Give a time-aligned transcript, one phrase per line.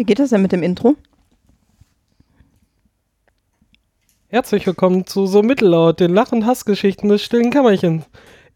[0.00, 0.96] Wie geht das denn mit dem Intro?
[4.28, 8.04] Herzlich willkommen zu So Mittellaut, den Lach- und Hassgeschichten des stillen Kämmerchens.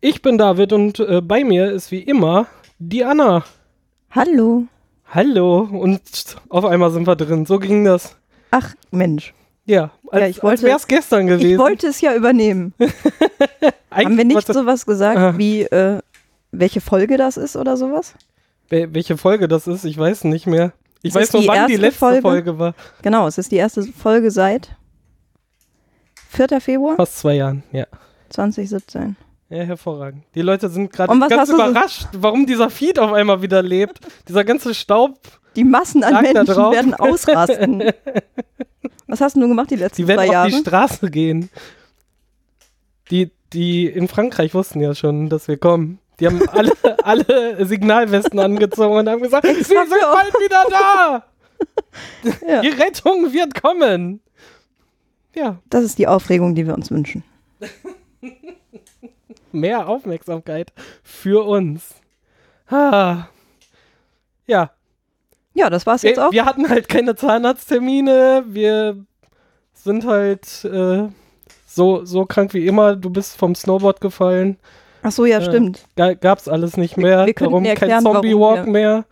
[0.00, 2.46] Ich bin David und äh, bei mir ist wie immer
[2.78, 3.44] die Anna.
[4.10, 4.64] Hallo.
[5.06, 6.00] Hallo und
[6.48, 7.44] auf einmal sind wir drin.
[7.44, 8.16] So ging das.
[8.50, 9.34] Ach, Mensch.
[9.66, 11.50] Ja, als, Ja, ich wollte- als wäre es gestern gewesen.
[11.50, 12.72] Ich wollte es ja übernehmen.
[13.90, 15.34] Haben wir nicht was- sowas gesagt, Ah.
[15.36, 16.00] wie äh,
[16.52, 18.14] welche Folge das ist oder sowas?
[18.70, 20.72] Wel- welche Folge das ist, ich weiß nicht mehr.
[21.06, 22.22] Ich weiß nur, die wann die letzte Folge.
[22.22, 22.74] Folge, war.
[23.02, 24.70] Genau, es ist die erste Folge seit
[26.30, 26.60] 4.
[26.60, 27.86] Februar Fast zwei Jahren, ja.
[28.30, 29.16] 2017.
[29.50, 30.24] Ja, hervorragend.
[30.34, 34.00] Die Leute sind gerade ganz du so- überrascht, warum dieser Feed auf einmal wieder lebt.
[34.28, 35.18] Dieser ganze Staub,
[35.54, 37.82] Die Massen an Menschen werden ausrasten.
[39.06, 40.48] Was hast du gemacht die letzten die werden zwei auf Jahre?
[40.50, 41.50] die Straße gehen.
[43.10, 45.98] Die, die in Frankreich wussten ja schon, dass wir kommen.
[46.20, 46.72] Die haben alle,
[47.04, 51.24] alle Signalwesten angezogen und haben gesagt, wir sind bald wieder da.
[52.46, 52.60] Ja.
[52.60, 54.20] Die Rettung wird kommen.
[55.34, 57.22] Ja, Das ist die Aufregung, die wir uns wünschen.
[59.52, 61.94] mehr Aufmerksamkeit für uns.
[62.68, 63.28] Ah.
[64.46, 64.70] Ja,
[65.54, 66.32] Ja, das war's jetzt wir, auch.
[66.32, 68.44] wir hatten halt keine Zahnarzttermine.
[68.48, 69.04] Wir
[69.72, 71.08] sind halt äh,
[71.66, 72.96] so, so krank wie immer.
[72.96, 74.58] Du bist vom Snowboard gefallen.
[75.04, 75.84] Ach so, ja, äh, stimmt.
[75.96, 77.26] Gab's alles nicht mehr.
[77.26, 79.04] wir könnten Darum erklären, kein Zombie warum Walk wir- mehr.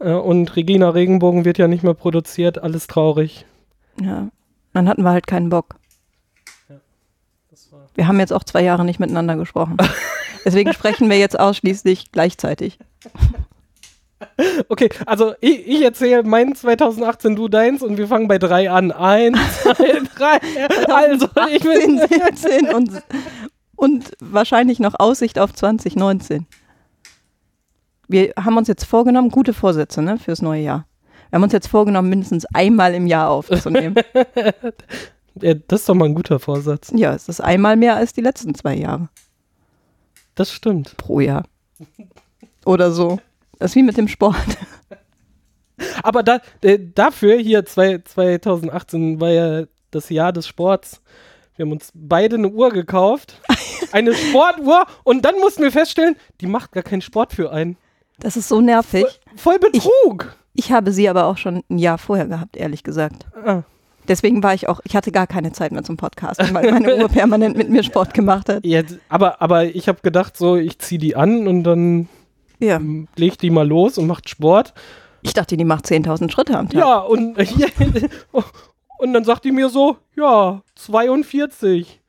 [0.00, 2.62] Äh, und Regina Regenbogen wird ja nicht mehr produziert.
[2.62, 3.44] Alles traurig.
[4.00, 4.28] Ja.
[4.72, 5.74] Dann hatten wir halt keinen Bock.
[7.94, 9.76] Wir haben jetzt auch zwei Jahre nicht miteinander gesprochen.
[10.44, 12.78] Deswegen sprechen wir jetzt ausschließlich gleichzeitig.
[14.68, 18.90] Okay, also ich, ich erzähle mein 2018, du deins und wir fangen bei drei an.
[18.90, 20.40] Eins, zwei, drei.
[20.92, 21.98] Also, ich 18, bin.
[22.08, 23.02] 17 und,
[23.78, 26.46] und wahrscheinlich noch Aussicht auf 2019.
[28.08, 30.86] Wir haben uns jetzt vorgenommen, gute Vorsätze ne, fürs neue Jahr.
[31.30, 33.94] Wir haben uns jetzt vorgenommen, mindestens einmal im Jahr aufzunehmen.
[35.40, 36.90] Ja, das ist doch mal ein guter Vorsatz.
[36.96, 39.08] ja, es ist einmal mehr als die letzten zwei Jahre
[40.34, 40.96] Das stimmt.
[40.96, 41.44] pro Jahr.
[42.64, 43.20] Oder so.
[43.60, 44.34] Das ist wie mit dem Sport.
[46.02, 51.00] Aber da, äh, dafür hier zwei, 2018 war ja das Jahr des Sports.
[51.58, 53.40] Wir haben uns beide eine Uhr gekauft.
[53.92, 54.84] Eine Sportuhr.
[55.02, 57.76] Und dann mussten wir feststellen, die macht gar keinen Sport für einen.
[58.20, 59.06] Das ist so nervig.
[59.36, 60.36] Voll Betrug.
[60.54, 63.26] Ich habe sie aber auch schon ein Jahr vorher gehabt, ehrlich gesagt.
[63.44, 63.62] Ah,
[64.06, 67.08] Deswegen war ich auch, ich hatte gar keine Zeit mehr zum Podcasten, weil meine Uhr
[67.08, 68.64] permanent mit mir Sport gemacht hat.
[68.66, 72.08] ja, aber, aber ich habe gedacht, so, ich ziehe die an und dann
[72.58, 72.80] Ja.
[73.16, 74.74] leg die mal los und macht Sport.
[75.22, 76.78] Ich dachte, die macht 10.000 Schritte am Tag.
[76.80, 77.36] Ja, und,
[78.98, 82.00] und dann sagt die mir so, ja, 42.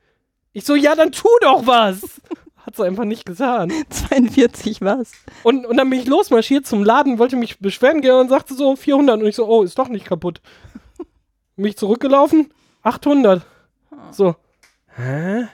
[0.52, 2.20] Ich so, ja, dann tu doch was.
[2.56, 3.72] Hat sie einfach nicht getan.
[3.88, 5.12] 42 was?
[5.44, 8.76] Und, und dann bin ich losmarschiert zum Laden, wollte mich beschweren gehen und sagte so
[8.76, 9.20] 400.
[9.20, 10.42] Und ich so, oh, ist doch nicht kaputt.
[11.56, 12.52] Mich zurückgelaufen,
[12.82, 13.42] 800.
[14.10, 14.34] So,
[14.96, 15.48] hä?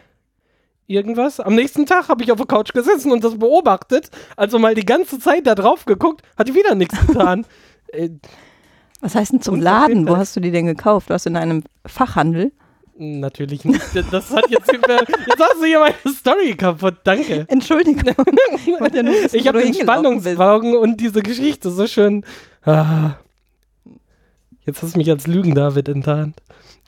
[0.87, 1.41] Irgendwas?
[1.41, 4.11] Am nächsten Tag habe ich auf der Couch gesessen und das beobachtet.
[4.37, 7.45] Also mal die ganze Zeit da drauf geguckt, hat wieder nichts getan.
[7.89, 8.11] äh,
[9.01, 9.61] Was heißt denn zum.
[9.61, 10.09] Laden?
[10.09, 11.11] Wo hast du die denn gekauft?
[11.11, 12.53] Was in einem Fachhandel?
[12.99, 13.81] natürlich nicht.
[14.11, 16.97] Das hat jetzt, jetzt hast du hier meine Story kaputt.
[17.05, 17.45] Danke.
[17.49, 18.03] Entschuldigung.
[18.57, 19.75] Ich, Ich habe du den.
[19.75, 22.25] Spannungsbogen und diese Geschichte so schön.
[22.63, 23.15] Ah.
[24.65, 26.43] Jetzt hast du mich als Lügen-David enttarnt.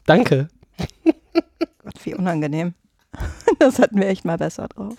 [0.06, 0.48] Danke.
[1.04, 2.74] Gott, wie unangenehm.
[3.58, 4.94] Das hatten wir echt mal besser drauf.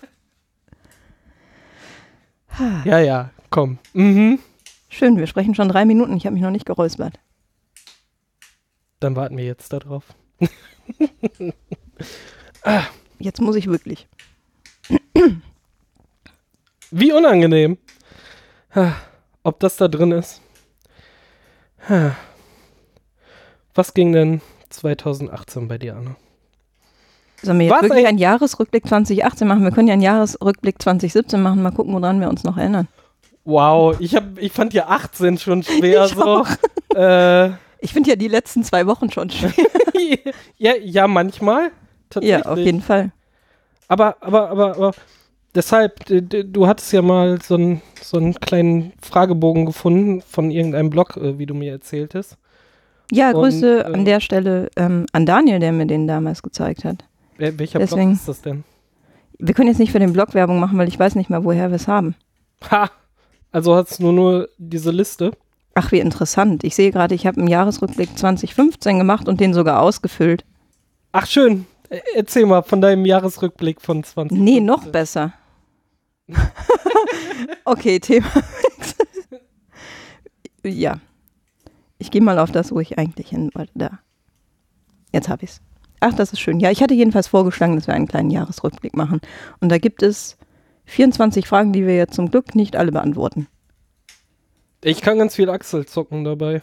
[2.86, 3.80] Ja, ja, komm.
[3.94, 4.40] Mhm.
[4.90, 6.18] Schön, wir sprechen schon drei Minuten.
[6.18, 7.20] Ich habe mich noch nicht geräuspert.
[9.00, 10.04] Dann warten wir jetzt darauf.
[13.20, 14.08] Jetzt muss ich wirklich.
[16.92, 17.78] Wie unangenehm.
[18.74, 18.94] Ah,
[19.44, 20.42] Ob das da drin ist.
[21.88, 22.12] Ah.
[23.74, 26.16] Was ging denn 2018 bei dir, Anna?
[27.42, 29.64] Sollen wir jetzt Was wirklich ein- einen Jahresrückblick 2018 machen?
[29.64, 31.62] Wir können ja einen Jahresrückblick 2017 machen.
[31.62, 32.88] Mal gucken, woran wir uns noch erinnern.
[33.46, 36.46] Wow, ich, hab, ich fand ja 18 schon schwer Ich so.
[36.96, 37.52] Äh,
[37.82, 39.53] Ich finde ja die letzten zwei Wochen schon schwer.
[40.58, 41.72] ja, ja, manchmal.
[42.20, 43.12] ja, auf jeden Fall.
[43.88, 44.91] Aber, aber, aber, aber,
[45.56, 51.16] deshalb, du hattest ja mal so einen, so einen kleinen Fragebogen gefunden von irgendeinem Blog,
[51.18, 52.38] äh, wie du mir erzähltest.
[53.12, 56.84] Ja, Und, Grüße äh, an der Stelle ähm, an Daniel, der mir den damals gezeigt
[56.84, 57.06] hat.
[57.38, 58.64] Welcher Deswegen- Blog ist das denn?
[59.38, 61.70] Wir können jetzt nicht für den Blog Werbung machen, weil ich weiß nicht mehr, woher
[61.70, 62.16] wir es haben.
[62.70, 62.92] Ha!
[63.51, 65.31] Also hast du nur diese Liste.
[65.75, 66.63] Ach, wie interessant.
[66.63, 70.43] Ich sehe gerade, ich habe einen Jahresrückblick 2015 gemacht und den sogar ausgefüllt.
[71.11, 71.66] Ach, schön.
[71.90, 74.37] Äh, Erzähl mal von deinem Jahresrückblick von 20.
[74.37, 75.34] Nee, noch besser.
[77.66, 78.28] okay, Thema.
[80.63, 80.99] ja.
[81.97, 83.72] Ich gehe mal auf das, wo ich eigentlich hin wollte.
[83.75, 83.99] Da.
[85.11, 85.61] Jetzt habe ich's.
[86.01, 86.59] Ach, das ist schön.
[86.59, 89.19] Ja, ich hatte jedenfalls vorgeschlagen, dass wir einen kleinen Jahresrückblick machen.
[89.59, 90.37] Und da gibt es
[90.90, 93.47] 24 Fragen, die wir jetzt zum Glück nicht alle beantworten.
[94.84, 96.62] Ich kann ganz viel Axel zocken dabei.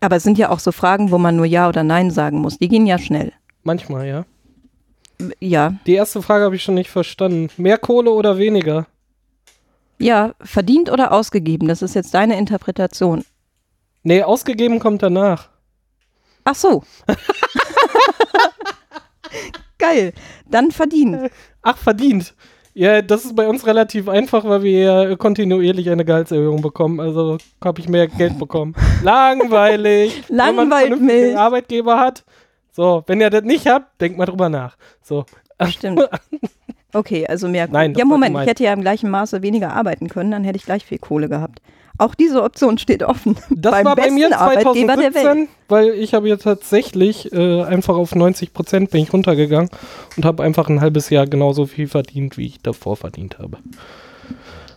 [0.00, 2.58] Aber es sind ja auch so Fragen, wo man nur Ja oder Nein sagen muss.
[2.58, 3.32] Die gehen ja schnell.
[3.62, 4.24] Manchmal, ja.
[5.38, 7.48] Ja, Die erste Frage habe ich schon nicht verstanden.
[7.58, 8.86] Mehr Kohle oder weniger?
[9.98, 13.22] ja, verdient oder ausgegeben, das ist jetzt deine Interpretation.
[14.02, 15.50] Nee, ausgegeben kommt danach.
[16.44, 16.82] Ach so.
[19.78, 20.14] Geil.
[20.46, 21.30] Dann verdient.
[21.60, 22.34] Ach, verdient.
[22.72, 27.00] Ja, das ist bei uns relativ einfach, weil wir ja kontinuierlich eine Gehaltserhöhung bekommen.
[27.00, 28.74] Also habe ich mehr Geld bekommen.
[29.02, 30.22] Langweilig.
[30.28, 31.38] Wenn man einen Langweilt vernünftigen mich.
[31.38, 32.24] Arbeitgeber hat.
[32.72, 34.76] So, wenn ihr das nicht habt, denkt mal drüber nach.
[35.02, 35.24] So.
[35.68, 36.08] Stimmt.
[36.92, 37.68] Okay, also mehr.
[37.70, 40.64] Nein, ja, Moment, ich hätte ja im gleichen Maße weniger arbeiten können, dann hätte ich
[40.64, 41.60] gleich viel Kohle gehabt.
[42.00, 43.36] Auch diese Option steht offen.
[43.50, 45.24] Das Beim war bei mir Arbeitgeber der Welt.
[45.24, 49.68] 2017, weil ich habe jetzt tatsächlich äh, einfach auf 90 Prozent bin ich runtergegangen
[50.16, 53.58] und habe einfach ein halbes Jahr genauso viel verdient, wie ich davor verdient habe.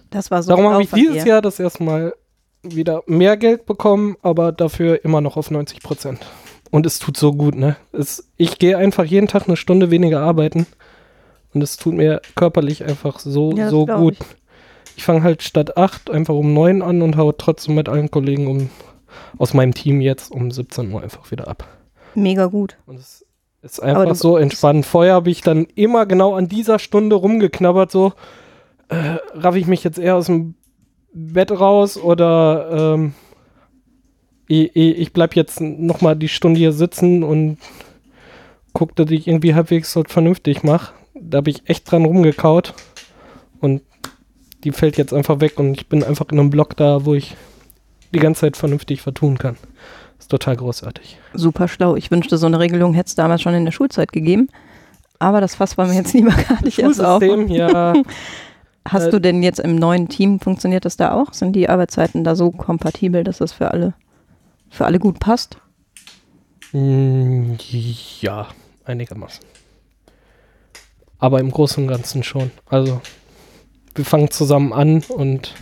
[0.09, 1.29] Das war so Darum habe ich dieses dir.
[1.29, 2.13] Jahr das erstmal
[2.61, 6.19] wieder mehr Geld bekommen, aber dafür immer noch auf 90 Prozent.
[6.71, 7.75] Und es tut so gut, ne?
[7.91, 10.65] Es, ich gehe einfach jeden Tag eine Stunde weniger arbeiten
[11.53, 14.13] und es tut mir körperlich einfach so, Ja, so gut.
[14.19, 14.19] ich.
[14.95, 18.47] Ich fange halt statt 8 einfach um 9 an und haue trotzdem mit allen Kollegen
[18.47, 18.69] um,
[19.37, 21.67] aus meinem Team jetzt um 17 Uhr einfach wieder ab.
[22.15, 22.77] Mega gut.
[22.85, 23.25] Und es
[23.61, 24.85] ist einfach so entspannt.
[24.85, 28.13] Vorher habe ich dann immer genau an dieser Stunde rumgeknabbert, so
[28.89, 30.55] äh, raff ich mich jetzt eher aus dem
[31.13, 33.13] Bett raus oder ähm,
[34.47, 37.57] ich, ich bleib jetzt nochmal die Stunde hier sitzen und
[38.73, 40.93] guck, dass ich irgendwie halbwegs so vernünftig mache.
[41.13, 42.73] Da habe ich echt dran rumgekaut
[43.61, 43.81] und
[44.63, 47.35] die fällt jetzt einfach weg und ich bin einfach in einem Block da, wo ich
[48.13, 49.57] die ganze Zeit vernünftig vertun kann.
[50.19, 51.17] Ist total großartig.
[51.33, 51.95] Super schlau.
[51.95, 54.49] Ich wünschte, so eine Regelung hätte es damals schon in der Schulzeit gegeben.
[55.19, 57.21] Aber das Fass wollen wir jetzt lieber gar nicht erst auf.
[57.49, 57.93] Ja.
[58.87, 61.33] Hast äh, du denn jetzt im neuen Team, funktioniert das da auch?
[61.33, 63.93] Sind die Arbeitszeiten da so kompatibel, dass das für alle,
[64.69, 65.57] für alle gut passt?
[66.73, 67.53] Mm,
[68.19, 68.47] Ja,
[68.83, 69.45] einigermaßen.
[71.19, 72.51] Aber im Großen und Ganzen schon.
[72.67, 73.01] Also,
[73.95, 75.53] wir fangen zusammen an und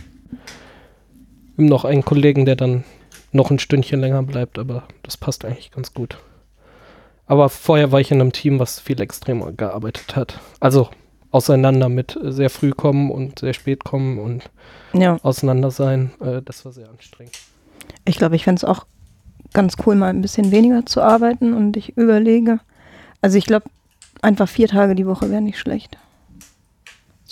[1.56, 2.84] haben noch einen Kollegen, der dann
[3.32, 6.18] noch ein Stündchen länger bleibt, aber das passt eigentlich ganz gut.
[7.26, 10.38] Aber vorher war ich in einem Team, was viel extremer gearbeitet hat.
[10.60, 10.88] Also
[11.30, 14.50] auseinander mit sehr früh kommen und sehr spät kommen und
[14.92, 16.10] Ja, auseinander sein.
[16.20, 17.38] Äh, das war sehr anstrengend.
[18.04, 18.86] ich glaube, ich fände es auch
[19.54, 22.60] ganz cool, mal ein bisschen weniger zu arbeiten und ich überlege.
[23.22, 23.66] Also ich glaube,
[24.20, 25.96] einfach vier Tage die Woche wäre nicht schlecht.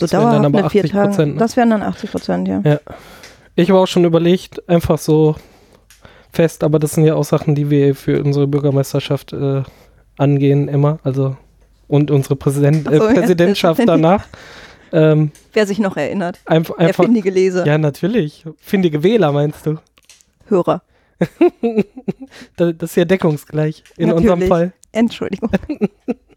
[0.01, 1.11] So Das wären dann dauerhaft aber vier 80 Tagen.
[1.11, 1.39] Prozent, ne?
[1.39, 2.81] Das wären dann 80 Prozent, ja.
[3.55, 5.37] Ich habe auch schon überlegt, einfach so
[6.33, 9.63] fest, aber das sind ja auch Sachen, die wir für unsere Bürgermeisterschaft äh,
[10.17, 10.99] angehen immer.
[11.05, 11.37] Also
[11.87, 13.21] und unsere Präsident Ach so, äh, ja.
[13.21, 14.27] Präsidentschaft danach.
[14.93, 16.39] ähm, Wer sich noch erinnert.
[16.47, 18.45] einfach, Der einfach findige Leser, ja, natürlich.
[18.59, 19.77] Findige Wähler meinst du?
[20.49, 20.83] Hörer.
[22.57, 24.49] Das, ist ja deckungsgleich in unserem Natürlich.
[24.49, 24.73] Fall.
[24.93, 25.51] Entschuldigung.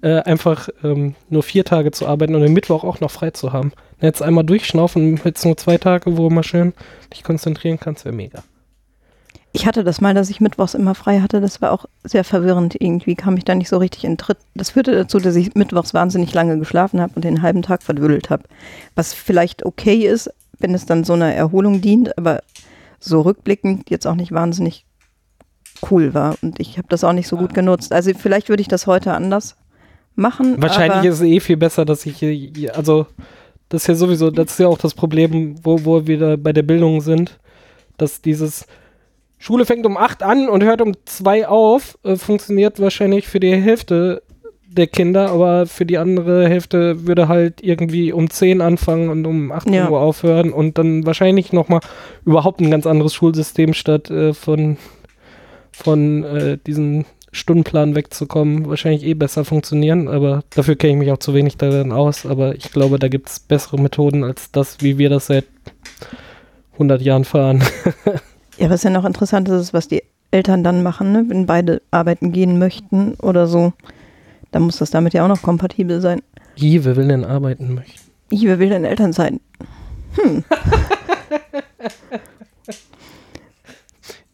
[0.00, 3.52] Äh, einfach ähm, nur vier Tage zu arbeiten und den Mittwoch auch noch frei zu
[3.52, 3.72] haben.
[4.00, 6.72] Jetzt einmal durchschnaufen, jetzt nur zwei Tage, wo mal schön
[7.12, 8.44] dich konzentrieren kannst, wäre mega.
[9.52, 11.40] Ich hatte das mal, dass ich mittwochs immer frei hatte.
[11.40, 12.76] Das war auch sehr verwirrend.
[12.78, 14.38] Irgendwie kam ich da nicht so richtig in Tritt.
[14.54, 18.30] Das führte dazu, dass ich mittwochs wahnsinnig lange geschlafen habe und den halben Tag verdödelt
[18.30, 18.44] habe.
[18.94, 20.30] Was vielleicht okay ist,
[20.60, 22.42] wenn es dann so einer Erholung dient, aber
[23.00, 24.84] so rückblickend jetzt auch nicht wahnsinnig
[25.90, 26.36] cool war.
[26.42, 27.92] Und ich habe das auch nicht so gut genutzt.
[27.92, 29.56] Also vielleicht würde ich das heute anders
[30.18, 30.60] machen.
[30.60, 33.06] Wahrscheinlich ist es eh viel besser, dass ich hier, also
[33.68, 36.52] das ist ja sowieso, das ist ja auch das Problem, wo, wo wir wieder bei
[36.52, 37.38] der Bildung sind,
[37.96, 38.66] dass dieses
[39.38, 43.54] Schule fängt um 8 an und hört um 2 auf, äh, funktioniert wahrscheinlich für die
[43.54, 44.22] Hälfte
[44.70, 49.50] der Kinder, aber für die andere Hälfte würde halt irgendwie um 10 anfangen und um
[49.50, 49.88] 18 Ja.
[49.90, 51.80] Uhr aufhören und dann wahrscheinlich nochmal
[52.24, 54.76] überhaupt ein ganz anderes Schulsystem statt äh, von,
[55.72, 61.18] von äh, diesen Stundenplan wegzukommen, wahrscheinlich eh besser funktionieren, aber dafür kenne ich mich auch
[61.18, 64.98] zu wenig darin aus, aber ich glaube, da gibt es bessere Methoden als das, wie
[64.98, 65.44] wir das seit
[66.74, 67.62] 100 Jahren fahren.
[68.56, 71.24] Ja, was ja noch interessant ist, ist, was die Eltern dann machen, ne?
[71.28, 73.72] wenn beide arbeiten gehen möchten oder so.
[74.50, 76.22] Dann muss das damit ja auch noch kompatibel sein.
[76.56, 78.10] Wie, wer will denn arbeiten möchten?
[78.30, 79.38] Ich, wer will denn Eltern sein?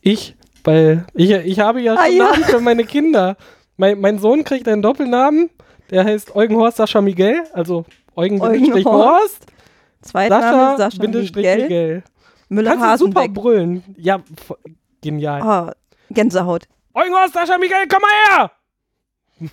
[0.07, 2.25] Ich, weil ich, ich habe ja Ah, schon ja.
[2.31, 3.37] Namen für meine Kinder.
[3.77, 5.51] Mein, mein Sohn kriegt einen Doppelnamen,
[5.91, 7.85] der heißt Eugen Horst Sascha Miguel, also
[8.17, 9.47] Eugen Eugen Horst, Horst,
[10.03, 12.03] Zweitname Sascha Sascha Miguel Miguel.
[12.49, 13.83] Müller Kannst du super brüllen.
[13.97, 14.21] Ja,
[15.01, 15.43] genial.
[15.71, 15.73] Oh,
[16.11, 16.69] Gänsehaut.
[16.95, 19.49] Eugen Ostascher, Michael, komm mal her!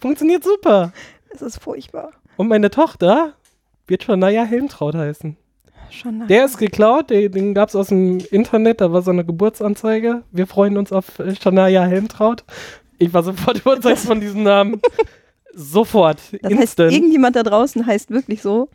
[0.00, 0.92] Funktioniert super.
[1.30, 2.12] Es ist furchtbar.
[2.36, 3.32] Und meine Tochter
[3.86, 5.36] wird schon Naya Helmtraut heißen.
[5.90, 6.26] Schon.
[6.28, 10.22] Der ist geklaut, den, den gab es aus dem Internet, da war so eine Geburtsanzeige.
[10.30, 12.44] Wir freuen uns auf äh, Shania Helmtraut.
[12.98, 14.80] Ich war sofort überzeugt von diesem Namen.
[15.54, 16.92] Sofort, das heißt, instant.
[16.92, 18.68] irgendjemand da draußen heißt wirklich so,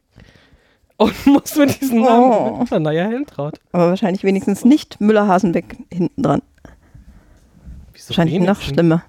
[0.98, 2.06] Und muss mit diesem Oh.
[2.06, 3.60] Namen Shania Helmtraut.
[3.72, 6.42] aber wahrscheinlich wenigstens nicht Müller Hasenbeck hinten dran.
[7.94, 8.74] Wieso Wahrscheinlich noch wenigstens?
[8.74, 9.04] schlimmer.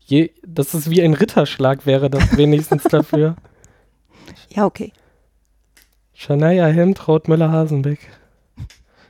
[0.00, 3.36] Je, das ist wie ein Ritterschlag, wäre das wenigstens dafür.
[4.54, 4.92] Ja, okay.
[6.14, 7.98] Shania Helmtraut Müller-Hasenbeck.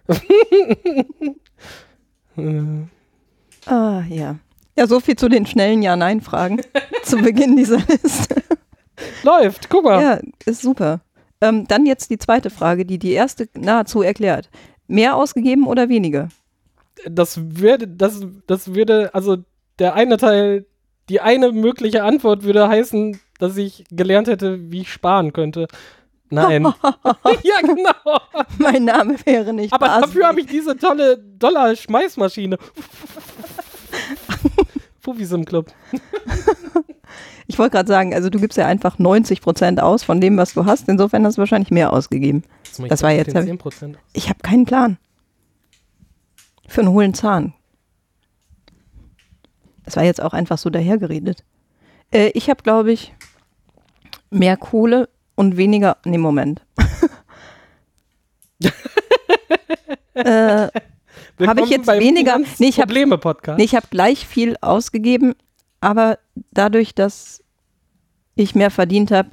[3.66, 4.38] Ah, ja.
[4.76, 6.62] Ja, so viel zu den schnellen Ja-Nein-Fragen
[7.04, 8.42] zu Beginn dieser Liste.
[9.22, 10.02] Läuft, guck mal.
[10.02, 11.00] Ja, ist super.
[11.40, 14.48] Ähm, dann jetzt die zweite Frage, die die erste nahezu erklärt.
[14.86, 16.28] Mehr ausgegeben oder weniger?
[17.04, 19.38] Das würde, das, das würde, also
[19.78, 20.66] der eine Teil,
[21.08, 25.66] die eine mögliche Antwort würde heißen, dass ich gelernt hätte, wie ich sparen könnte.
[26.32, 26.62] Nein.
[27.42, 28.20] ja, genau.
[28.58, 30.00] Mein Name wäre nicht Aber Basi.
[30.02, 32.56] dafür habe ich diese tolle Dollar-Schmeißmaschine.
[35.00, 35.72] Fufis im Club.
[37.46, 40.54] Ich wollte gerade sagen, also du gibst ja einfach 90 Prozent aus von dem, was
[40.54, 40.88] du hast.
[40.88, 42.44] Insofern hast du wahrscheinlich mehr ausgegeben.
[42.88, 43.96] Das war jetzt- 10%.
[44.14, 44.96] Ich habe keinen Plan.
[46.68, 47.52] Für einen hohlen Zahn.
[49.84, 51.44] Das war jetzt auch einfach so dahergeredet.
[52.10, 53.12] Äh, ich habe, glaube ich,
[54.30, 55.96] mehr Kohle und weniger.
[56.04, 56.62] Nee, Moment.
[60.14, 60.68] äh,
[61.38, 63.58] Willkommen ich jetzt weniger- Nee, ich hab- Probleme-Podcast.
[63.58, 65.34] nee, ich habe gleich viel ausgegeben,
[65.80, 66.18] aber
[66.52, 67.42] dadurch, dass
[68.34, 69.30] ich mehr verdient habe,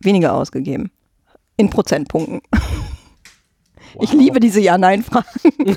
[0.00, 0.90] weniger ausgegeben.
[1.56, 2.40] In Prozentpunkten.
[4.00, 4.20] Ich Wow.
[4.20, 5.26] liebe diese Ja-Nein-Fragen.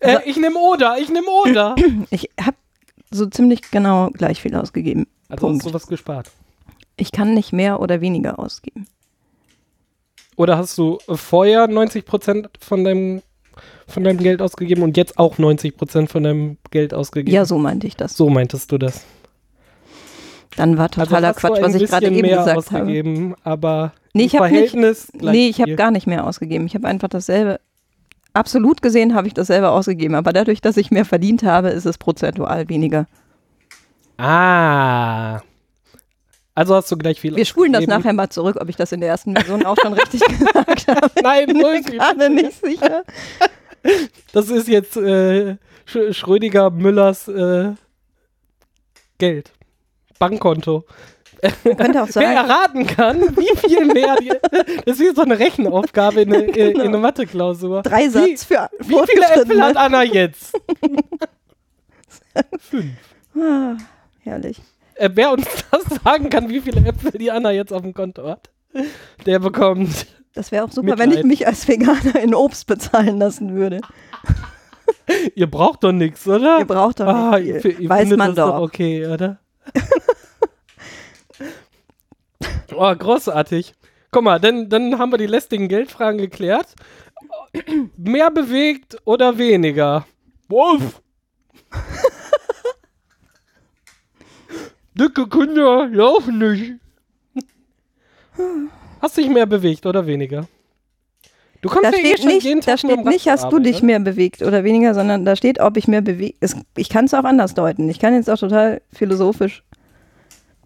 [0.00, 1.76] Äh, ich nehme Oder, ich nehme Oder.
[2.10, 2.56] Ich habe
[3.16, 5.06] so ziemlich genau gleich viel ausgegeben.
[5.28, 5.66] Also hast Punkt.
[5.66, 6.30] du was gespart.
[6.96, 8.86] Ich kann nicht mehr oder weniger ausgeben.
[10.36, 13.22] Oder hast du vorher 90% von deinem,
[13.88, 17.34] von deinem Geld ausgegeben und jetzt auch 90% von deinem Geld ausgegeben?
[17.34, 18.16] Ja, so meinte ich das.
[18.16, 19.04] So meintest du das.
[20.56, 23.34] Dann war totaler also hast du Quatsch, was ich gerade eben gesagt habe.
[23.44, 26.66] aber Nee, ich nicht- Verhältnis Nee, ich habe gar nicht mehr ausgegeben.
[26.66, 27.60] Ich habe einfach dasselbe.
[28.36, 31.96] Absolut gesehen habe ich dasselbe ausgegeben, aber dadurch, dass ich mehr verdient habe, ist es
[31.96, 33.06] prozentual weniger.
[34.18, 35.40] Ah.
[36.54, 39.00] Also hast du gleich viel Wir spulen das nachher mal zurück, ob ich das in
[39.00, 41.10] der ersten Version auch schon richtig gesagt habe.
[41.22, 41.86] Nein, Ich bin mir ruhig.
[41.86, 43.02] gerade nicht sicher.
[44.32, 47.72] Das ist jetzt äh, Sch Schrödinger Müllers äh,
[49.18, 49.52] Geld.
[50.18, 50.84] Bankkonto.
[51.64, 54.28] Man könnte auch Wer sagen, erraten kann, wie viel mehr die,
[54.84, 57.82] Das ist wie so eine Rechenaufgabe in, eine- in, in eine Mathe-Klausur.
[57.82, 59.76] Dreisatz für Wie, wie viele Äpfel hat.
[59.76, 60.52] Anna jetzt?
[62.58, 62.92] Fünf.
[63.38, 63.76] Ah,
[64.22, 64.58] herrlich.
[64.94, 68.26] Äh, wer uns das sagen kann, wie viele Äpfel die Anna jetzt auf dem Konto
[68.28, 68.50] hat,
[69.26, 70.06] der bekommt.
[70.34, 71.24] Das wäre auch super, wenn ich Mitleid.
[71.24, 73.80] mich als Veganer in Obst bezahlen lassen würde.
[75.34, 76.58] Ihr braucht doch nichts, oder?
[76.58, 77.80] Ihr braucht doch ah, nicht ihr, viel.
[77.80, 78.60] ihr Weiß man das doch.
[78.60, 79.38] okay, oder?
[82.74, 83.74] Oh, großartig.
[84.10, 86.74] Guck mal, dann, dann haben wir die lästigen Geldfragen geklärt.
[87.96, 90.06] Mehr bewegt oder weniger?
[90.48, 91.02] Wolf!
[94.94, 96.74] Dicke Kinder laufen nicht.
[99.00, 100.48] Hast dich mehr bewegt oder weniger?
[101.60, 103.50] Du kommst Da ja eh steht schon jeden nicht, da Tag dem steht nicht, hast
[103.50, 106.42] du dich mehr bewegt oder weniger, sondern da steht, ob ich mehr bewegt.
[106.76, 107.88] Ich kann es auch anders deuten.
[107.88, 109.64] Ich kann jetzt auch total philosophisch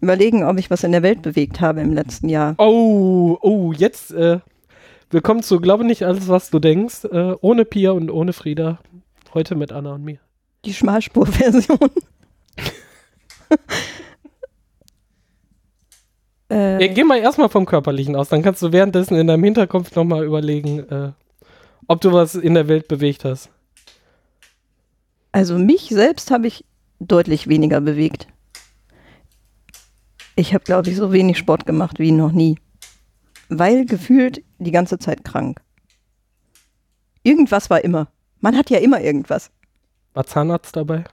[0.01, 2.55] überlegen, ob ich was in der Welt bewegt habe im letzten Jahr.
[2.57, 4.39] Oh, oh, jetzt, äh,
[5.11, 8.79] willkommen zu Glaube nicht alles, was du denkst, äh, ohne Pia und ohne Frieda.
[9.33, 10.19] Heute mit Anna und mir.
[10.65, 11.79] Die Schmalspur-Version.
[16.49, 20.25] Äh, geh mal erstmal vom Körperlichen aus, dann kannst du währenddessen in deinem Hinterkopf nochmal
[20.25, 21.13] überlegen, äh,
[21.87, 23.49] ob du was in der Welt bewegt hast.
[25.31, 26.65] also mich selbst habe ich
[26.99, 28.27] deutlich weniger bewegt.
[30.41, 32.57] Ich habe, glaube ich, so wenig Sport gemacht wie noch nie.
[33.49, 35.61] Weil gefühlt die ganze Zeit krank.
[37.21, 38.07] Irgendwas war immer.
[38.39, 39.51] Man hat ja immer irgendwas.
[40.15, 41.03] War Zahnarzt dabei?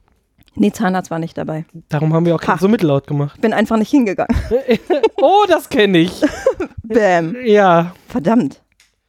[0.55, 1.67] Nee, Zahnarzt war nicht dabei.
[1.91, 2.57] Darum haben wir auch Ha.
[2.57, 3.35] so mittellaut gemacht.
[3.35, 4.35] Ich bin einfach nicht hingegangen.
[5.21, 6.23] oh, das kenne ich.
[6.83, 7.37] Bäm.
[7.45, 7.95] Ja.
[8.09, 8.63] Verdammt.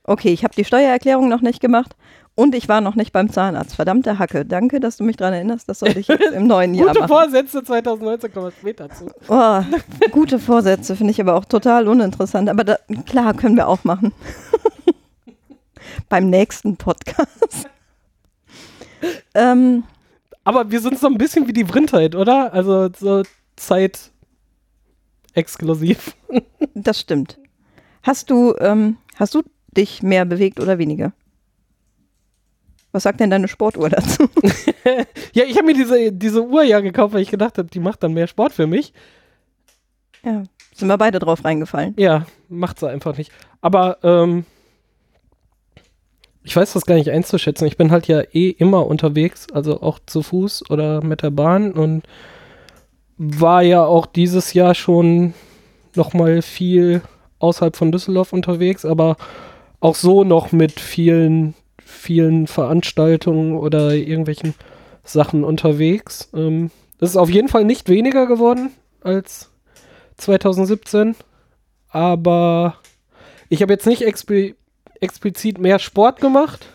[0.03, 1.95] Okay, ich habe die Steuererklärung noch nicht gemacht
[2.39, 3.75] Und ich war noch nicht beim Zahnarzt.
[3.75, 4.45] Verdammte Hacke.
[4.45, 5.67] Danke, dass du mich daran erinnerst.
[5.67, 7.09] Das sollte ich jetzt im neuen Jahr Gute machen.
[7.09, 9.11] Vorsätze 2019 kommen wir später zu.
[9.27, 9.61] Oh,
[10.11, 12.47] gute Vorsätze finde ich aber auch total uninteressant.
[12.47, 14.13] Aber da, klar, können wir auch machen.
[16.07, 17.67] beim nächsten Podcast.
[19.33, 19.83] ähm,
[20.45, 22.53] Aber wir sind so ein bisschen wie die Vrindheit, oder?
[22.53, 23.23] Also so
[23.57, 24.11] Zeit
[25.33, 26.15] exklusiv.
[26.73, 27.37] das stimmt.
[28.01, 29.41] Hast du, ähm, hast du
[29.75, 31.11] dich mehr bewegt oder weniger?
[32.91, 34.29] Was sagt denn deine Sportuhr dazu?
[35.33, 38.01] Ja, ich habe mir diese, diese Uhr ja gekauft, weil ich gedacht habe, die macht
[38.01, 38.93] dann mehr Sport für mich.
[40.23, 40.43] ja,
[40.73, 41.93] sind wir beide drauf reingefallen.
[41.97, 43.31] Ja, macht sie einfach nicht.
[43.61, 44.45] Aber ähm,
[46.43, 47.67] ich weiß das gar nicht einzuschätzen.
[47.67, 51.73] Ich bin halt ja eh immer unterwegs, also auch zu Fuß oder mit der Bahn
[51.73, 52.03] und
[53.17, 55.33] war ja auch dieses Jahr schon
[55.95, 57.01] noch mal viel
[57.39, 59.17] außerhalb von Düsseldorf unterwegs, aber
[59.81, 61.53] auch so noch mit vielen,
[61.99, 64.55] vielen Veranstaltungen oder irgendwelchen
[65.03, 66.29] Sachen unterwegs.
[66.33, 69.49] Ähm, das ist auf jeden Fall nicht weniger geworden als
[70.17, 71.15] 2017,
[71.89, 72.77] aber
[73.49, 74.55] ich habe jetzt nicht expli
[75.01, 76.65] explizit mehr Sport gemacht.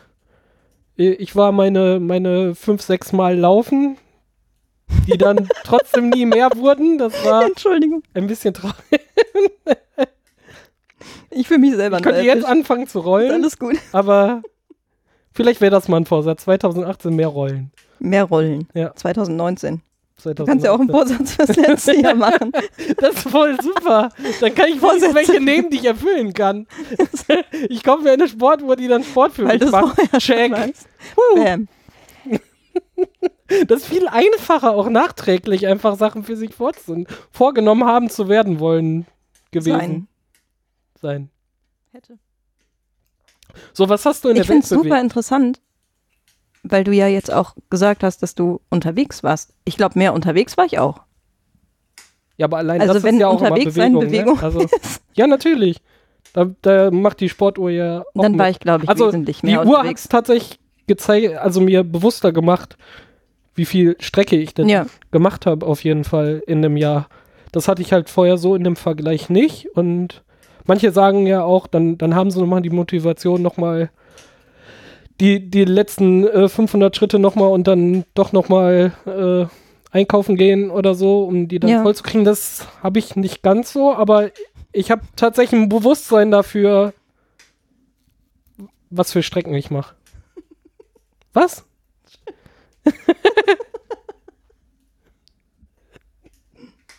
[0.96, 3.98] Ich war meine, meine fünf, sechs Mal laufen,
[5.06, 6.96] die dann trotzdem nie mehr wurden.
[6.96, 8.76] Das war Entschuldigung, ein bisschen traurig.
[11.30, 13.76] ich fühle mich selber Ich könnte jetzt anfangen zu rollen, Alles gut.
[13.92, 14.40] aber
[15.34, 16.44] vielleicht wäre das mal ein Vorsatz.
[16.44, 17.70] 2018 mehr rollen.
[17.98, 18.68] Mehr Rollen.
[18.74, 18.94] Ja.
[18.94, 19.82] 2019.
[20.16, 20.46] Du 2019.
[20.46, 22.52] kannst ja auch einen Vorsatz fürs letzte Jahr machen.
[22.98, 24.10] Das ist voll super.
[24.40, 25.14] Dann kann ich Vorsätze.
[25.14, 26.66] Welche nehmen, die ich erfüllen kann.
[27.68, 29.96] Ich kaufe mir eine Sportuhr, die dann Sport für Weil mich du macht.
[30.18, 30.52] Check.
[31.34, 31.68] Bam.
[33.68, 39.06] Das ist viel einfacher, auch nachträglich einfach Sachen für sich vorgenommen haben zu werden wollen
[39.50, 40.08] gewesen Sein.
[41.00, 41.30] sein.
[41.92, 42.18] Hätte.
[43.72, 45.60] So, was hast du in Ich der finde Welt es super interessant,
[46.62, 49.54] weil du ja jetzt auch gesagt hast, dass du unterwegs warst.
[49.64, 51.00] Ich glaube, mehr unterwegs war ich auch.
[52.36, 54.34] Ja, aber allein Also das wenn ist ja auch unterwegs immer sein Bewegung.
[54.34, 54.42] Bewegung Ne?
[54.42, 54.66] Also,
[55.14, 55.80] ja, natürlich.
[56.32, 58.40] Da, da macht die Sportuhr ja auch Dann mit.
[58.40, 60.08] war ich, glaube ich, Also, wesentlich Die mehr Uhr hat unterwegs.
[60.08, 62.76] tatsächlich gezeigt, also mir bewusster gemacht,
[63.54, 64.86] wie viel Strecke ich denn Ja.
[65.12, 67.08] gemacht habe, auf jeden Fall in dem Jahr.
[67.52, 69.68] Das hatte ich halt vorher so in dem Vergleich nicht.
[69.76, 70.24] Und
[70.64, 73.90] manche sagen ja auch, dann, dann haben sie nochmal die Motivation, nochmal
[75.20, 79.46] die, die letzten äh, 500 Schritte nochmal und dann doch nochmal äh,
[79.96, 81.82] einkaufen gehen oder so, um die dann Ja.
[81.82, 82.24] voll zu kriegen.
[82.24, 84.30] Das habe ich nicht ganz so, aber
[84.72, 86.92] ich habe tatsächlich ein Bewusstsein dafür,
[88.90, 89.94] was für Strecken ich mache.
[91.32, 91.64] Was?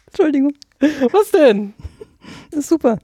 [0.07, 0.53] Entschuldigung,
[1.11, 1.73] Was denn?
[2.51, 2.99] das ist super.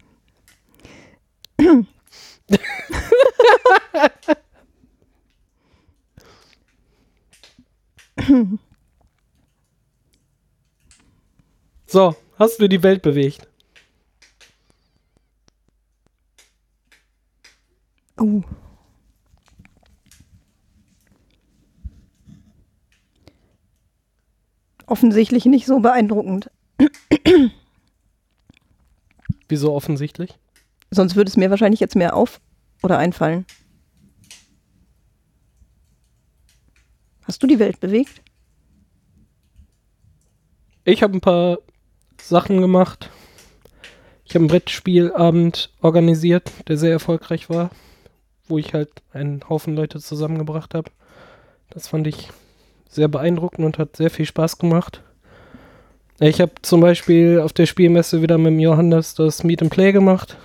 [11.87, 13.47] So, hast du die Welt bewegt?
[18.17, 18.43] Oh.
[24.85, 26.49] Offensichtlich nicht so beeindruckend.
[29.49, 30.37] Wieso offensichtlich?
[30.91, 32.41] Sonst würde es mir wahrscheinlich jetzt mehr auf
[32.83, 33.45] oder einfallen.
[37.23, 38.21] Hast du die Welt bewegt?
[40.83, 41.59] Ich habe ein paar
[42.19, 43.09] Sachen gemacht.
[44.25, 47.69] Ich habe einen Brettspielabend organisiert, der sehr erfolgreich war,
[48.47, 50.91] wo ich halt einen Haufen Leute zusammengebracht habe.
[51.69, 52.29] Das fand ich
[52.89, 55.01] sehr beeindruckend und hat sehr viel Spaß gemacht.
[56.19, 59.91] Ich habe zum Beispiel auf der Spielmesse wieder mit dem Johannes das Meet and Play
[59.91, 60.37] gemacht,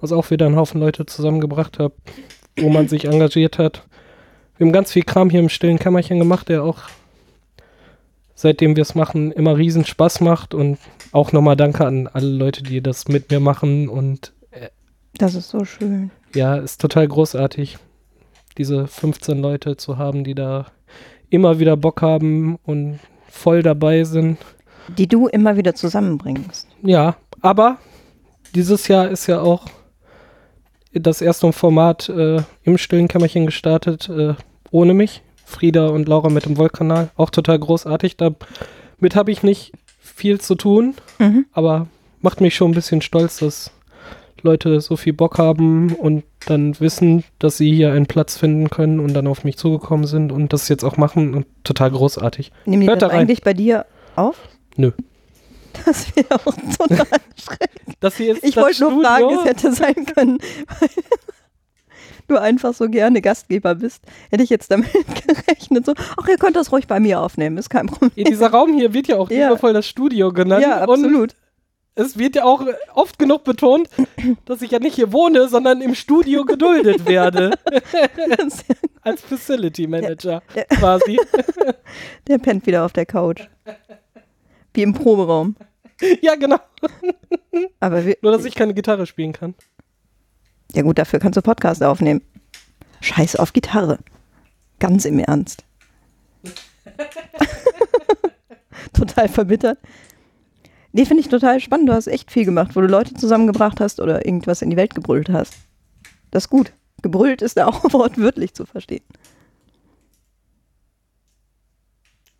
[0.00, 1.92] was auch wieder einen Haufen Leute zusammengebracht hat,
[2.58, 3.86] wo man sich engagiert hat.
[4.56, 6.78] Wir haben ganz viel Kram hier im stillen Kämmerchen gemacht, der auch
[8.34, 10.78] seitdem wir es machen, immer riesen Spaß macht und
[11.12, 14.32] auch nochmal danke an alle Leute, die das mit mir machen und
[15.18, 16.10] Das ist so schön.
[16.34, 17.78] ja, ist total großartig,
[18.58, 20.66] diese 15 Leute zu haben, die da
[21.30, 24.38] immer wieder Bock haben und voll dabei sind.
[24.98, 26.68] Die du immer wieder zusammenbringst.
[26.82, 27.78] Ja, aber
[28.54, 29.64] dieses Jahr ist ja auch
[30.94, 34.34] das erste Format äh, im stillen Kämmerchen gestartet, äh,
[34.70, 35.22] ohne mich.
[35.46, 37.10] Frieda und Laura mit dem Wollkanal.
[37.16, 38.16] Auch total großartig.
[38.16, 41.46] Damit habe ich nicht viel zu tun, Mhm.
[41.52, 41.86] aber
[42.22, 43.70] macht mich schon ein bisschen stolz, dass
[44.42, 49.00] Leute so viel Bock haben und dann wissen, dass sie hier einen Platz finden können
[49.00, 52.52] und dann auf mich zugekommen sind und das jetzt auch machen und total großartig.
[52.66, 54.36] Nehmen die Hört das da eigentlich bei dir auf?
[54.76, 54.92] Nö.
[55.84, 57.06] Das wäre auch total
[57.36, 57.96] schrecklich.
[58.00, 59.08] Das hier ist Ich wollte nur Studio.
[59.08, 60.38] fragen, es hätte sein können.
[62.28, 64.90] du einfach so gerne Gastgeber bist, hätte ich jetzt damit
[65.26, 65.86] gerechnet.
[65.86, 68.10] So, ach, ihr könnt das ruhig bei mir aufnehmen, ist kein Problem.
[68.14, 69.48] Ja, dieser Raum hier wird ja auch Ja.
[69.48, 70.62] liebevoll das Studio genannt.
[70.62, 71.34] Ja, absolut.
[71.96, 73.88] Es wird ja auch oft genug betont,
[74.46, 77.52] dass ich ja nicht hier wohne, sondern im Studio geduldet werde.
[79.02, 80.64] Als Facility Manager Ja.
[80.64, 81.20] quasi.
[82.26, 83.42] Der pennt wieder auf der Couch.
[84.74, 85.56] Wie im Proberaum.
[86.20, 86.58] Ja, genau.
[87.78, 89.54] Aber wir, Nur, dass ich keine Gitarre spielen kann.
[90.72, 92.20] ja gut, dafür kannst du Podcast aufnehmen.
[93.00, 94.00] Scheiß auf Gitarre.
[94.80, 95.64] Ganz im Ernst.
[98.92, 99.78] total verbittert.
[100.92, 101.88] Nee, finde ich total spannend.
[101.88, 104.96] Du hast echt viel gemacht, wo du Leute zusammengebracht hast oder irgendwas in die Welt
[104.96, 105.54] gebrüllt hast.
[106.32, 106.72] Das ist gut.
[107.02, 109.04] Gebrüllt ist da auch wortwörtlich zu verstehen.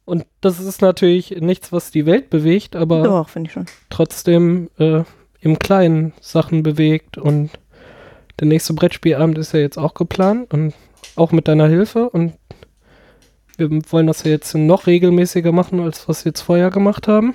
[0.04, 3.30] Und das ist natürlich nichts, was die Welt bewegt, aber Doch,
[3.88, 5.02] trotzdem äh,
[5.40, 7.16] im Kleinen Sachen bewegt.
[7.16, 7.50] Und
[8.38, 10.74] der nächste Brettspielabend ist ja jetzt auch geplant und
[11.16, 12.10] auch mit deiner Hilfe.
[12.10, 12.34] Und
[13.56, 17.34] wir wollen das ja jetzt noch regelmäßiger machen, als was wir jetzt vorher gemacht haben.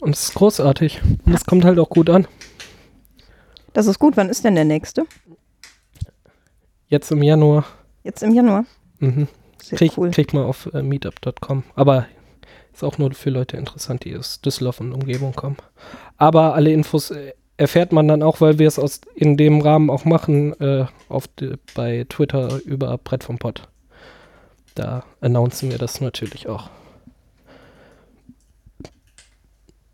[0.00, 1.00] Und es ist großartig.
[1.24, 2.26] Und es kommt halt auch gut an.
[3.72, 4.16] Das ist gut.
[4.16, 5.06] Wann ist denn der nächste?
[6.88, 7.64] Jetzt im Januar.
[8.02, 8.64] Jetzt im Januar.
[8.98, 9.28] Mhm.
[9.62, 10.10] Sehr Krieg, cool.
[10.10, 11.62] kriegt man auf äh, meetup.com.
[11.74, 12.06] Aber
[12.72, 15.56] ist auch nur für Leute interessant, die aus Düsseldorf und Umgebung kommen.
[16.16, 19.90] Aber alle Infos äh, erfährt man dann auch, weil wir es aus in dem Rahmen
[19.90, 23.68] auch machen, äh, auf die, bei Twitter über Brett vom Pott.
[24.74, 26.70] Da announcen wir das natürlich auch.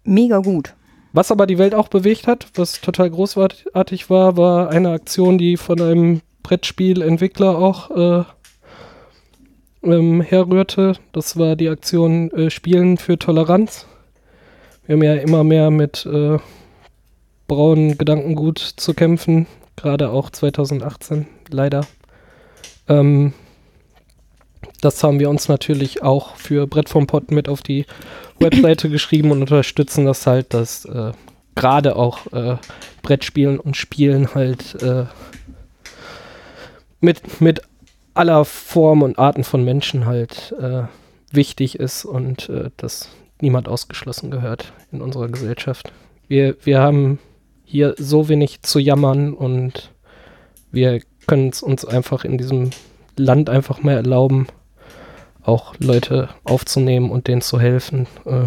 [0.05, 0.75] Mega gut.
[1.13, 5.57] Was aber die Welt auch bewegt hat, was total großartig war, war eine Aktion, die
[5.57, 8.25] von einem Brettspielentwickler auch äh,
[9.83, 10.95] ähm, herrührte.
[11.13, 13.87] Das war die Aktion äh, Spielen für Toleranz.
[14.87, 16.39] Wir haben ja immer mehr mit äh,
[17.47, 21.87] braunen Gedankengut zu kämpfen, gerade auch 2018, leider.
[22.89, 23.33] Ähm,
[24.81, 27.87] das haben wir uns natürlich auch für Brett vom Pott mit auf die
[28.39, 31.13] Webseite geschrieben und unterstützen das halt, dass äh,
[31.55, 32.57] gerade auch äh,
[33.03, 35.07] Brettspielen und Spielen halt äh,
[37.01, 37.63] mit, mit
[38.19, 40.83] aller Form und Arten von Menschen halt äh,
[41.31, 43.09] wichtig ist und äh, dass
[43.41, 45.93] niemand ausgeschlossen gehört in unserer Gesellschaft.
[46.27, 47.21] Wir, wir haben
[47.65, 49.93] hier so wenig zu jammern und
[50.73, 52.71] wir können es uns einfach in diesem
[53.17, 54.49] Land einfach mehr erlauben,
[55.43, 58.07] auch Leute aufzunehmen und denen zu helfen.
[58.25, 58.47] Äh,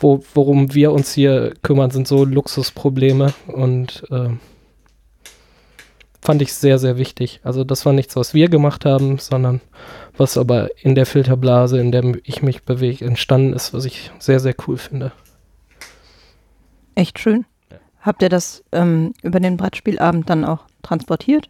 [0.00, 4.30] wo, worum wir uns hier kümmern, sind so Luxusprobleme und äh,
[6.26, 7.40] fand ich sehr, sehr wichtig.
[7.44, 9.60] Also das war nichts, was wir gemacht haben, sondern
[10.16, 14.40] was aber in der Filterblase, in der ich mich bewege, entstanden ist, was ich sehr,
[14.40, 15.12] sehr cool finde.
[16.96, 17.46] Echt schön.
[17.70, 17.78] Ja.
[18.00, 21.48] Habt ihr das ähm, über den Brettspielabend dann auch transportiert?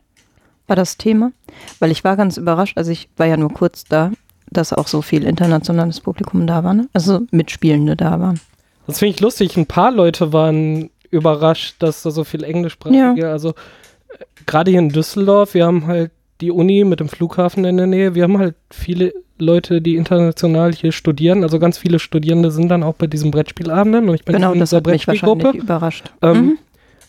[0.67, 1.33] War das Thema?
[1.79, 4.12] Weil ich war ganz überrascht, also ich war ja nur kurz da,
[4.51, 6.89] dass auch so viel internationales Publikum da war, ne?
[6.93, 8.41] also Mitspielende da waren.
[8.87, 9.57] Das finde ich lustig.
[9.57, 13.55] Ein paar Leute waren überrascht, dass da so viel Englischsprachige, also äh,
[14.46, 18.14] gerade hier in Düsseldorf, wir haben halt die Uni mit dem Flughafen in der Nähe,
[18.14, 22.83] wir haben halt viele Leute, die international hier studieren, also ganz viele Studierende sind dann
[22.83, 25.50] auch bei diesen Brettspielabenden und ich bin genau, in dieser Brettspielgruppe.
[25.50, 26.12] überrascht.
[26.22, 26.59] Ähm, Mhm.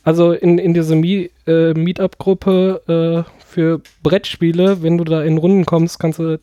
[0.08, 5.66] Also in, in diese Mie äh, Meetup-Gruppe äh, für Brettspiele, wenn du da in Runden
[5.66, 6.40] kommst, kannst du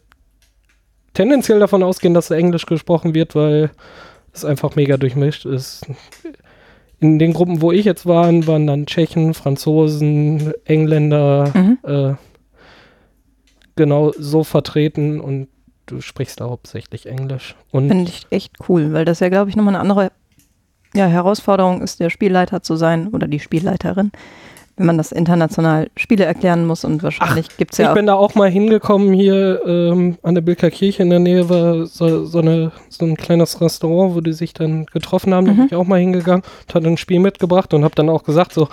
[1.14, 3.70] tendenziell davon ausgehen, dass da Englisch gesprochen wird, weil
[4.34, 5.86] es einfach mega durchmischt ist.
[7.00, 11.78] In den Gruppen, wo ich jetzt war, waren dann Tschechen, Franzosen, Engländer, Mhm.
[11.82, 12.14] äh,
[13.76, 15.48] genau so vertreten und
[15.86, 17.56] du sprichst da hauptsächlich Englisch.
[17.70, 20.12] Finde ich echt cool, weil das ja, glaube ich, nochmal eine andere
[20.94, 24.12] ja, Herausforderung ist, der Spielleiter zu sein oder die Spielleiterin,
[24.76, 27.94] wenn man das international Spiele erklären muss und wahrscheinlich gibt es Ich ja auch.
[27.94, 31.86] bin da auch mal hingekommen hier ähm, an der Bilker Kirche in der Nähe war
[31.86, 35.46] so, so, eine, so ein kleines Restaurant, wo die sich dann getroffen haben.
[35.46, 35.56] Da Mhm.
[35.58, 38.52] bin ich auch mal hingegangen und hatte ein Spiel mitgebracht und habe dann auch gesagt
[38.52, 38.68] so,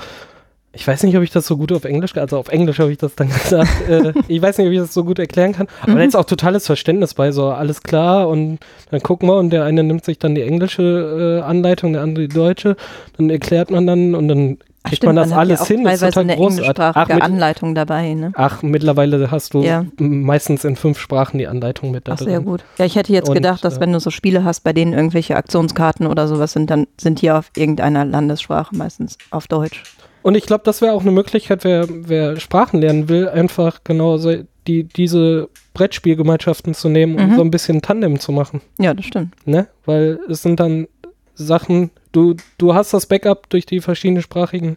[0.74, 2.98] ich weiß nicht, ob ich das so gut auf Englisch, also auf Englisch habe ich
[2.98, 3.70] das dann gesagt.
[3.90, 5.98] äh, ich weiß nicht, ob ich das so gut erklären kann, aber Mhm.
[5.98, 8.58] da ist auch totales Verständnis bei, so alles klar und
[8.90, 12.28] dann gucken wir und der eine nimmt sich dann die englische äh, Anleitung, der andere
[12.28, 12.76] die deutsche,
[13.18, 15.84] dann erklärt man dann und dann Ach, stimmt, man das ja alles hin.
[15.84, 16.84] Das ist total eine großartig.
[16.96, 18.32] Ach, mit, Anleitung dabei, ne?
[18.36, 19.86] Ach, mittlerweile hast du Ja.
[19.98, 22.46] meistens in fünf Sprachen die Anleitung mit da Ach, sehr drin.
[22.46, 22.64] gut.
[22.80, 24.94] Ja, ich hätte jetzt Und, gedacht, dass äh, wenn du so Spiele hast, bei denen
[24.94, 29.84] irgendwelche Aktionskarten oder sowas sind, dann sind die auf irgendeiner Landessprache, meistens auf Deutsch.
[30.24, 34.18] Und ich glaube, das wäre auch eine Möglichkeit, wer, wer Sprachen lernen will, einfach genau
[34.18, 34.34] so
[34.68, 37.36] die, diese Brettspielgemeinschaften zu nehmen und Mhm.
[37.36, 38.62] so ein bisschen Tandem zu machen.
[38.80, 39.34] Ja, das stimmt.
[39.46, 39.68] Ne?
[39.86, 40.88] Weil es sind dann
[41.34, 44.76] Sachen, du, du hast das Backup durch die verschiedenen sprachigen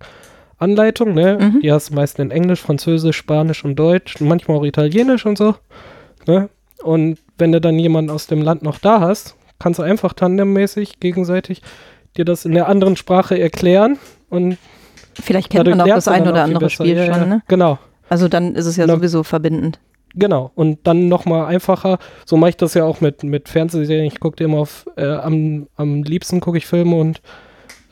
[0.58, 1.38] Anleitung, ne?
[1.40, 1.60] Mhm.
[1.60, 5.56] Die hast du meist in Englisch, Französisch, Spanisch und Deutsch, manchmal auch Italienisch und so.
[6.26, 6.48] Ne?
[6.82, 11.00] Und wenn du dann jemanden aus dem Land noch da hast, kannst du einfach tandemmäßig
[11.00, 11.62] gegenseitig
[12.16, 13.98] dir das in der anderen Sprache erklären
[14.30, 14.58] und
[15.20, 16.70] Vielleicht kennt man auch das ein oder andere.
[16.70, 17.42] Spiel schon, ne?
[17.48, 17.78] Genau.
[18.08, 19.78] Also dann ist es ja Na- sowieso verbindend.
[20.16, 21.98] Genau, und dann nochmal einfacher.
[22.24, 24.06] So mache ich das ja auch mit, mit Fernsehserien.
[24.06, 27.20] Ich gucke immer auf, äh, am, am liebsten gucke ich Filme und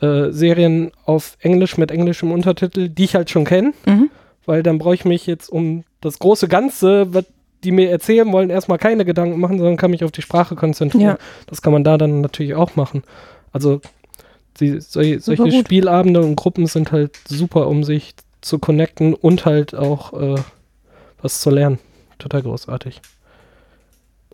[0.01, 4.09] äh, Serien auf Englisch mit englischem Untertitel, die ich halt schon kenne, Mhm.
[4.45, 7.25] weil dann brauche ich mich jetzt um das große Ganze, was
[7.63, 11.03] die mir erzählen wollen, erstmal keine Gedanken machen, sondern kann mich auf die Sprache konzentrieren.
[11.05, 11.17] Ja.
[11.47, 13.03] Das kann man da dann natürlich auch machen.
[13.53, 13.79] Also
[14.59, 15.51] die, solche, solche.
[15.51, 20.35] Spielabende und Gruppen sind halt super, um sich zu connecten und halt auch äh,
[21.21, 21.79] was zu lernen.
[22.23, 23.01] Total großartig.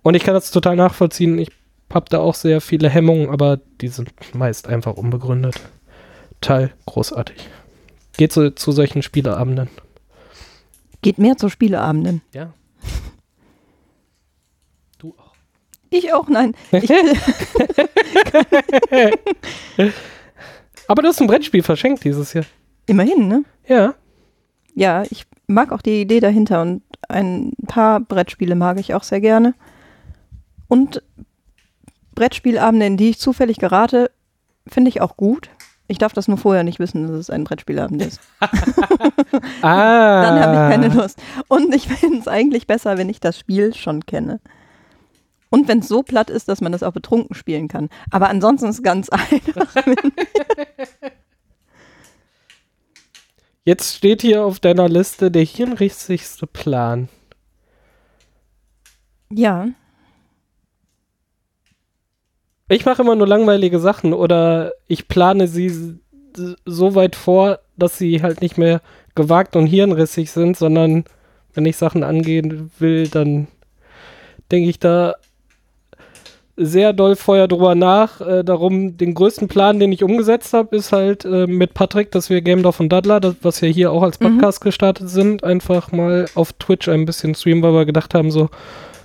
[0.03, 1.39] Und ich kann das total nachvollziehen.
[1.39, 1.49] Ich
[1.91, 5.59] habe da auch sehr viele Hemmungen, aber die sind meist einfach unbegründet.
[6.39, 7.49] Total großartig.
[8.15, 9.69] Geht so zu solchen Spieleabenden.
[11.01, 12.21] Geht mehr zu Spieleabenden.
[12.31, 12.53] Ja.
[14.99, 15.33] Du auch.
[15.89, 16.53] Ich auch, nein.
[16.71, 16.91] Ich,
[20.87, 22.45] Aber du hast ein Brettspiel verschenkt dieses Jahr.
[22.85, 23.43] immerhin, ne?
[23.67, 23.95] Ja.
[24.75, 29.21] Ja, ich mag auch die Idee dahinter und ein paar Brettspiele mag ich auch sehr
[29.21, 29.53] gerne.
[30.67, 31.01] Und
[32.15, 34.11] Brettspielabende, in die ich zufällig gerate,
[34.67, 35.49] finde ich auch gut.
[35.87, 38.19] Ich darf das nur vorher nicht wissen, dass es ein Brettspielabend ist.
[39.61, 40.23] Ah.
[40.23, 41.21] Dann habe ich keine Lust.
[41.47, 44.39] Und ich finde es eigentlich besser, wenn ich das Spiel schon kenne.
[45.49, 47.89] Und wenn es so platt ist, dass man das auch betrunken spielen kann.
[48.11, 49.73] Aber ansonsten ist es ganz einfach.
[53.69, 57.07] Jetzt steht hier auf deiner Liste der hirnrichtigste Plan.
[59.31, 59.67] ja,
[62.67, 65.99] Ich mache immer nur langweilige Sachen oder ich plane sie
[66.65, 68.81] so weit vor, dass sie halt nicht mehr
[69.13, 71.03] gewagt und hirnrissig sind, sondern
[71.53, 73.49] wenn ich Sachen angehen will, dann
[74.51, 75.13] denke ich da
[76.59, 78.19] sehr doll vorher drüber nach.
[78.21, 82.29] Äh, darum, den größten Plan, den ich umgesetzt habe, ist halt äh, mit Patrick, dass
[82.29, 85.91] wir Game Dorf und Daddler, das, was wir hier auch als Podcast gestartet sind, einfach
[85.91, 88.49] mal auf Twitch ein bisschen streamen, weil wir gedacht haben, so,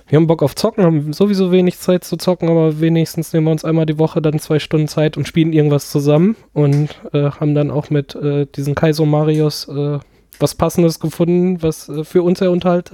[0.07, 3.51] wir haben Bock auf Zocken, haben sowieso wenig Zeit zu zocken, aber wenigstens nehmen wir
[3.51, 7.55] uns einmal die Woche dann zwei Stunden Zeit und spielen irgendwas zusammen und äh, haben
[7.55, 9.99] dann auch mit äh, diesen Kaiso Marios äh,
[10.39, 12.91] was Passendes gefunden, was äh, für uns sehr unterhalt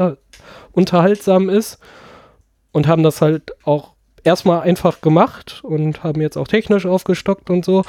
[0.72, 1.80] unterhaltsam ist
[2.72, 7.66] und haben das halt auch erstmal einfach gemacht und haben jetzt auch technisch aufgestockt und
[7.66, 7.84] so.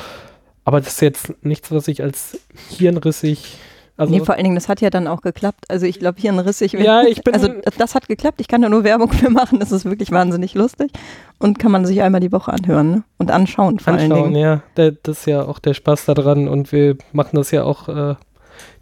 [0.65, 3.59] Aber das ist jetzt nichts, was ich als hirnrissig.
[3.97, 5.67] Also, nee, vor allen Dingen, das hat ja dann auch geklappt.
[5.69, 6.73] Also ich glaube, hier ein Rissig.
[6.73, 8.41] Ja, ich bin- Also das hat geklappt.
[8.41, 9.61] Ich kann da nur Werbung für machen.
[9.61, 10.91] Das ist wirklich wahnsinnig lustig.
[11.39, 13.03] Und kann man sich einmal die Woche anhören ne?
[13.19, 14.43] und anschauen vor allen anschauen, Dingen.
[14.43, 14.63] ja.
[14.77, 18.15] Da- Das ist ja auch der Spaß daran und wir machen das ja auch äh,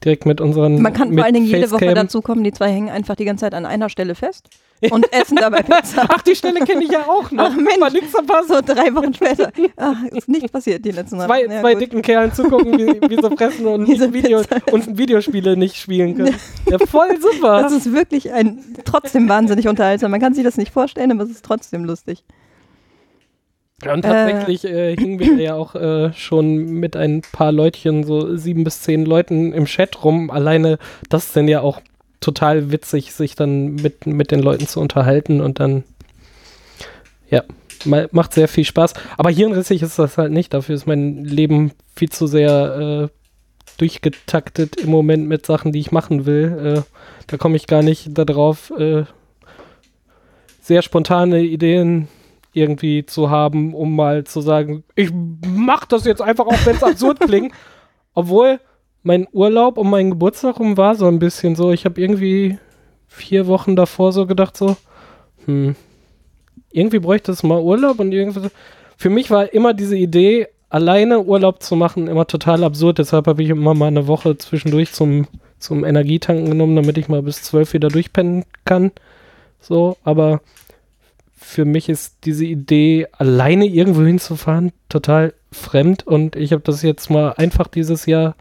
[0.05, 0.81] direkt mit unseren.
[0.81, 3.43] Man kann vor allen Dingen jede Woche dazu kommen, die zwei hängen einfach die ganze
[3.47, 4.49] Zeit an einer Stelle fest
[4.91, 6.07] und essen dabei Pizza.
[6.09, 7.51] Ach, die Stelle kenne ich ja auch noch.
[7.51, 7.93] Ach, Mensch.
[7.93, 8.49] Nichts verpasst.
[8.49, 9.53] So drei Wochen später.
[9.77, 11.83] Ach, ist nichts passiert die letzten Zwei, Ja, zwei gut.
[11.83, 16.35] dicken Kerlen zugucken, wie, wie sie fressen und, nicht Video, und Videospiele nicht spielen können.
[16.71, 17.63] Ja, voll super.
[17.63, 20.11] Das ist wirklich ein trotzdem wahnsinnig unterhaltsam.
[20.11, 22.23] Man kann sich das nicht vorstellen, aber es ist trotzdem lustig.
[23.85, 28.37] Ja, und tatsächlich äh, hingen wir ja auch äh, schon mit ein paar Leutchen, so
[28.37, 30.31] sieben bis zehn Leuten im Chat rum.
[30.31, 31.81] Alleine das dann ja auch
[32.21, 35.85] total witzig, sich dann mit, mit den Leuten zu unterhalten und dann,
[37.31, 37.43] ja,
[37.85, 38.95] ma- macht sehr viel Spaß.
[39.17, 40.53] Aber hirnrissig ist das halt nicht.
[40.55, 43.17] Dafür ist mein Leben viel zu sehr äh,
[43.79, 46.77] durchgetaktet im Moment mit Sachen, die ich machen will.
[46.79, 46.83] Äh,
[47.27, 49.05] da komme ich gar nicht darauf, äh,
[50.61, 52.09] sehr spontane Ideen
[52.53, 56.83] irgendwie zu haben, um mal zu sagen, ich mach das jetzt einfach, auch wenn es
[56.83, 57.53] absurd klingt.
[58.15, 58.61] Obwohl
[59.03, 62.59] mein Urlaub um meinen Geburtstag rum war so ein bisschen so, ich habe irgendwie
[63.09, 64.77] vier Wochen davor so gedacht so,
[65.47, 65.75] hm,
[66.71, 68.49] irgendwie bräuchte es mal Urlaub und irgendwie.
[68.97, 72.99] Für mich war immer diese Idee, alleine Urlaub zu machen, immer total absurd.
[72.99, 75.27] Deshalb habe ich immer mal eine Woche zwischendurch zum,
[75.59, 78.93] zum Energietanken genommen, damit ich mal bis zwölf wieder durchpennen kann.
[79.61, 80.41] So, aber
[81.37, 87.11] für mich ist diese Idee, alleine irgendwo hinzufahren, total fremd und ich habe das jetzt
[87.11, 88.37] mal einfach dieses Jahr,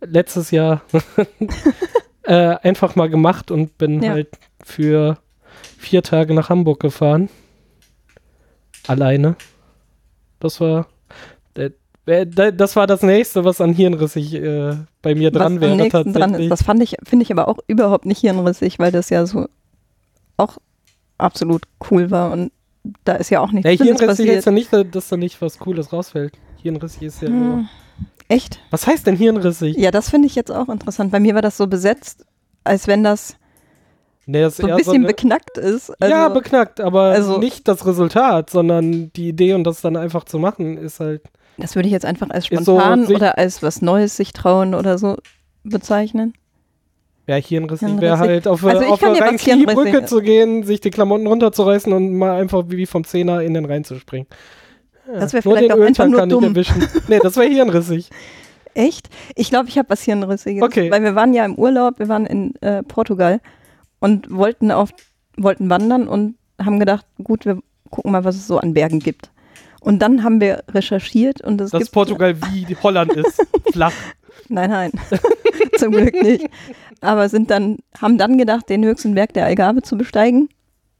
[0.00, 0.82] letztes Jahr,
[2.22, 4.12] äh, einfach mal gemacht und bin Ja.
[4.12, 4.28] halt
[4.64, 5.18] für
[5.78, 7.28] vier Tage nach Hamburg gefahren.
[8.86, 9.36] Alleine.
[10.40, 10.86] Das war,
[11.56, 11.70] äh,
[12.26, 16.12] das war das nächste, was an Hirnrissig äh, bei mir dran Was wäre am nächsten
[16.12, 16.50] dran ist.
[16.50, 19.48] Das fand ich, finde ich aber auch überhaupt nicht hirnrissig, weil das ja so
[20.36, 20.56] auch
[21.18, 22.52] absolut cool war und
[23.04, 24.36] da ist ja auch nichts Ja, Hirnrissig passiert.
[24.38, 26.38] ist ja nicht, dass da nicht was Cooles rausfällt.
[26.62, 27.64] Hirnrissig ist ja nur.
[28.28, 28.60] Echt?
[28.70, 29.76] Was heißt denn hirnrissig?
[29.76, 31.10] Ja, das finde ich jetzt auch interessant.
[31.12, 32.24] Bei mir war das so besetzt,
[32.64, 33.36] als wenn das
[34.26, 35.90] Nee, das so ein bisschen eine- beknackt ist.
[36.02, 40.24] Also, ja, beknackt, aber also- nicht das Resultat, sondern die Idee und das dann einfach
[40.24, 41.22] zu machen, ist halt.
[41.56, 44.74] das würde ich jetzt einfach als so spontan sich- oder als was Neues sich trauen
[44.74, 45.16] oder so
[45.64, 46.34] bezeichnen.
[47.26, 50.08] Ja, hirnrissig wäre halt auf, Also ich auf eine ist.
[50.08, 53.84] zu gehen, sich die Klamotten runterzureißen und mal einfach wie vom Zehner in den Rhein
[53.84, 54.26] zu springen.
[55.08, 56.52] Ja, Das wäre vielleicht auch einfach nur dumm.
[57.08, 58.10] Nee, das wäre hirnrissig.
[58.74, 59.08] Echt?
[59.34, 60.62] Ich glaube, ich habe was Hirnrissiges.
[60.62, 60.90] Okay.
[60.90, 63.40] Weil wir waren ja im Urlaub, wir waren in äh, Portugal
[63.98, 64.90] und wollten auf
[65.36, 69.30] wollten wandern und haben gedacht, gut, wir gucken mal, was es so an Bergen gibt.
[69.80, 73.40] Und dann haben wir recherchiert und es Dass gibt Portugal wie Holland ist.
[73.72, 73.92] Flach.
[74.48, 74.92] Nein, nein.
[75.78, 76.48] Zum Glück nicht.
[77.00, 80.48] Aber sind dann, haben dann gedacht, den höchsten Berg der Algarve zu besteigen,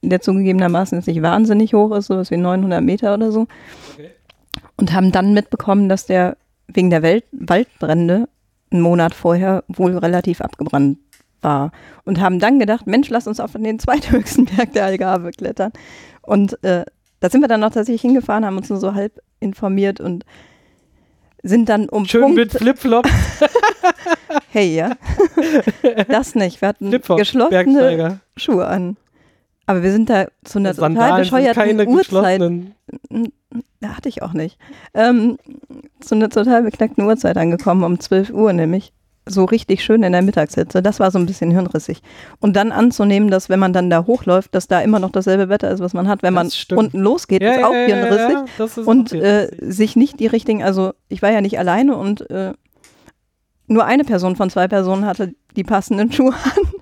[0.03, 3.47] der zugegebenermaßen jetzt nicht wahnsinnig hoch ist, sowas wie 900 Meter oder so.
[3.95, 4.11] Okay.
[4.77, 6.37] Und haben dann mitbekommen, dass der
[6.69, 8.29] wegen der Welt Waldbrände
[8.71, 10.99] einen Monat vorher wohl relativ abgebrannt
[11.41, 11.73] war.
[12.05, 15.73] Und haben dann gedacht, Mensch, lass uns auf den zweithöchsten Berg der Algarve klettern.
[16.23, 16.85] Und äh,
[17.21, 20.25] da sind wir dann noch tatsächlich hingefahren, haben uns nur so halb informiert und
[21.43, 23.07] sind dann um Schön Punkt mit Flipflop,
[24.51, 24.97] Hey, ja.
[26.09, 26.61] das nicht.
[26.61, 28.21] Wir hatten geschlossene.
[28.37, 28.97] Schuhe an.
[29.69, 32.41] Aber wir sind da zu einer total Sandalen sind bescheuerten Uhrzeit.
[33.81, 34.57] Da hatte ich auch nicht.
[34.95, 35.37] Ähm,
[36.01, 38.95] zu einer total beknackten Uhrzeit angekommen, um 12 Uhr nämlich.
[39.27, 40.81] So richtig schön in der Mittagshitze.
[40.81, 42.01] Das war so ein bisschen hirnrissig.
[42.41, 45.71] Und dann anzunehmen, dass wenn man dann da hochläuft, dass da immer noch dasselbe Wetter
[45.71, 48.39] ist, was man hat, wenn man unten losgeht, ist auch hirnrissig.
[48.59, 49.77] ja, ist und auch äh, hirnrissig.
[49.77, 52.55] sich nicht die richtigen, also ich war ja nicht alleine und äh,
[53.67, 56.73] nur eine Person von zwei Personen hatte die passenden Schuhe an.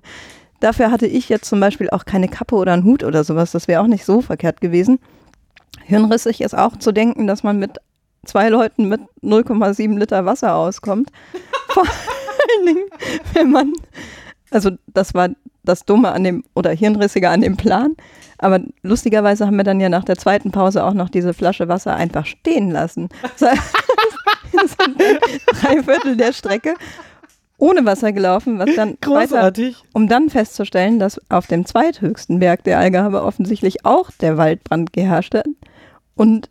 [0.60, 3.52] Dafür hatte ich jetzt zum Beispiel auch keine Kappe oder einen Hut oder sowas.
[3.52, 4.98] Das wäre auch nicht so verkehrt gewesen.
[5.84, 7.78] Hirnrissig ist auch zu denken, dass man mit
[8.24, 11.10] zwei Leuten mit 0,7 Liter Wasser auskommt.
[11.68, 12.88] Vor allen Dingen,
[13.34, 13.72] wenn man,
[14.50, 15.28] also das war
[15.62, 17.96] das Dumme an dem, oder Hirnrissige an dem Plan.
[18.38, 21.94] Aber lustigerweise haben wir dann ja nach der zweiten Pause auch noch diese Flasche Wasser
[21.94, 23.08] einfach stehen lassen.
[23.38, 23.74] Das heißt,
[24.52, 26.74] wir sind drei Viertel der Strecke
[27.58, 29.84] ohne Wasser gelaufen, was dann weiter, Großartig.
[29.92, 35.34] um dann festzustellen, dass auf dem zweithöchsten Berg der Algarve offensichtlich auch der Waldbrand geherrscht
[35.34, 35.46] hat
[36.14, 36.50] und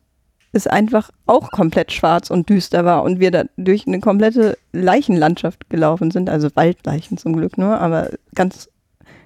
[0.52, 5.70] es einfach auch komplett schwarz und düster war und wir da durch eine komplette Leichenlandschaft
[5.70, 8.70] gelaufen sind, also Waldleichen zum Glück nur, aber ganz,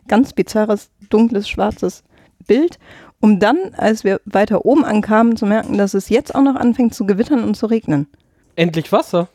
[0.08, 2.04] ganz bizarres, dunkles, schwarzes
[2.48, 2.80] Bild,
[3.22, 6.96] um dann, als wir weiter oben ankamen, zu merken, dass es jetzt auch noch anfängt
[6.96, 8.08] zu gewittern und zu regnen.
[8.56, 9.30] Endlich Wasser.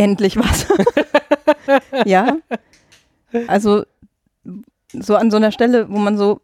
[0.00, 0.74] Endlich Wasser.
[2.06, 2.38] ja.
[3.46, 3.84] Also
[4.92, 6.40] so an so einer Stelle, wo man so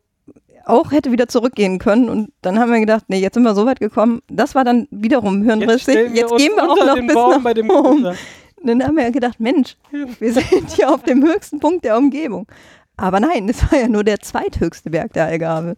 [0.66, 2.10] auch hätte wieder zurückgehen können.
[2.10, 4.20] Und dann haben wir gedacht, nee, jetzt sind wir so weit gekommen.
[4.28, 6.10] Das war dann wiederum hirnrissig.
[6.12, 8.16] Jetzt, uns gehen wir auch noch bis Baum nach oben.
[8.62, 12.46] Dann haben wir gedacht, Mensch, wir sind hier auf dem höchsten Punkt der Umgebung.
[12.96, 15.76] Aber nein, es war ja nur der zweithöchste Berg der Algarve.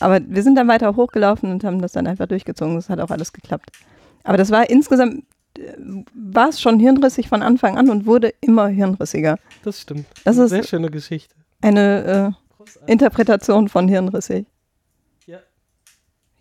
[0.00, 2.74] Aber wir sind dann weiter hochgelaufen und haben das dann einfach durchgezogen.
[2.74, 3.70] Das hat auch alles geklappt.
[4.24, 5.24] Aber das war insgesamt,
[6.14, 9.38] war es schon hirnrissig von Anfang an und wurde immer hirnrissiger.
[9.64, 10.06] Das stimmt.
[10.24, 11.34] Das ist- sehr schöne Geschichte.
[11.62, 12.34] Eine
[12.86, 14.46] äh, Interpretation von hirnrissig.
[15.26, 15.38] Ja.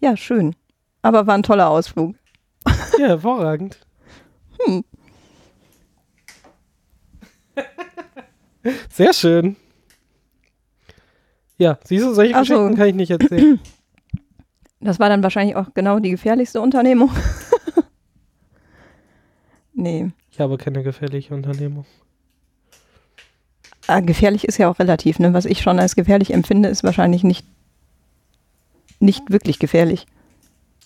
[0.01, 0.56] Ja, schön.
[1.01, 2.15] Aber war ein toller Ausflug.
[2.97, 3.80] Ja, hervorragend.
[4.65, 4.84] Hm.
[8.89, 9.56] Sehr schön.
[11.58, 12.56] Ja, siehst du, solche Ach so.
[12.56, 13.60] Geschichten kann ich nicht erzählen.
[14.82, 17.10] Das war dann wahrscheinlich auch genau die gefährlichste Unternehmung.
[19.76, 20.12] nee.
[20.32, 21.86] Ich habe keine gefährliche Unternehmung.
[23.88, 25.20] Ah, gefährlich ist ja auch relativ.
[25.20, 25.34] Ne?
[25.34, 27.46] Was ich schon als gefährlich empfinde, ist wahrscheinlich nicht,
[29.00, 30.08] nicht wirklich gefährlich.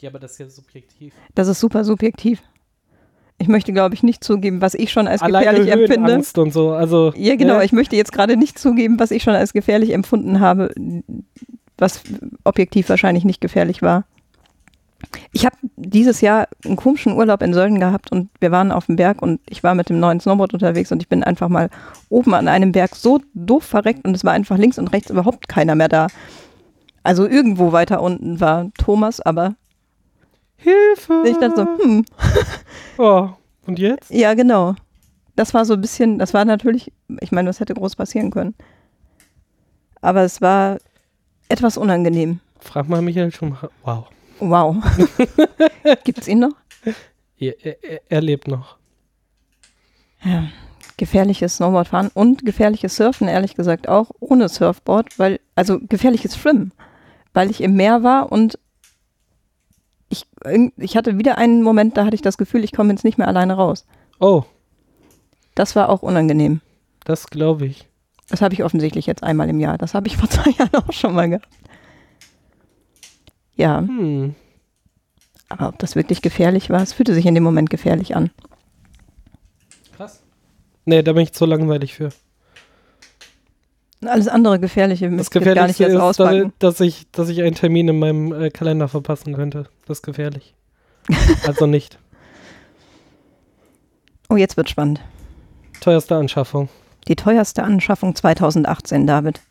[0.01, 1.13] Ja, aber das ist ja subjektiv.
[1.35, 2.41] Das ist super subjektiv.
[3.37, 6.07] Ich möchte, glaube ich, nicht zugeben, was ich schon als Alleine gefährlich empfinde.
[6.09, 6.71] Höhenangst und so.
[6.71, 7.57] Also, Ja, genau.
[7.57, 7.63] ne?
[7.65, 10.73] Ich möchte jetzt gerade nicht zugeben, was ich schon als gefährlich empfunden habe,
[11.77, 12.03] was
[12.43, 14.03] objektiv wahrscheinlich nicht gefährlich war.
[15.31, 18.95] Ich habe dieses Jahr einen komischen Urlaub in Sölden gehabt und wir waren auf dem
[18.95, 21.69] Berg und ich war mit dem neuen Snowboard unterwegs und ich bin einfach mal
[22.09, 25.47] oben an einem Berg so doof verreckt und es war einfach links und rechts überhaupt
[25.47, 26.07] keiner mehr da.
[27.03, 29.55] Also irgendwo weiter unten war Thomas, aber
[30.57, 31.23] Hilfe!
[31.25, 32.05] ich dachte so, hm,
[32.97, 33.29] Oh,
[33.65, 34.11] und jetzt?
[34.11, 34.75] ja genau.
[35.35, 36.91] Das war so ein bisschen, das war natürlich,
[37.21, 38.55] ich meine, das hätte groß passieren können.
[40.01, 40.79] Aber es war
[41.47, 42.41] etwas unangenehm.
[42.59, 43.69] Frag mal Michael Schumacher.
[43.83, 44.07] Wow.
[44.39, 44.77] Wow.
[46.03, 46.53] Gibt's ihn noch?
[47.37, 48.77] Er, er, er- lebt noch.
[50.23, 50.47] Ja.
[50.97, 56.73] Gefährliches Snowboardfahren und gefährliches Surfen, ehrlich gesagt, auch ohne Surfboard, weil, also gefährliches Schwimmen,
[57.33, 58.59] weil ich im Meer war und
[60.09, 60.25] ich,
[60.77, 63.27] ich hatte wieder einen Moment, da hatte ich das Gefühl, ich komme jetzt nicht mehr
[63.29, 63.85] alleine raus.
[64.19, 64.43] Oh,
[65.55, 66.59] Das war auch unangenehm.
[67.05, 67.87] Das glaube ich.
[68.27, 69.77] Das habe ich offensichtlich jetzt einmal im Jahr.
[69.77, 71.47] Das habe ich vor zwei Jahren auch schon mal gehabt.
[73.59, 74.35] Ja, Hm.
[75.49, 78.31] aber ob das wirklich gefährlich war, es fühlte sich in dem Moment gefährlich an.
[79.97, 80.23] Krass.
[80.85, 82.09] Nee, da bin ich zu langweilig für.
[84.05, 87.53] Alles andere Gefährliche Das müsste ich gar nicht jetzt ist, dass ich, dass ich einen
[87.53, 89.65] Termin in meinem äh, Kalender verpassen könnte.
[89.85, 90.55] Das ist gefährlich.
[91.45, 91.99] also nicht.
[94.29, 95.01] Oh, jetzt wird spannend.
[95.81, 96.69] Teuerste Anschaffung.
[97.09, 99.41] Die teuerste Anschaffung 2018, David.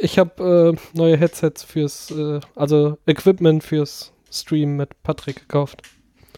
[0.00, 5.82] Ich habe äh, neue Headsets fürs, äh, also Equipment fürs Stream mit Patrick gekauft.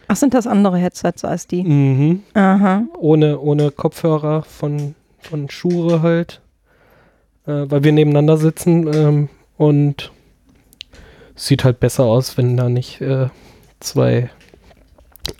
[0.07, 1.63] Ach, sind das andere Headsets als die?
[1.63, 2.23] Mhm.
[2.33, 2.83] Aha.
[2.97, 6.41] Ohne, ohne Kopfhörer von, von Schure halt.
[7.45, 10.11] Äh, weil wir nebeneinander sitzen ähm, und
[11.35, 13.27] sieht halt besser aus, wenn da nicht äh,
[13.79, 14.29] zwei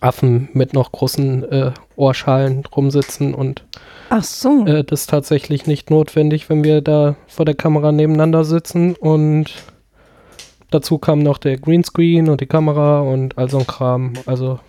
[0.01, 3.63] Affen mit noch großen äh, Ohrschalen rumsitzen und
[4.09, 4.65] Ach so.
[4.65, 9.45] äh, das ist tatsächlich nicht notwendig, wenn wir da vor der Kamera nebeneinander sitzen und
[10.71, 14.13] dazu kam noch der Greenscreen und die Kamera und all so ein Kram.
[14.25, 14.59] Also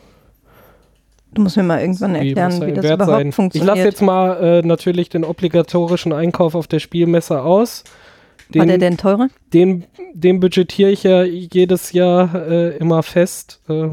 [1.33, 3.29] Du musst mir mal irgendwann wie erklären, wie ein das überhaupt sein.
[3.29, 3.67] Ich funktioniert.
[3.69, 7.85] lasse jetzt mal äh, natürlich den obligatorischen Einkauf auf der Spielmesse aus.
[8.53, 9.29] War der Den, denn teurer?
[9.53, 13.61] den, den budgetiere ich ja jedes Jahr äh, immer fest.
[13.69, 13.91] Äh,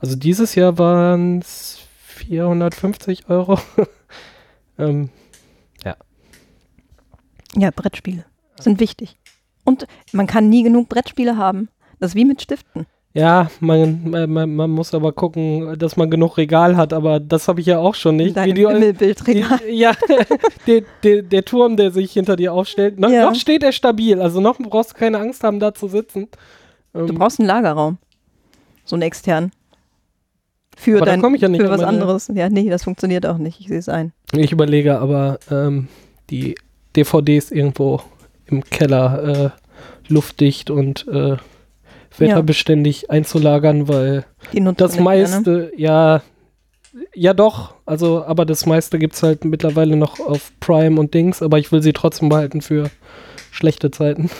[0.00, 1.78] also dieses Jahr waren es
[2.16, 3.58] 450 Euro.
[4.78, 5.10] ähm,
[7.56, 8.24] Ja, Brettspiele
[8.60, 9.16] sind wichtig.
[9.64, 11.68] Und man kann nie genug Brettspiele haben.
[11.98, 12.86] Das ist wie mit Stiften.
[13.12, 17.60] Ja, man, man, man- muss aber gucken, dass man genug Regal hat, aber das habe
[17.60, 18.36] ich ja auch schon nicht.
[18.36, 18.60] Dein die,
[19.72, 19.92] ja,
[20.68, 23.24] der, der, der Turm, der sich hinter dir aufstellt, noch, Ja.
[23.28, 26.28] noch steht er stabil, also noch brauchst du keine Angst haben, da zu sitzen.
[26.92, 27.98] Du Ähm, brauchst einen Lagerraum.
[28.84, 29.50] So einen externen.
[30.80, 32.30] Für Aber dein, ja nicht für was anderes.
[32.34, 33.60] Ja, nee, das funktioniert auch nicht.
[33.60, 34.12] Ich sehe es ein.
[34.32, 35.88] ich überlege aber, ähm,
[36.30, 36.54] die
[36.96, 38.00] DVDs irgendwo
[38.46, 41.36] im Keller äh, luftdicht und äh,
[42.16, 44.24] wetterbeständig einzulagern, weil
[44.54, 45.02] Die nutzt das ne?
[45.02, 46.22] meiste, ja,
[47.14, 51.42] ja doch, also, aber das meiste gibt es halt mittlerweile noch auf Prime und Dings,
[51.42, 52.90] aber ich will sie trotzdem behalten für
[53.60, 54.30] schlechte Zeiten.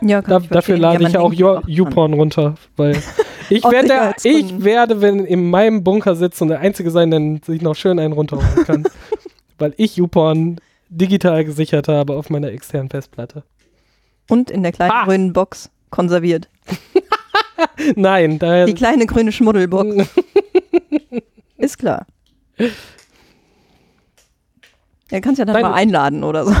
[0.00, 1.66] Ja, kann Da, ich dafür lade Ja, ich auch.
[1.66, 2.96] YouPorn runter, weil
[3.50, 7.40] ich Aus werde, ich werde, wenn in meinem Bunker sitze und der Einzige sein, der
[7.44, 8.84] sich noch schön einen runterholen kann,
[9.58, 10.56] weil ich YouPorn
[10.88, 13.42] digital gesichert habe auf meiner externen Festplatte.
[14.28, 15.04] Und in der kleinen Ah!
[15.04, 16.48] grünen Box konserviert.
[17.96, 20.08] Nein, daher Die kleine grüne Schmuddelbox.
[21.56, 22.06] Ist klar.
[25.10, 25.62] Ja, kannst ja dann Nein.
[25.62, 26.54] mal einladen oder so.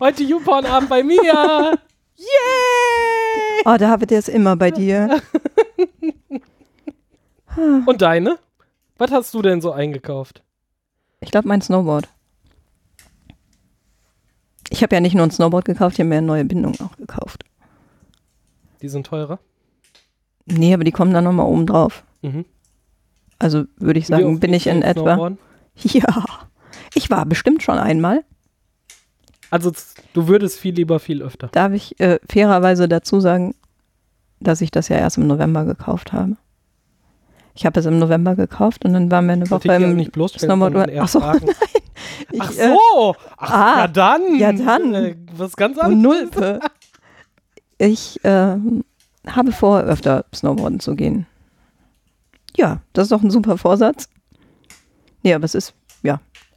[0.00, 1.78] Heute YouPorn-Abend bei mir.
[2.16, 3.62] Yay!
[3.64, 5.20] Oh, David, der ist immer bei dir.
[7.86, 8.38] Und deine?
[8.98, 10.42] Was hast du denn so eingekauft?
[11.20, 12.08] Ich glaube, mein Snowboard.
[14.70, 16.96] Ich habe ja nicht nur ein Snowboard gekauft, ich habe mir eine neue Bindung auch
[16.96, 17.44] gekauft.
[18.80, 19.38] Die sind teurer.
[20.46, 22.04] Nee, aber die kommen dann nochmal oben drauf.
[22.22, 22.44] Mhm.
[23.38, 25.32] Also würde ich sagen, bin ich in etwa.
[25.84, 26.24] Ja.
[26.94, 28.24] Ich war bestimmt schon einmal.
[29.52, 29.70] Also
[30.14, 31.48] du würdest viel lieber viel öfter.
[31.48, 33.54] Darf ich äh, fairerweise dazu sagen,
[34.40, 36.38] dass ich das ja erst im November gekauft habe.
[37.54, 40.56] Ich habe es im November gekauft und dann waren wir eine Woche im nicht bloßstellen,
[40.56, 40.90] Snowboard.
[40.98, 41.50] Ach so, fragen.
[42.32, 43.14] ich, Ach äh, so!
[43.36, 44.36] Ach, ah, ja dann!
[44.36, 44.94] ja dann.
[44.94, 46.02] Äh, was ganz Oh, anderes.
[46.02, 46.60] Nulpe.
[47.76, 48.84] Ich ähm,
[49.26, 51.26] habe vor, öfter Snowboarden zu gehen.
[52.56, 54.08] Ja, das ist doch ein super Vorsatz.
[55.22, 55.74] Nee, aber es ist.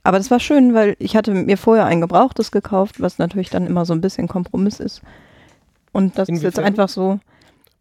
[0.05, 3.65] Aber das war schön, weil ich hatte mir vorher ein Gebrauchtes gekauft, was natürlich dann
[3.65, 5.01] immer so ein bisschen Kompromiss ist.
[5.93, 6.63] Und das ist jetzt Inwiefern?
[6.63, 7.19] einfach so,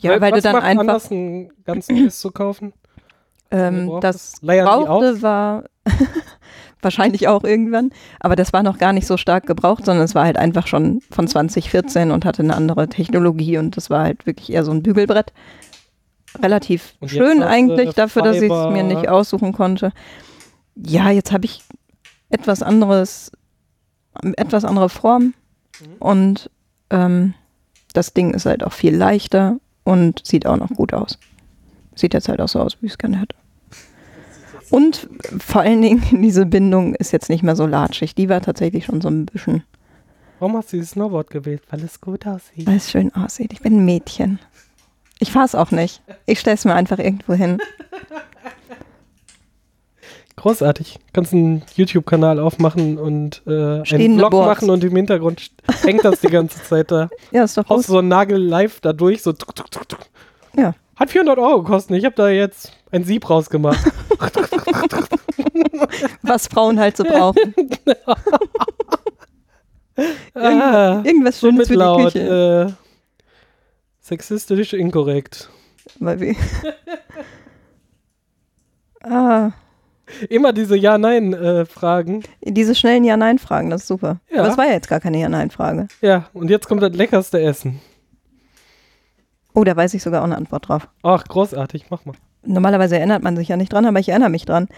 [0.01, 2.73] ja, weil, was du dann macht einfach, anders, ein ganz neues zu kaufen?
[3.51, 5.65] ähm, das Gebrauchte war
[6.81, 10.25] wahrscheinlich auch irgendwann, aber das war noch gar nicht so stark gebraucht, sondern es war
[10.25, 14.51] halt einfach schon von 2014 und hatte eine andere Technologie und das war halt wirklich
[14.51, 15.35] eher so ein Bügelbrett.
[16.43, 19.93] Relativ schön eigentlich dafür, dass ich es mir nicht aussuchen konnte.
[20.75, 21.63] Ja, jetzt habe ich
[22.35, 23.33] etwas anderes,
[24.37, 25.35] etwas andere Form
[25.81, 25.87] Mhm.
[25.99, 26.51] und
[26.91, 27.35] ähm,
[27.95, 31.19] das Ding ist halt auch viel leichter und sieht auch noch gut aus.
[31.97, 33.35] Sieht jetzt halt auch so aus, wie ich es gerne hätte.
[34.71, 35.09] Und
[35.39, 38.15] vor allen Dingen, diese Bindung ist jetzt nicht mehr so latschig.
[38.15, 39.63] Die war tatsächlich schon so ein bisschen,
[40.39, 41.63] Warum hast du dieses Snowboard gewählt?
[41.71, 42.67] Weil es gut aussieht.
[42.67, 43.53] weil es schön aussieht.
[43.53, 44.39] Ich bin ein Mädchen.
[45.19, 46.03] Ich fahre es auch nicht.
[46.27, 47.59] Ich stelle es mir einfach irgendwo hin.
[50.37, 50.99] Großartig.
[51.13, 54.49] Kannst einen YouTube-Kanal aufmachen und äh, einen Stehende Vlog Boards.
[54.63, 57.09] machen und im Hintergrund hängt das die ganze Zeit da.
[57.31, 60.01] Ja, ist doch Haust so einen Nagel live da durch, so tuk, tuk, tuk.
[60.57, 60.75] Ja.
[60.97, 61.97] Hat 400 Euro gekostet.
[61.99, 63.79] Ich habe da jetzt ein Sieb rausgemacht.
[66.23, 67.55] Was Frauen halt so brauchen.
[70.35, 72.13] Ah, Irgendwas Schönes für die mitlaut.
[72.15, 72.67] Küche.
[72.69, 72.73] Äh,
[74.01, 75.49] sexistisch inkorrekt.
[76.01, 76.35] Weil wir
[79.05, 79.53] ah,
[80.29, 82.23] Immer diese Ja-Nein-Fragen.
[82.43, 84.21] diese schnellen Ja-Nein-Fragen, das ist super.
[84.31, 84.41] Ja.
[84.41, 85.89] Aber es war ja jetzt gar keine Ja-Nein-Frage.
[86.01, 87.81] ja, und jetzt kommt das leckerste Essen.
[89.55, 90.89] Oh, da weiß ich sogar auch eine Antwort drauf.
[91.03, 92.15] Ach, großartig, mach mal.
[92.45, 94.69] Normalerweise erinnert man sich ja nicht dran, aber ich erinnere mich dran,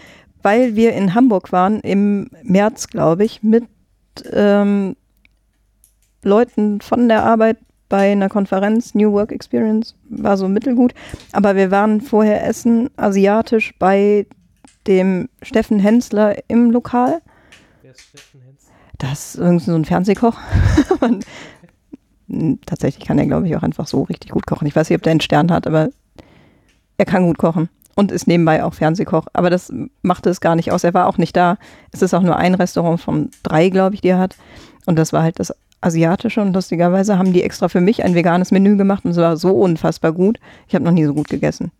[0.43, 3.65] weil wir in Hamburg waren im März, glaube ich, mit
[4.31, 4.95] ähm,
[6.23, 7.57] Leuten von der Arbeit
[7.89, 10.93] bei einer Konferenz, New Work Experience, war so mittelgut,
[11.31, 14.25] aber wir waren vorher essen, asiatisch, bei
[14.87, 17.21] dem Steffen Hensler im Lokal.
[17.81, 18.67] Wer ist Steffen Hens?
[18.97, 20.37] Das ist irgendwie so ein Fernsehkoch.
[22.65, 24.67] Tatsächlich kann er, glaube ich, auch einfach so richtig gut kochen.
[24.67, 25.89] Ich weiß nicht, ob der einen Stern hat, aber
[26.97, 29.27] er kann gut kochen und ist nebenbei auch Fernsehkoch.
[29.33, 29.71] Aber das
[30.01, 30.83] machte es gar nicht aus.
[30.83, 31.57] Er war auch nicht da.
[31.91, 34.35] Es ist auch nur ein Restaurant von drei, glaube ich, die er hat.
[34.85, 36.41] Und das war halt das Asiatische.
[36.41, 39.51] Und lustigerweise haben die extra für mich ein veganes Menü gemacht und es war so
[39.51, 40.39] unfassbar gut.
[40.67, 41.71] Ich habe noch nie so gut gegessen.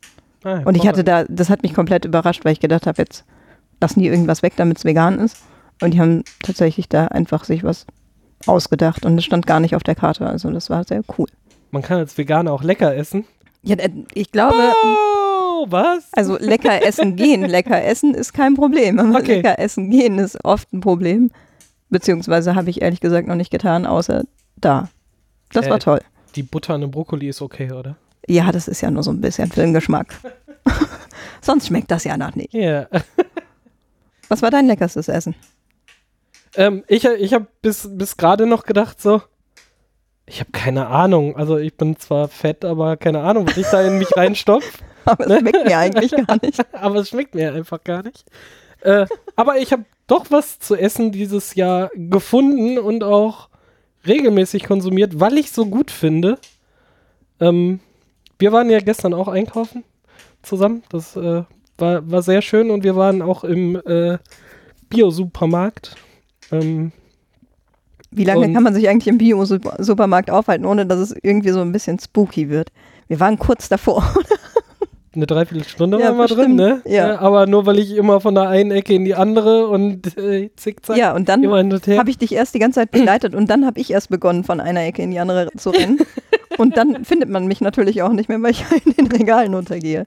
[0.47, 3.25] Ah, Und ich hatte da, das hat mich komplett überrascht, weil ich gedacht habe, jetzt
[3.81, 5.37] lassen die irgendwas weg, damit es vegan ist.
[5.81, 7.85] Und die haben tatsächlich da einfach sich was
[8.45, 10.25] ausgedacht und es stand gar nicht auf der Karte.
[10.25, 11.27] Also das war sehr cool.
[11.71, 13.25] Man kann als Veganer auch lecker essen.
[13.63, 16.07] Ja, äh, ich glaube, Oh, was?
[16.13, 18.99] also lecker essen gehen, lecker essen ist kein Problem.
[18.99, 19.35] Aber Okay.
[19.37, 21.29] lecker essen gehen ist oft ein Problem.
[21.89, 24.23] Beziehungsweise habe ich ehrlich gesagt noch nicht getan, außer
[24.55, 24.89] da.
[25.51, 25.69] Das Äh.
[25.71, 26.01] war toll.
[26.35, 27.95] Die Butter an dem Brokkoli ist okay, oder?
[28.27, 30.13] Ja, das ist ja nur so ein bisschen für den Geschmack.
[31.41, 32.53] Sonst schmeckt das ja noch nicht.
[32.53, 32.87] Ja.
[34.27, 35.33] Was war dein leckerstes Essen?
[36.55, 39.21] Ähm, ich ich habe bis, bis gerade noch gedacht, so,
[40.25, 41.37] ich habe keine Ahnung.
[41.37, 44.83] Also ich bin zwar fett, aber keine Ahnung, was ich da in mich reinstopf.
[45.05, 46.75] Aber es schmeckt mir eigentlich gar nicht.
[46.75, 48.25] aber es schmeckt mir einfach gar nicht.
[48.81, 49.05] Äh,
[49.37, 53.49] aber ich habe doch was zu essen dieses Jahr gefunden und auch
[54.05, 56.37] regelmäßig konsumiert, weil ich so gut finde.
[57.39, 57.79] Ähm,
[58.39, 59.83] wir waren ja gestern auch einkaufen
[60.43, 60.83] zusammen.
[60.89, 61.43] Das äh,
[61.77, 64.17] war, war sehr schön und wir waren auch im äh,
[64.89, 65.95] Bio-Supermarkt.
[66.51, 66.91] Ähm,
[68.11, 71.71] Wie lange kann man sich eigentlich im Bio-Supermarkt aufhalten, ohne dass es irgendwie so ein
[71.71, 72.71] bisschen spooky wird?
[73.07, 74.03] Wir waren kurz davor.
[75.15, 76.81] eine Dreiviertelstunde Ja, waren wir drin, ne?
[76.85, 77.19] Ja.
[77.19, 80.97] aber nur weil ich immer von der einen Ecke in die andere und äh, zickzack
[80.97, 83.91] ja, und dann habe ich dich erst die ganze Zeit begleitet und dann habe ich
[83.91, 85.99] erst begonnen, von einer Ecke in die andere zu rennen.
[86.57, 90.05] Und dann findet man mich natürlich auch nicht mehr, weil ich in den Regalen untergehe.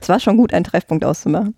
[0.00, 1.54] es war schon gut, einen Treffpunkt auszumachen.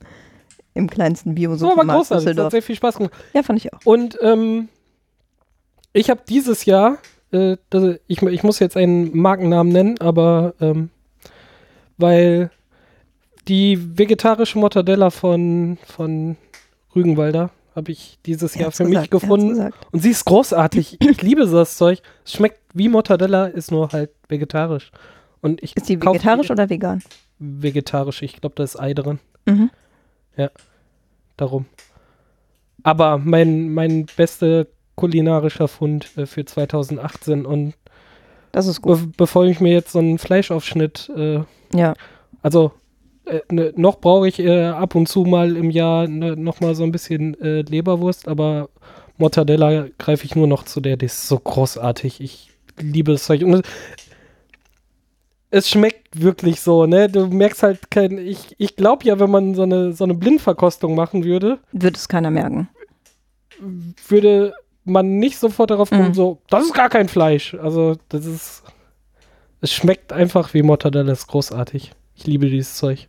[0.75, 3.15] Im kleinsten Das war aber Bio-Supermarkt großartig, das hat sehr viel Spaß gemacht.
[3.33, 3.81] Ja, fand ich auch.
[3.85, 4.69] Und ähm,
[5.93, 6.99] ich habe dieses Jahr,
[7.33, 10.91] äh, das, ich, ich muss jetzt einen Markennamen nennen, aber ähm,
[11.99, 12.51] weil
[13.47, 16.37] die vegetarische Mortadella von, von
[16.95, 19.73] Rügenwalder habe ich dieses Jahr für gesagt, mich gefunden.
[19.93, 20.99] Und sie ist großartig.
[21.01, 22.01] Ich liebe das Zeug.
[22.25, 24.91] Es schmeckt wie Mortadella, ist nur halt vegetarisch.
[25.41, 27.03] Und ich Ist die kauf vegetarisch oder vegan?
[27.39, 28.23] Vegetarisch.
[28.23, 29.21] Ich glaube, da ist Ei drin.
[29.47, 29.71] Mhm.
[31.37, 31.67] Darum.
[32.83, 37.75] Aber mein, mein bester kulinarischer Fund äh, für 2018 und
[38.53, 38.99] Das ist gut.
[39.01, 41.41] be bevor ich mir jetzt so einen Fleischaufschnitt, äh,
[41.75, 41.95] Ja.
[42.43, 42.73] also
[43.27, 46.75] äh, ne, noch brauche ich äh, ab und zu mal im Jahr ne, noch mal
[46.75, 48.69] so ein bisschen äh, Leberwurst, aber
[49.19, 52.21] Mortadella greife ich nur noch zu der, die ist so großartig.
[52.21, 53.43] Ich liebe das Zeug.
[53.43, 53.63] Und es,
[55.51, 57.09] es schmeckt wirklich so, ne?
[57.09, 60.95] Du merkst halt kein, ich, ich glaube ja, wenn man so eine, so eine Blindverkostung
[60.95, 62.69] machen würde, Wird es keiner merken.
[64.09, 64.53] würde
[64.89, 66.15] man nicht sofort darauf kommen, Mhm.
[66.15, 67.55] so, das ist gar kein Fleisch.
[67.55, 68.63] Also, das ist,
[69.61, 71.93] es schmeckt einfach wie Mortadella, ist großartig.
[72.15, 73.09] Ich liebe dieses Zeug.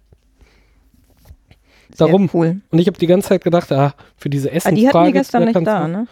[1.96, 2.30] Sehr Darum.
[2.34, 2.62] cool.
[2.72, 4.80] Und ich habe die ganze Zeit gedacht, ah, für diese Ah, Essensfrage.
[4.80, 6.08] die hatten wir gestern nicht da, ne?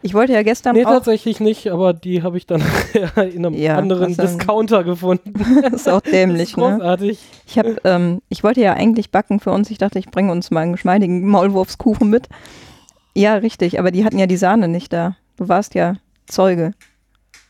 [0.00, 2.62] Ich wollte ja gestern Nee, auch, tatsächlich nicht, aber die habe ich dann
[3.32, 5.32] in einem Ja, anderen Discounter gefunden.
[5.62, 6.62] das ist auch Das ist dämlich, ne?
[6.76, 7.18] großartig.
[7.46, 9.70] Ich habe, ähm, ich wollte ja eigentlich backen für uns.
[9.70, 12.28] Ich dachte, ich bringe uns mal einen geschmeidigen Maulwurfskuchen mit.
[13.16, 15.16] Ja, richtig, aber die hatten ja die Sahne nicht da.
[15.36, 15.94] Du warst ja
[16.26, 16.72] Zeuge.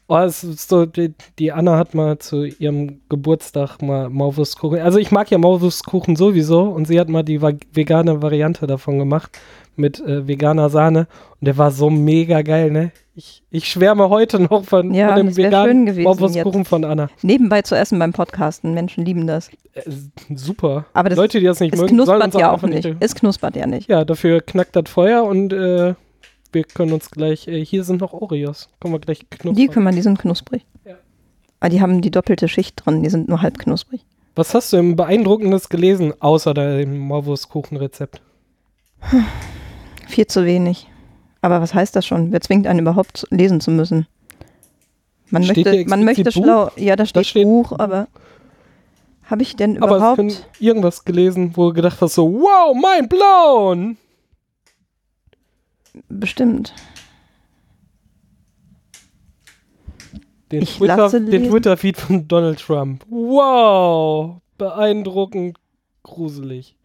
[0.06, 4.80] Oh, es ist so, die, die Anna hat mal zu ihrem Geburtstag mal Maulwurstkuchen.
[4.80, 9.38] Also ich mag ja Maulwurstkuchen sowieso und sie hat mal die vegane Variante davon gemacht
[9.76, 11.06] mit äh, veganer Sahne
[11.40, 12.92] und der war so mega geil, ne?
[13.16, 17.08] Ich, ich schwärme heute noch von, Ja, von dem veganen Maulwurstkuchen von Anna.
[17.22, 18.74] Nebenbei zu essen beim Podcasten.
[18.74, 19.50] Menschen lieben das.
[19.74, 19.82] Äh,
[20.34, 20.86] super.
[20.94, 22.88] Aber das- Leute, die das nicht Es mögen, knuspert ja auch nicht.
[23.00, 23.88] Es knuspert ja nicht.
[23.88, 25.94] Ja, dafür knackt das Feuer und äh,
[26.50, 28.68] wir können uns gleich, äh, hier sind noch Oreos.
[28.80, 29.54] Können wir gleich knuspern.
[29.54, 30.64] Die kümmern, die sind knusprig.
[30.84, 30.94] Ja.
[31.60, 33.02] Aber die haben die doppelte Schicht drin.
[33.04, 34.04] Die sind nur halb knusprig.
[34.34, 38.20] Was hast du im Beeindruckendes gelesen, außer deinem Morwurstkuchenrezept?
[40.14, 40.88] Viel zu wenig.
[41.40, 42.30] Aber was heißt das schon?
[42.30, 44.06] Wer zwingt einen überhaupt lesen zu müssen?
[45.30, 46.70] Man Steht möchte, man möchte schlau.
[46.76, 48.06] Ja, da steht, steht Buch, aber
[49.24, 50.18] habe ich denn Aber überhaupt.
[50.18, 50.28] du
[50.60, 53.96] irgendwas gelesen, wo du gedacht hast, so, wow, mind blown!
[56.08, 56.72] Bestimmt.
[60.52, 61.50] Den Ich Twitter- den.
[61.50, 63.04] Twitter-Feed von Donald Trump.
[63.08, 64.36] Wow!
[64.58, 65.58] Beeindruckend
[66.04, 66.76] gruselig.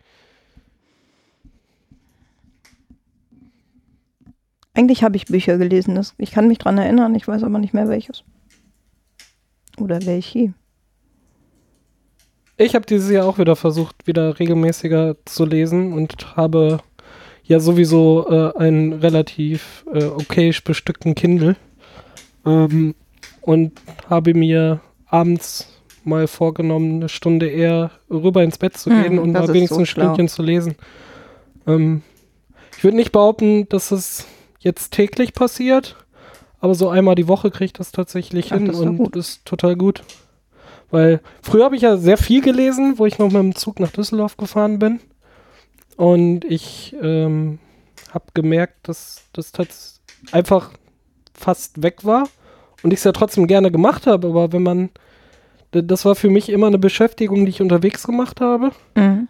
[4.73, 5.95] Eigentlich habe ich Bücher gelesen.
[5.95, 8.23] Das, ich kann mich dran erinnern, ich weiß aber nicht mehr welches.
[9.77, 10.53] Oder welche.
[12.57, 16.79] Ich habe dieses Jahr auch wieder versucht, wieder regelmäßiger zu lesen und habe
[17.43, 21.55] ja sowieso äh, einen relativ äh, okayisch bestückten Kindle
[22.45, 22.95] ähm,
[23.41, 29.19] und habe mir abends mal vorgenommen, eine Stunde eher rüber ins Bett zu Hm, gehen
[29.19, 30.75] und das mal wenigstens so ein Stündchen zu lesen.
[31.65, 32.01] Ähm,
[32.77, 34.27] ich würde nicht behaupten, dass es
[34.59, 35.95] jetzt täglich passiert,
[36.59, 39.15] aber so einmal die Woche kriege ich das tatsächlich Ach, hin das und gut.
[39.15, 40.03] ist total gut.
[40.91, 43.91] Weil früher habe ich ja sehr viel gelesen, wo ich noch mit dem Zug nach
[43.91, 44.99] Düsseldorf gefahren bin.
[45.95, 47.59] Und ich ähm,
[48.11, 50.01] habe gemerkt, dass das
[50.31, 50.71] einfach
[51.33, 52.27] fast weg war.
[52.81, 54.27] Und ich es ja trotzdem gerne gemacht habe.
[54.27, 54.89] Aber wenn man,
[55.71, 58.71] das war für mich immer eine Beschäftigung, die ich unterwegs gemacht habe.
[58.95, 59.27] Mhm.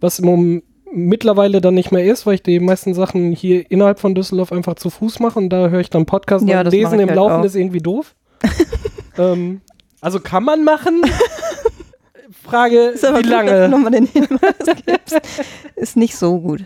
[0.00, 0.64] Was im Moment
[0.96, 4.74] mittlerweile dann nicht mehr ist, weil ich die meisten Sachen hier innerhalb von Düsseldorf einfach
[4.74, 7.40] zu Fuß mache und da höre ich dann Podcast Ja, und lesen im halt Laufen
[7.40, 7.44] auch.
[7.44, 8.14] ist irgendwie doof.
[9.18, 9.60] ähm,
[10.00, 11.02] also kann man machen.
[12.42, 13.68] Frage, Ist aber wie gut, lange?
[13.68, 14.54] nochmal den Hinweis
[14.86, 15.20] gibst.
[15.74, 16.64] Ist nicht so gut.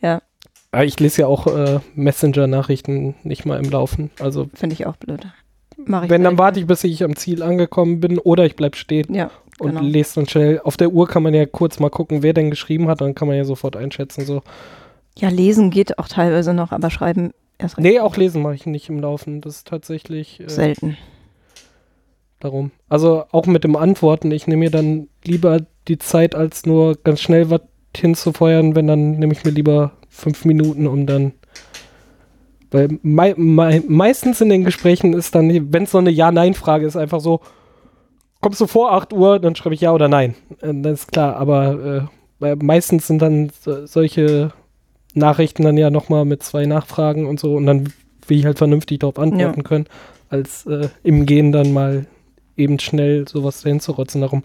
[0.00, 0.22] Ja,
[0.72, 4.10] Ah, Ich lese ja auch äh, Messenger-Nachrichten nicht mal im Laufen.
[4.20, 5.26] Also finde ich auch blöd.
[5.76, 8.76] Mach ich wenn, dann warte ich, bis ich am Ziel angekommen bin oder ich bleib
[8.76, 9.30] stehen Ja,
[9.60, 9.82] und genau.
[9.82, 10.60] lese dann schnell.
[10.64, 13.28] Auf der Uhr kann man ja kurz mal gucken, wer denn geschrieben hat, dann kann
[13.28, 14.24] man ja sofort einschätzen.
[14.24, 14.42] So.
[15.18, 18.66] Ja, lesen geht auch teilweise noch, aber schreiben erst recht Nee, auch lesen mache ich
[18.66, 19.40] nicht im Laufen.
[19.40, 20.96] Das ist tatsächlich äh, selten.
[22.40, 22.70] darum.
[22.88, 24.30] Also auch mit dem Antworten.
[24.30, 27.60] Ich nehme mir dann lieber die Zeit, als nur ganz schnell was
[27.96, 31.32] hinzufeuern, wenn dann nehme ich mir lieber fünf Minuten, um dann.
[32.70, 36.96] Weil mei mei meistens in den Gesprächen ist dann, wenn es so eine Ja-Nein-Frage ist,
[36.96, 37.40] einfach so,
[38.40, 40.34] kommst du vor 8 Uhr, dann schreibe ich Ja oder Nein.
[40.60, 42.08] Äh, das ist klar, aber
[42.40, 44.52] äh, meistens sind dann so, solche
[45.14, 47.92] Nachrichten dann ja nochmal mit zwei Nachfragen und so und dann
[48.26, 49.86] will ich halt vernünftig darauf antworten können,
[50.28, 52.06] als äh, im Gehen dann mal
[52.56, 54.20] eben schnell sowas dahin zu rotzen.
[54.20, 54.44] Darum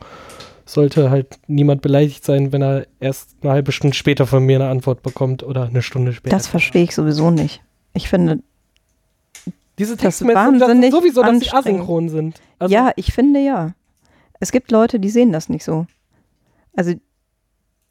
[0.65, 4.69] sollte halt niemand beleidigt sein, wenn er erst eine halbe Stunde später von mir eine
[4.69, 6.35] Antwort bekommt oder eine Stunde später.
[6.35, 7.61] Das verstehe ich sowieso nicht.
[7.93, 8.39] Ich finde,
[9.77, 12.41] Diese Textmessages sowieso, dass sie asynchron sind.
[12.57, 13.73] Also, ja, ich finde ja.
[14.45, 15.87] Es gibt Leute, die sehen das nicht so.
[16.75, 16.93] Also,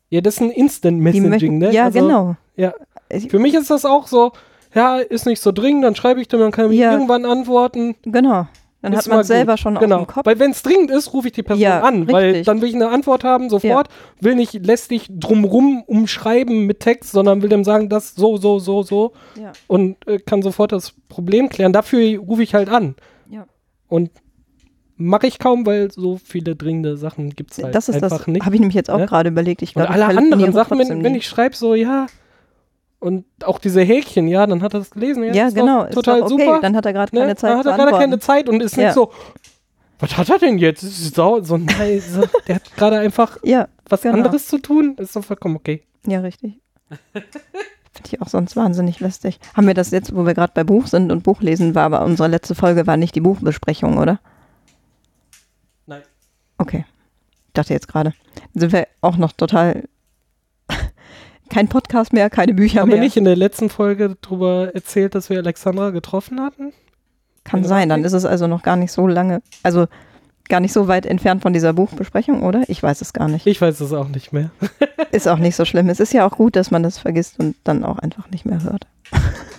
[0.08, 1.72] ja, das ist ein Instant Messaging, möchten, ne?
[1.72, 2.36] ja, also, genau.
[2.54, 2.74] Ja.
[3.28, 4.30] Für mich ist das auch so,
[4.72, 6.92] ja, ist nicht so dringend, dann schreibe ich dem, dann kann ich Ja.
[6.92, 7.96] irgendwann antworten.
[8.04, 8.46] Genau.
[8.82, 9.26] Dann Ist hat man gut.
[9.26, 9.96] selber schon auf Genau.
[10.04, 10.26] dem Kopf.
[10.26, 12.46] Weil wenn es dringend ist, rufe ich die Person Ja, an, weil richtig.
[12.46, 13.88] dann will ich eine Antwort haben, sofort.
[14.20, 18.84] Will nicht lästig drumrum umschreiben mit Text, sondern will dem sagen, das so, so, so,
[18.84, 19.50] so Ja.
[19.66, 21.72] und äh, kann sofort das Problem klären.
[21.72, 22.94] Dafür rufe ich halt an.
[23.28, 23.46] Ja.
[23.88, 24.10] Und
[24.96, 28.26] mache ich kaum, weil so viele dringende Sachen gibt es halt das ist einfach das,
[28.26, 28.44] nicht.
[28.44, 29.06] habe ich nämlich jetzt auch ne?
[29.06, 29.62] gerade überlegt.
[29.62, 32.06] Ich Und glaube, alle anderen Sachen, wenn, wenn ich schreibe, so, ja,
[33.00, 35.24] und auch diese Häkchen, ja, dann hat er das gelesen.
[35.24, 36.28] Ja, ja, genau, Total okay.
[36.28, 36.60] super.
[36.62, 37.20] Dann hat er gerade ne?
[37.22, 38.18] keine Zeit dann hat er gerade keine.
[38.18, 38.84] Zeit und ist Ja.
[38.84, 39.12] nicht so,
[39.98, 40.82] was hat er denn jetzt?
[40.82, 44.14] Das ist sau, so, nein, so, der hat gerade einfach Ja, was Genau.
[44.14, 44.96] anderes zu tun.
[44.98, 45.82] Ist doch vollkommen okay.
[46.06, 46.60] ja, richtig.
[47.12, 49.38] Finde ich auch sonst wahnsinnig lästig.
[49.54, 52.28] Haben wir das jetzt, wo wir gerade bei Buch sind und Buchlesen war, aber unsere
[52.28, 54.18] letzte Folge war nicht die Buchbesprechung, oder?
[56.64, 56.86] Okay.
[57.48, 58.14] Ich dachte jetzt gerade.
[58.54, 59.84] Dann Sind wir auch noch total.
[61.50, 63.04] Kein Podcast mehr, keine Bücher Haben wir mehr.
[63.04, 66.72] nicht in der letzten Folge darüber erzählt, dass wir Alexandra getroffen hatten?
[67.44, 69.86] Kann Keine sein, dann ist es also noch gar nicht so lange, also
[70.48, 72.62] gar nicht so weit entfernt von dieser Buchbesprechung, oder?
[72.68, 73.46] Ich weiß es gar nicht.
[73.46, 74.50] Ich weiß es auch nicht mehr.
[75.12, 75.90] Ist auch nicht so schlimm.
[75.90, 78.62] Es ist ja auch gut, dass man das vergisst und dann auch einfach nicht mehr
[78.62, 78.86] hört.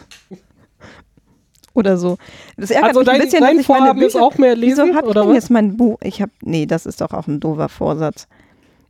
[1.75, 2.17] oder so.
[2.57, 4.37] Das ärgert Also mich ein dein, bisschen, dass dein ich meine Vorhaben ist Bücher, auch
[4.39, 5.35] mehr Wieso lesen, habe ich oder denn was?
[5.35, 5.97] jetzt mein Buch?
[6.01, 8.27] Ich habe, nee, das ist doch auch ein doofer Vorsatz.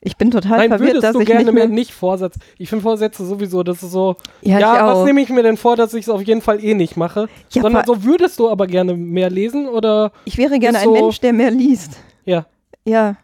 [0.01, 1.73] Ich bin total Nein, verwirrt, dass du ich gerne nicht mehr mehr.
[1.75, 2.35] nicht Vorsatz.
[2.59, 5.57] Ich finde Vorsätze sowieso, das ist so, Ja, ja, ich was nehme ich mir denn
[5.57, 7.27] vor, dass ich es auf jeden Fall eh nicht mache?
[7.51, 10.93] Ja, Sondern so würdest du aber gerne mehr lesen oder Ich wäre gerne ein so-
[10.93, 11.97] Mensch, der mehr liest.
[12.25, 12.45] ja.
[12.87, 13.15] Ja.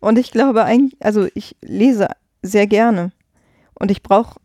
[0.00, 2.08] Und ich glaube eigentlich, also ich lese
[2.40, 3.12] sehr gerne.
[3.74, 4.40] Und ich brauche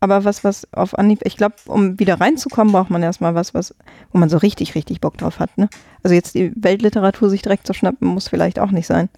[0.00, 3.74] aber was, was auf Anhieb, ich glaube, um wieder reinzukommen, braucht man erstmal was, was,
[4.12, 5.56] wo man so richtig, richtig Bock drauf hat.
[5.56, 5.68] Ne?
[6.02, 9.08] Also jetzt die Weltliteratur sich direkt zu schnappen, muss vielleicht auch nicht sein.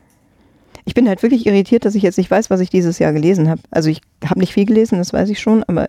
[0.84, 3.48] Ich bin halt wirklich irritiert, dass ich jetzt nicht weiß, was ich dieses Jahr gelesen
[3.50, 3.60] habe.
[3.72, 5.88] Also ich habe nicht viel gelesen, das weiß ich schon, aber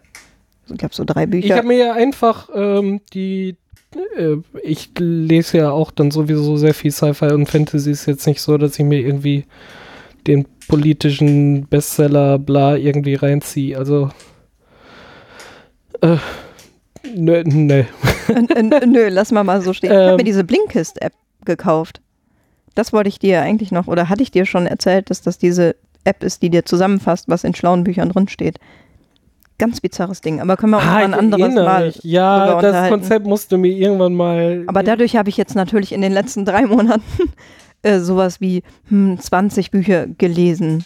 [0.67, 1.57] ich glaube so drei Ich Bücher.
[1.57, 3.55] habe mir ja einfach ähm, die.
[4.17, 7.91] Äh, ich lese ja auch dann sowieso sehr viel Sci-Fi und Fantasy.
[7.91, 9.45] Ist jetzt nicht so, dass ich mir irgendwie
[10.25, 13.77] den politischen Bestseller bla irgendwie reinziehe.
[13.77, 14.09] Also.
[16.01, 16.17] Äh,
[17.15, 17.83] nö, nö.
[18.85, 19.91] Nö, lass mal mal so stehen.
[19.91, 20.15] Ich habe Ähm.
[20.17, 21.13] mir diese Blinkist-App
[21.45, 22.01] gekauft.
[22.75, 25.75] Das wollte ich dir eigentlich noch, oder hatte ich dir schon erzählt, dass das diese
[26.03, 28.59] App ist, die dir zusammenfasst, was in schlauen Büchern drin steht.
[29.59, 31.93] Ganz bizarres Ding, aber können wir uns mal ein anderes Mal.
[32.03, 32.89] Ja, das.
[32.89, 34.63] Konzept musste mir irgendwann mal.
[34.67, 37.01] Aber dadurch habe ich jetzt natürlich in den letzten drei Monaten
[37.81, 40.85] äh, sowas wie hm, 20 Bücher gelesen,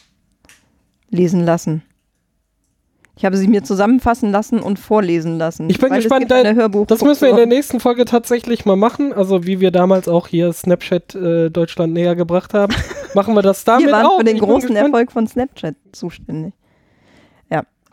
[1.09, 1.83] lesen lassen.
[3.21, 5.69] Ich habe sie mir zusammenfassen lassen und vorlesen lassen.
[5.69, 9.13] Ich bin gespannt, da- Hörbuch Das müssen wir in der nächsten Folge tatsächlich mal machen.
[9.13, 12.73] Also wie wir damals auch hier Snapchat äh, Deutschland näher gebracht haben,
[13.13, 14.17] machen wir das damit Wir waren auch.
[14.17, 14.75] für den Ich großen.
[14.75, 16.53] Erfolg von Snapchat zuständig.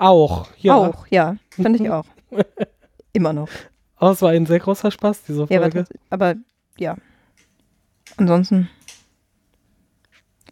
[0.00, 0.76] Auch, ja.
[0.76, 1.36] Auch, ja.
[1.50, 2.04] Finde ich auch.
[3.12, 3.48] Immer noch.
[3.96, 5.84] Aber es war ein sehr großer Spaß, diese Ja, aber, Folge.
[6.08, 6.34] aber
[6.78, 6.96] ja.
[8.16, 8.70] Ansonsten.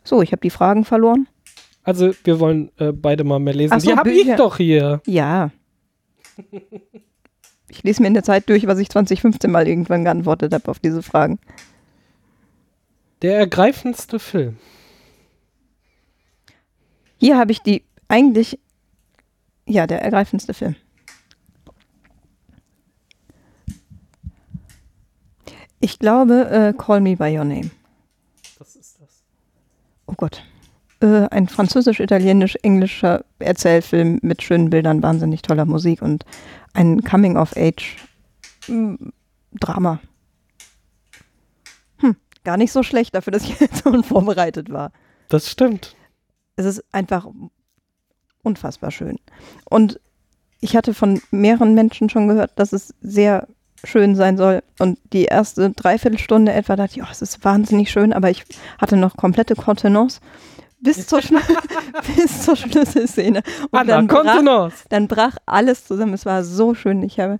[0.05, 1.29] So, ich habe die Fragen verloren.
[1.87, 3.73] Also wir wollen äh, beide mal mehr lesen.
[3.73, 5.01] Ach so, die habe ich doch hier.
[5.07, 5.51] Ja.
[7.69, 10.81] Ich lese mir in der Zeit durch, was ich 2015 mal irgendwann geantwortet habe auf
[10.81, 11.39] diese Fragen.
[13.23, 14.57] Der ergreifendste Film.
[17.19, 18.59] Hier habe ich die eigentlich,
[19.65, 20.75] ja, der ergreifendste Film.
[25.79, 27.71] Ich glaube, äh, Call Me By Your Name.
[28.59, 29.23] Was ist das?
[30.07, 30.43] Oh Gott.
[31.01, 36.25] Äh, ein französisch-italienisch-englischer Erzählfilm mit schönen Bildern, wahnsinnig toller Musik und
[36.73, 40.01] ein Coming-of-Age-Drama.
[41.99, 44.91] Hm, gar nicht so schlecht dafür, dass ich jetzt so unvorbereitet war.
[45.29, 45.95] Das stimmt.
[46.57, 47.29] Es ist einfach
[48.43, 49.19] unfassbar schön.
[49.69, 50.01] Und
[50.61, 53.49] ich hatte von mehreren Menschen schon gehört, dass es sehr
[53.85, 54.63] schön sein soll.
[54.79, 58.47] Und die erste Dreiviertelstunde etwa dachte ich, oh, es ist wahnsinnig schön, aber ich
[58.79, 60.23] hatte noch komplette Kontenance
[60.81, 61.39] bis zur, Schlu
[62.17, 63.43] bis zur Schlüsselszene.
[63.71, 66.15] Und Anna, dann brach, dann brach alles zusammen.
[66.15, 67.03] Es war so schön.
[67.03, 67.39] Ich, habe,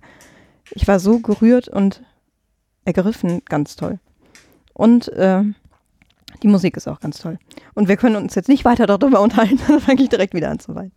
[0.71, 2.03] ich war so gerührt und
[2.85, 3.41] ergriffen.
[3.45, 3.99] Ganz toll.
[4.73, 5.43] Und äh,
[6.43, 7.39] die Musik ist auch ganz toll.
[7.73, 10.59] Und wir können uns jetzt nicht weiter darüber unterhalten, dann fange ich direkt wieder an
[10.59, 10.91] zu weinen.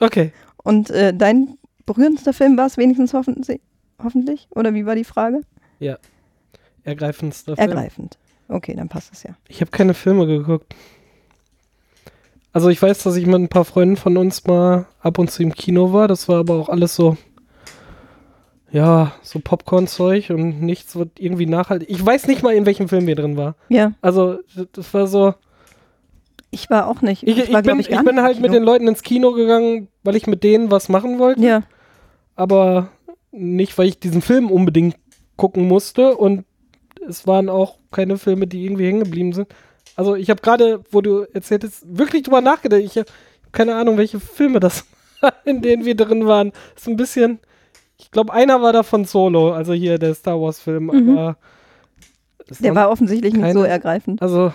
[0.00, 0.32] Okay.
[0.62, 3.60] Und äh, dein berührendster Film war es wenigstens hoffentlich,
[4.02, 4.48] hoffentlich?
[4.50, 5.42] Oder wie war die Frage?
[6.84, 7.68] Ergreifendster Film.
[7.68, 8.18] Ergreifend.
[8.48, 9.30] Okay, dann passt es ja.
[9.48, 10.74] Ich habe keine Filme geguckt.
[12.54, 15.42] Also ich weiß, dass ich mit ein paar Freunden von uns mal ab und zu
[15.42, 16.06] im Kino war.
[16.08, 17.16] Das war aber auch alles so,
[18.70, 21.90] ja, so Popcorn-Zeug und nichts wird irgendwie nachhaltig.
[21.90, 23.56] Ich weiß nicht mal, in welchem Film wir drin war.
[23.68, 24.38] Ja, Also
[24.72, 25.34] das- war so.
[26.52, 27.24] ich war auch nicht.
[27.24, 29.88] Ich, ich, war, glaub bin, ich, ich, bin halt mit den Leuten ins Kino gegangen,
[30.04, 31.40] weil ich mit denen was machen wollte.
[31.42, 31.62] Ja,
[32.36, 32.88] aber
[33.32, 34.96] nicht, weil ich diesen Film unbedingt
[35.36, 36.44] gucken musste und
[37.08, 39.48] es waren auch keine Filme, die irgendwie hängen geblieben sind.
[39.96, 42.80] Also ich habe gerade, wo du erzähltest, wirklich drüber nachgedacht.
[42.82, 43.06] Ich habe
[43.52, 44.84] keine Ahnung, welche Filme das
[45.44, 46.52] in denen wir drin waren.
[46.76, 47.38] Ist ein bisschen,
[47.98, 51.10] ich glaube, einer war davon Solo, also hier der Star Wars Film, Mhm.
[51.18, 51.36] aber
[52.60, 54.20] der war offensichtlich nicht keine- so ergreifend.
[54.20, 54.52] also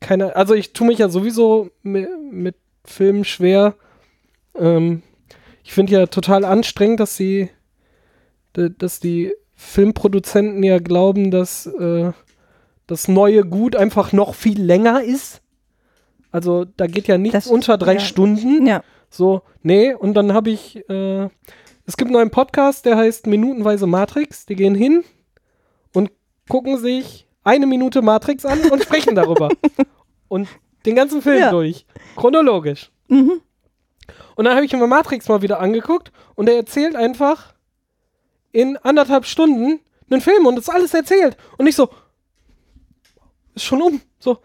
[0.00, 3.74] keine, also ich tue mich ja sowieso mit, mit Filmen schwer.
[4.54, 5.02] Ähm,
[5.64, 7.50] ich finde ja total anstrengend, dass sie,
[8.52, 12.12] dass die Filmproduzenten ja glauben, dass äh,
[12.88, 15.40] das neue Gut einfach noch viel länger ist.
[16.32, 18.00] Also da geht ja nichts Das- unter drei ja.
[18.00, 18.66] Stunden.
[18.66, 21.28] Ja, So, nee, und dann habe ich, äh,
[21.86, 24.44] es gibt einen neuen Podcast, der heißt Minutenweise Matrix.
[24.44, 25.04] Die gehen hin
[25.94, 26.10] und
[26.48, 29.48] gucken sich eine Minute Matrix an und sprechen darüber.
[30.28, 30.46] Und
[30.84, 31.50] den ganzen Film Ja.
[31.50, 31.86] durch.
[32.16, 32.90] Chronologisch.
[33.08, 33.40] mhm.
[34.36, 37.54] Und dann habe ich mir Matrix mal wieder angeguckt und er erzählt einfach
[38.52, 39.80] in anderthalb Stunden
[40.10, 41.36] einen Film und das alles erzählt.
[41.56, 41.88] Und ich so,
[43.62, 44.00] ist schon um.
[44.18, 44.38] So,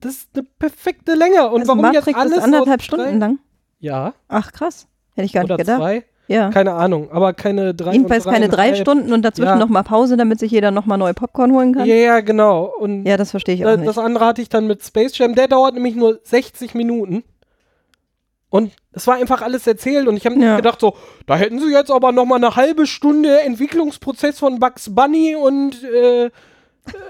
[0.00, 1.48] das ist eine perfekte Länge.
[1.50, 3.38] Und also warum Matrix jetzt alles ist anderthalb Stunden lang.
[3.80, 5.80] Ja, Ach krass, hätte ich gar oder nicht gedacht.
[5.80, 6.04] zwei.
[6.28, 6.50] Ja.
[6.50, 7.92] Keine Ahnung, aber keine drei.
[7.92, 8.74] Jedenfalls keine drei.
[8.76, 9.56] Stunden und dazwischen Ja.
[9.56, 11.84] noch mal Pause, damit sich jeder noch mal neue Popcorn holen kann.
[11.86, 12.72] Ja, ja, genau.
[12.78, 13.88] Und Ja, das verstehe ich auch nicht.
[13.88, 15.34] das andere hatte ich dann mit Space Jam.
[15.34, 17.24] Der dauert nämlich nur 60 Minuten.
[18.50, 20.56] Und es war einfach alles erzählt und ich habe Ja.
[20.56, 20.94] gedacht so,
[21.26, 25.82] da hätten sie jetzt aber noch mal eine halbe Stunde Entwicklungsprozess von Bugs Bunny und
[25.84, 26.30] äh,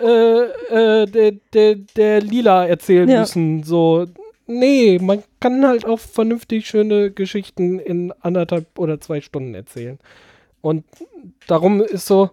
[0.02, 0.42] äh,
[1.02, 3.20] äh, der, der, der Lila erzählen Ja.
[3.20, 3.62] müssen.
[3.62, 4.06] So,
[4.46, 9.98] nee, man kann halt auch vernünftig schöne Geschichten in anderthalb oder zwei Stunden erzählen.
[10.60, 10.84] Und
[11.46, 12.30] darum ist so,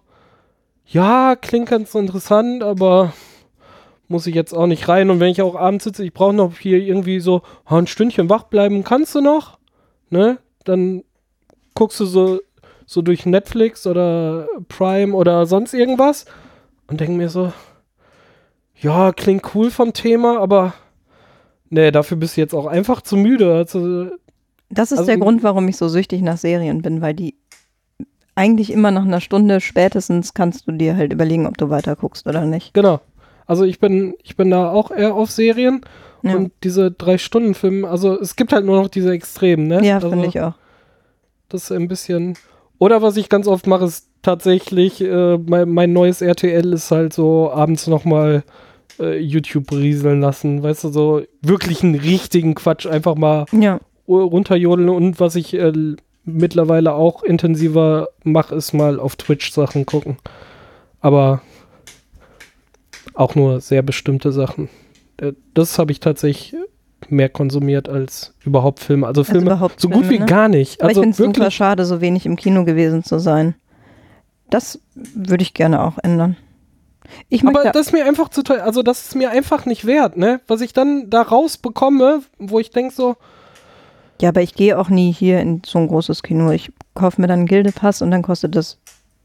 [0.85, 3.13] ja, klingt ganz interessant, aber
[4.07, 5.09] muss ich jetzt auch nicht rein.
[5.09, 8.29] Und wenn ich auch abends sitze, ich brauche noch hier irgendwie so oh, ein Stündchen
[8.29, 9.59] wach bleiben, kannst du noch?
[10.09, 10.39] Ne?
[10.65, 11.03] Dann
[11.75, 12.39] guckst du so,
[12.85, 16.25] so durch Netflix oder Prime oder sonst irgendwas
[16.89, 17.51] und denk mir so,
[18.79, 20.73] ja, klingt cool vom Thema, aber
[21.69, 23.53] nee, dafür bist du jetzt auch einfach zu müde.
[23.53, 24.07] Also,
[24.69, 27.35] Das ist Also- der Grund, warum ich so süchtig nach Serien bin, weil die
[28.35, 32.25] eigentlich immer nach einer Stunde spätestens kannst du dir halt überlegen, ob du weiter guckst
[32.27, 32.73] oder nicht.
[32.73, 33.01] genau.
[33.47, 35.81] Also ich bin, ich bin da auch eher auf Serien
[36.21, 39.83] Ja, und diese drei Stunden Filme, also es gibt halt nur noch diese Extremen, ne?
[39.83, 40.53] ja also, finde ich auch.
[41.49, 42.37] Das ist ein bisschen.
[42.77, 47.13] Oder was ich ganz oft mache, ist tatsächlich, äh, mein, mein neues RTL ist halt
[47.13, 48.43] so abends nochmal
[48.99, 50.61] äh, YouTube rieseln lassen.
[50.63, 54.89] Weißt du, so wirklich einen richtigen Quatsch einfach mal Ja, runterjodeln.
[54.89, 55.71] Und was ich äh,
[56.25, 60.17] mittlerweile auch intensiver mache, ist mal auf Twitch Sachen gucken.
[61.01, 61.41] Aber
[63.13, 64.69] auch nur sehr bestimmte Sachen.
[65.17, 66.55] Äh, Das habe ich tatsächlich
[67.07, 69.07] mehr konsumiert als überhaupt Filme.
[69.07, 70.25] Also also Filme überhaupt so gut Filme, wie ne?
[70.25, 70.81] gar nicht.
[70.81, 71.55] Aber Also ich finde es super wirklich.
[71.55, 73.55] schade, so wenig im Kino gewesen zu sein.
[74.49, 76.37] Das würde ich gerne auch ändern.
[77.27, 78.63] Ich Aber das ist mir einfach zu teuer.
[78.63, 80.41] Also das ist mir einfach nicht wert, ne?
[80.47, 83.15] Was ich dann da rausbekomme, wo ich denke so,
[84.21, 86.51] ja, aber ich gehe auch nie hier in so ein großes Kino.
[86.51, 88.77] Ich kaufe mir dann einen Gildepass und dann kostet das,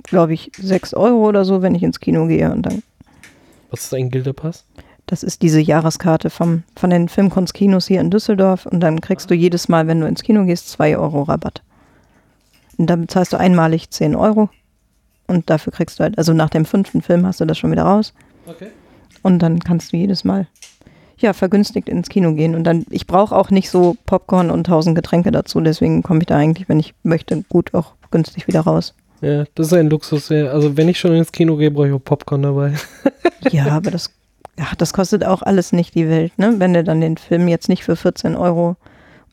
[0.05, 2.51] glaube ich, 6 Euro oder so, wenn ich ins Kino gehe.
[2.53, 2.83] Und dann,
[3.71, 4.65] was ist ein Gildepass?
[5.07, 8.67] das ist diese Jahreskarte vom, von den Filmkunstkinos hier in Düsseldorf.
[8.67, 11.63] Und dann kriegst du jedes Mal, wenn du ins Kino gehst, 2 Euro Rabatt.
[12.79, 14.49] Und dann bezahlst du einmalig 10 Euro.
[15.27, 17.85] Und dafür kriegst du halt, also nach dem fünften Film hast du das schon wieder
[17.85, 18.13] raus.
[18.47, 18.69] Okay.
[19.23, 20.47] Und dann kannst du jedes Mal
[21.17, 22.55] ja vergünstigt ins Kino gehen.
[22.55, 25.61] Und dann, ich brauche auch nicht so Popcorn und tausend Getränke dazu.
[25.61, 28.95] Deswegen komme ich da eigentlich, wenn ich möchte, gut auch günstig wieder raus.
[29.21, 30.29] Ja, das ist ein Luxus.
[30.29, 30.49] Ja.
[30.49, 32.75] Also wenn ich schon ins Kino gehe, brauche ich auch Popcorn dabei.
[33.51, 34.11] Ja, aber das,
[34.59, 36.55] ach, das kostet auch alles nicht die Welt, ne?
[36.57, 38.77] Wenn du dann den Film jetzt nicht für 14 Euro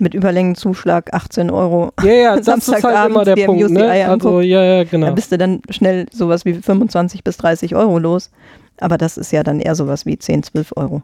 [0.01, 3.79] mit Überlängenzuschlag 18 Euro, Ja, ja, das ist halt immer der Punkt, ne?
[3.79, 4.45] UCI Also anguckt.
[4.45, 5.13] ja, ja, da genau.
[5.13, 8.31] bist du dann schnell sowas wie 25 bis 30 Euro los.
[8.79, 11.03] Aber das ist ja dann eher sowas wie 10, 12 Euro.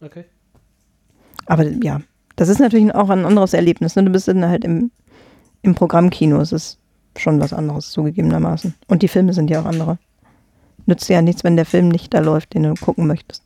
[0.00, 0.24] Okay.
[1.46, 2.00] Aber ja,
[2.36, 3.94] das ist natürlich auch ein anderes Erlebnis.
[3.96, 4.04] Ne?
[4.04, 4.90] Du bist dann halt im,
[5.62, 6.40] im Programmkino.
[6.40, 6.78] Es ist
[7.16, 8.74] schon was anderes zugegebenermaßen.
[8.88, 9.98] Und die Filme sind ja auch andere.
[10.86, 13.44] Nützt ja nichts, wenn der Film nicht da läuft, den du gucken möchtest.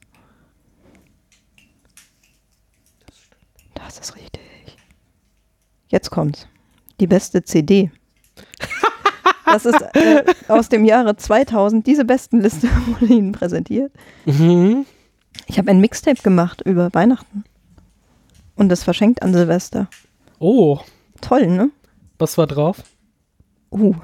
[3.75, 4.42] Das ist richtig.
[5.93, 6.49] Jetzt kommt's.
[6.99, 7.91] Die beste CD.
[9.45, 11.87] Das ist äh, aus dem Jahre 2000.
[11.87, 13.93] Diese besten Liste wurde Ihnen präsentiert.
[14.25, 14.87] Mhm.
[15.47, 17.45] Ich habe ein Mixtape gemacht über Weihnachten.
[18.57, 19.89] Und das verschenkt an Silvester.
[20.39, 20.79] Oh,
[21.21, 21.71] Toll, ne?
[22.19, 22.83] was war drauf?
[23.71, 23.95] Uh.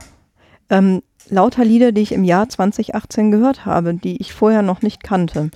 [0.68, 5.02] Ähm, lauter Lieder, die ich im Jahr 2018 gehört habe, die ich vorher noch nicht
[5.02, 5.50] kannte.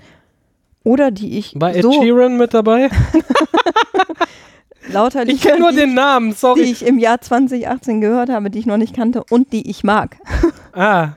[0.85, 2.89] Oder die ich War Ed so Sheeran mit dabei?
[4.89, 6.63] lauter Ich Lieder, kenne nur die, den Namen, die sorry.
[6.63, 10.17] ich im Jahr 2018 gehört habe, die ich noch nicht kannte und die ich mag.
[10.75, 11.17] Ah,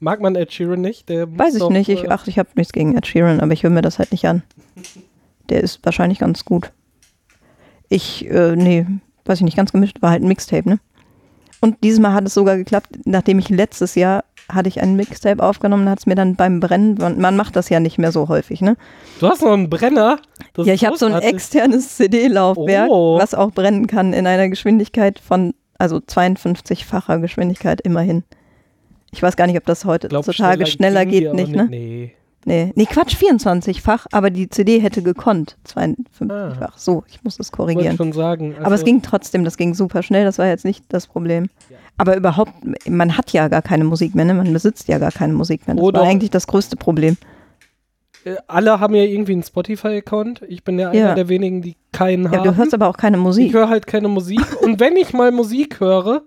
[0.00, 1.08] mag man Ed Sheeran nicht?
[1.08, 1.88] Der Weiß ich doch, nicht.
[1.88, 4.12] Ich, äh, ach, ich habe nichts gegen Ed Sheeran, aber ich höre mir das halt
[4.12, 4.42] nicht an.
[5.48, 6.72] Der ist wahrscheinlich ganz gut.
[7.88, 8.84] Ich, äh, nee,
[9.24, 10.78] weiß ich nicht, ganz gemischt, war halt ein Mixtape, ne?
[11.60, 14.24] Und dieses Mal hat es sogar geklappt, nachdem ich letztes Jahr
[14.54, 17.68] hatte ich ein Mixtape aufgenommen, hat es mir dann beim Brennen, man, man macht das
[17.68, 18.76] ja nicht mehr so häufig, ne?
[19.20, 20.18] Du hast noch einen Brenner?
[20.54, 23.18] Das ja, ich habe so ein externes CD-Laufwerk, Oh.
[23.18, 28.24] was auch brennen kann in einer Geschwindigkeit von, also 52-facher Geschwindigkeit immerhin.
[29.12, 31.66] Ich weiß gar nicht, ob das Glaub, heutzutage schneller, die geht, nicht, ne?
[31.68, 32.14] Nee.
[32.44, 35.56] Nee, nee, Quatsch, 24-fach, aber die CD hätte gekonnt.
[35.68, 36.60] 52-fach.
[36.60, 36.72] Ah.
[36.76, 37.92] So, ich muss das korrigieren.
[37.92, 38.54] ich schon sagen.
[38.56, 41.48] aber es Also, ging trotzdem, das ging super schnell, das war jetzt nicht das Problem.
[41.98, 42.52] Aber überhaupt,
[42.88, 44.34] man hat ja gar keine Musik mehr, ne?
[44.34, 45.76] man besitzt ja gar keine Musik mehr.
[45.76, 47.16] Das Oder- war eigentlich das größte Problem.
[48.24, 50.42] äh, Alle haben ja irgendwie einen Spotify-Account.
[50.48, 51.14] Ich bin ja einer Ja.
[51.14, 52.44] der wenigen, die keinen Ja, haben.
[52.44, 53.52] du hörst aber auch keine ich Musik.
[53.54, 54.40] höre halt keine Musik.
[54.62, 56.22] Und wenn ich mal Musik höre,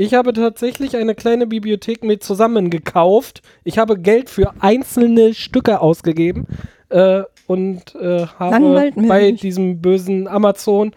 [0.00, 3.42] ich habe tatsächlich eine kleine Bibliothek mit zusammen gekauft.
[3.64, 6.46] Ich habe Geld für einzelne Stücke ausgegeben
[6.88, 9.42] äh, und äh, habe bei nicht.
[9.42, 10.92] diesem bösen Amazon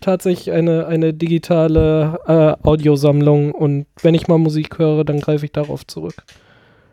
[0.00, 5.52] tatsächlich eine, eine digitale äh, Audiosammlung und wenn ich mal Musik höre, dann greife ich
[5.52, 6.24] darauf zurück.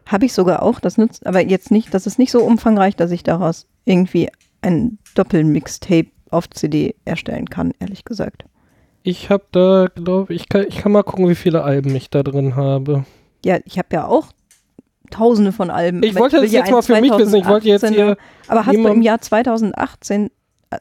[0.05, 3.11] Habe ich sogar auch, das nützt, aber jetzt nicht, das ist nicht so umfangreich, dass
[3.11, 4.27] ich daraus irgendwie
[4.61, 8.43] ein Doppelmixtape auf CD erstellen kann, ehrlich gesagt.
[9.09, 12.21] Ich habe da, glaube ich, kann, ich kann mal gucken, wie viele Alben ich da
[12.21, 13.05] drin habe.
[13.43, 14.27] Ja, ich habe ja auch
[15.09, 16.03] tausende von Alben.
[16.03, 17.35] Ich wollte das jetzt mal für mich wissen.
[17.35, 20.29] Ich wollte jetzt 2018er hier Aber hast du im Jahr 2018,
[20.69, 20.77] äh,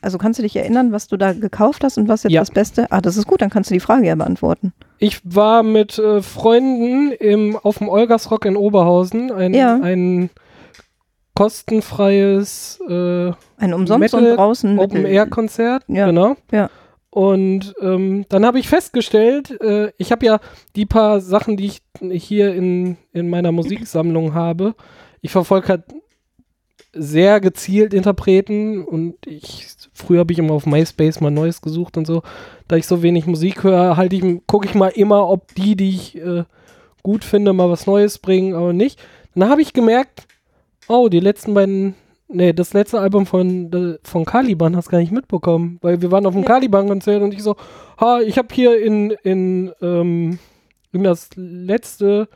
[0.00, 2.40] also kannst du dich erinnern, was du da gekauft hast und was jetzt Ja.
[2.40, 2.86] das Beste?
[2.90, 4.72] Ah, das ist gut, dann kannst du die Frage ja beantworten.
[4.98, 9.74] Ich war mit äh, Freunden im, auf dem Olgasrock in Oberhausen, ein, Ja.
[9.82, 10.30] ein
[11.34, 16.06] kostenfreies äh, Ein umsonst Metal- und draußen Open Air Konzert, Ja.
[16.06, 16.36] genau.
[16.50, 16.70] Ja.
[17.16, 20.38] Und ähm, dann habe ich festgestellt, äh, ich habe ja
[20.74, 24.74] die paar Sachen, die ich hier in, in meiner Musiksammlung habe,
[25.22, 25.84] ich verfolge halt
[26.92, 32.06] sehr gezielt Interpreten und ich früher habe ich immer auf MySpace mal Neues gesucht und
[32.06, 32.20] so.
[32.68, 35.88] Da ich so wenig Musik höre, halte ich gucke ich mal immer, ob die, die
[35.88, 36.44] ich äh,
[37.02, 39.02] gut finde, mal was Neues bringen, aber nicht.
[39.34, 40.26] Dann habe ich gemerkt,
[40.86, 41.94] oh, die letzten beiden
[42.28, 46.26] Nee, das letzte Album von, von Caliban hast du gar nicht mitbekommen, weil wir waren
[46.26, 46.46] auf dem Nee.
[46.46, 47.54] Caliban-Konzert und ich so,
[48.00, 50.38] ha, ich habe hier in, in, ähm,
[50.92, 52.28] in das letzte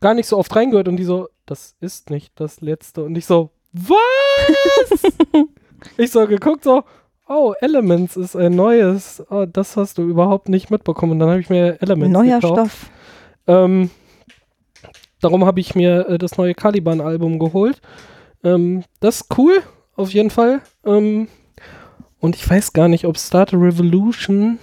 [0.00, 3.26] gar nicht so oft reingehört und die so, das ist nicht das letzte und ich
[3.26, 5.02] so, was?
[5.96, 6.84] ich so geguckt so,
[7.28, 11.40] oh, Elements ist ein neues, oh, das hast du überhaupt nicht mitbekommen und dann habe
[11.40, 12.54] ich mir Elements Neuer gekauft.
[12.54, 12.90] Stoff.
[13.48, 13.90] Ähm,
[15.20, 17.80] darum habe ich mir äh, das neue Caliban-Album geholt.
[18.44, 19.62] Ähm, das ist cool,
[19.96, 20.60] auf jeden Fall.
[20.84, 21.28] Ähm,
[22.20, 24.58] und ich weiß gar nicht, ob Start a Revolution,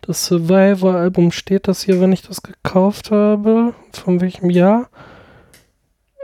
[0.00, 3.74] das Survivor-Album, steht das hier, wenn ich das gekauft habe?
[3.92, 4.88] Von welchem Jahr?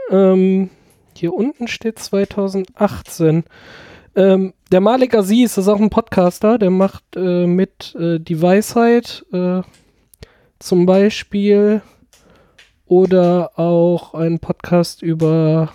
[0.09, 0.69] Ähm,
[1.15, 3.43] hier unten steht 2018.
[4.15, 9.25] Ähm, der Malik Aziz ist auch ein Podcaster, der macht äh, mit äh, Die Weisheit
[9.31, 9.61] äh,
[10.59, 11.81] zum Beispiel
[12.85, 15.71] oder auch einen Podcast über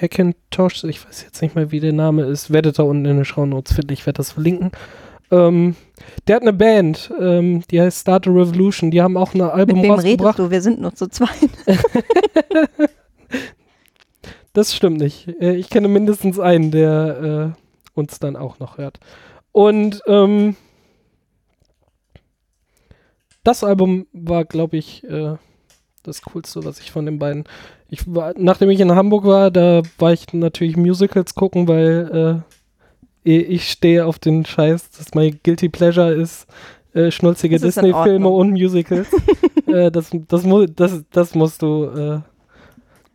[0.00, 3.24] Hackintosh, ich weiß jetzt nicht mehr, wie der Name ist, werdet da unten in den
[3.24, 4.72] Shownotes finden, ich werde das verlinken.
[5.30, 5.74] Ähm,
[6.26, 9.76] der hat eine Band, ähm, die heißt Start a Revolution, die haben auch ein Album
[9.76, 10.38] Mit wem rausgebracht.
[10.38, 10.50] redest du?
[10.50, 11.50] Wir sind nur zu zweit.
[14.52, 15.26] Das stimmt nicht.
[15.40, 19.00] Äh, Ich kenne mindestens einen, der äh, uns dann auch noch hört.
[19.50, 20.54] Und ähm,
[23.42, 25.34] das Album war, glaube ich, äh,
[26.04, 27.44] das Coolste, was ich von den beiden.
[27.88, 32.42] Ich war, nachdem ich in Hamburg war, da war ich natürlich Musicals gucken, weil
[33.24, 36.46] äh, eh- ich stehe auf den Scheiß, dass mein Guilty Pleasure ist,
[36.94, 39.08] äh, schnulzige Disney-Filme und Musicals.
[39.66, 42.20] äh, das, das, mu das, das musst du äh,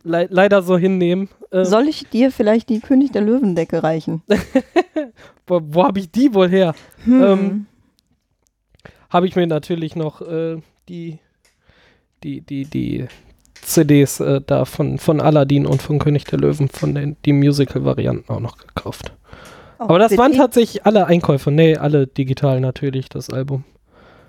[0.04, 1.28] lei leider so hinnehmen.
[1.50, 4.22] Äh, Soll ich dir vielleicht die König der Löwendecke reichen?
[5.46, 6.74] wo wo habe ich die wohl her?
[7.04, 7.22] Hm.
[7.22, 7.66] Ähm,
[9.10, 10.58] Habe ich mir natürlich noch äh,
[10.88, 11.18] die,
[12.22, 13.08] die, die, die
[13.62, 18.32] CDs äh, da von, von Aladdin und von König der Löwen, von den die Musical-Varianten
[18.32, 19.12] auch noch gekauft.
[19.78, 21.50] Oh, Aber das waren tatsächlich alle Einkäufe.
[21.50, 23.64] Nee, alle digital natürlich, das Album.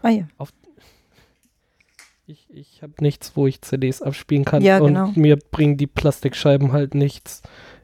[0.02, 0.24] Ah, ja.
[2.26, 4.64] Ich, ich habe nichts, wo ich CDs abspielen kann.
[4.64, 5.12] Ja, und genau.
[5.16, 7.42] mir bringen die Plastikscheiben halt nichts.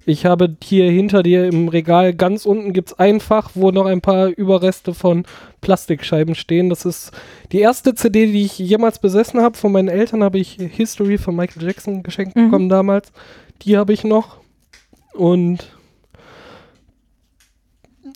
[0.07, 3.85] Ich habe hier hinter dir im Regal ganz unten gibt es ein Fach, wo noch
[3.85, 5.25] ein paar Überreste von
[5.59, 6.69] Plastikscheiben stehen.
[6.69, 7.11] Das ist
[7.51, 9.57] die erste CD, die ich jemals besessen habe.
[9.57, 12.45] Von meinen Eltern habe ich History von Michael Jackson geschenkt Mhm.
[12.45, 13.11] bekommen damals.
[13.63, 14.37] Die habe ich noch.
[15.13, 15.75] Und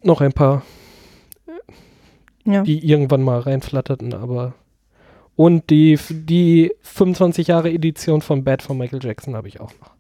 [0.04, 0.64] noch ein paar
[2.46, 2.64] ja.
[2.64, 4.54] die irgendwann mal reinflatterten, aber
[5.36, 9.91] und die, die 25 Jahre Edition von Bad von Michael Jackson habe ich auch noch.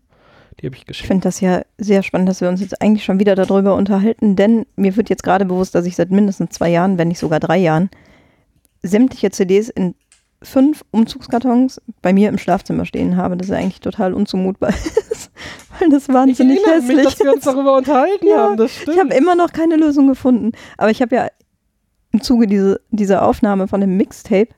[0.60, 1.08] Die habe ich Ich geschenkt.
[1.08, 4.66] finde das ja sehr spannend, dass wir uns jetzt eigentlich schon wieder darüber unterhalten, denn
[4.76, 7.58] mir wird jetzt gerade bewusst, dass ich seit mindestens zwei Jahren, wenn nicht sogar drei
[7.58, 7.89] Jahren,
[8.84, 9.95] sämtliche CDs in
[10.43, 13.38] fünf Umzugskartons bei mir im Schlafzimmer stehen habe.
[13.38, 15.32] Das ist eigentlich total unzumutbar ist,
[15.80, 18.58] weil das Ich wahnsinnig mich, hässlich dass wir uns darüber unterhalten Ja, haben.
[18.58, 18.99] Das Ich stimmt.
[18.99, 20.52] habe immer noch keine Lösung gefunden.
[20.78, 21.28] Aber ich habe ja
[22.12, 24.49] im Zuge diese, dieser Aufnahme von dem Mixtape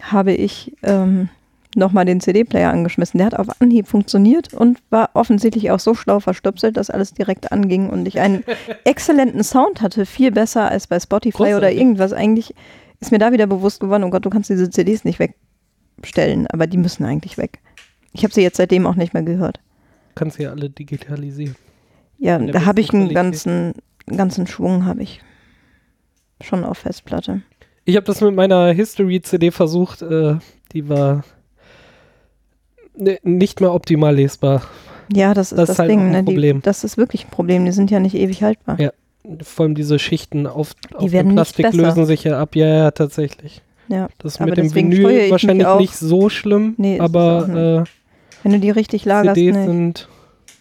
[0.00, 1.28] habe ich ähm,
[1.76, 3.18] nochmal den CD-Player angeschmissen.
[3.18, 7.52] Der hat auf Anhieb funktioniert und war offensichtlich auch so schlau verstöpselt, dass alles direkt
[7.52, 8.44] anging und ich einen
[8.84, 11.78] exzellenten Sound hatte, viel besser als bei Spotify oder Großartig.
[11.78, 12.12] irgendwas.
[12.12, 12.54] Eigentlich
[13.00, 16.66] ist mir da wieder bewusst geworden, oh Gott, du kannst diese CDs nicht wegstellen, aber
[16.66, 17.60] die müssen eigentlich weg.
[18.12, 19.60] Ich habe sie jetzt seitdem auch nicht mehr gehört.
[20.14, 21.56] Kannst ja alle digitalisieren.
[22.18, 23.74] Ja, da habe ich einen ganzen,
[24.06, 25.20] ganzen Schwung, habe ich
[26.40, 27.42] schon auf Festplatte.
[27.84, 30.00] Ich habe das mit meiner History-CD versucht.
[30.02, 30.36] Äh,
[30.72, 31.24] die war
[33.22, 34.62] nicht mehr optimal lesbar.
[35.12, 36.00] Ja, das ist Das das, ist halt Ding.
[36.00, 36.22] ein Ne?
[36.22, 36.62] Die, Problem.
[36.62, 37.64] das ist wirklich ein Problem.
[37.64, 38.80] Die sind ja nicht ewig haltbar.
[38.80, 38.90] Ja.
[39.42, 42.54] Vor allem diese Schichten auf, auf werden dem Plastik lösen sich ja ab.
[42.56, 43.62] Ja, ja, tatsächlich.
[43.88, 44.08] Ja.
[44.18, 47.84] Das mit dem Vinyl wahrscheinlich nicht so schlimm, Nee, aber
[48.42, 50.08] Wenn du die richtig äh, lagerst, CDs ne, sind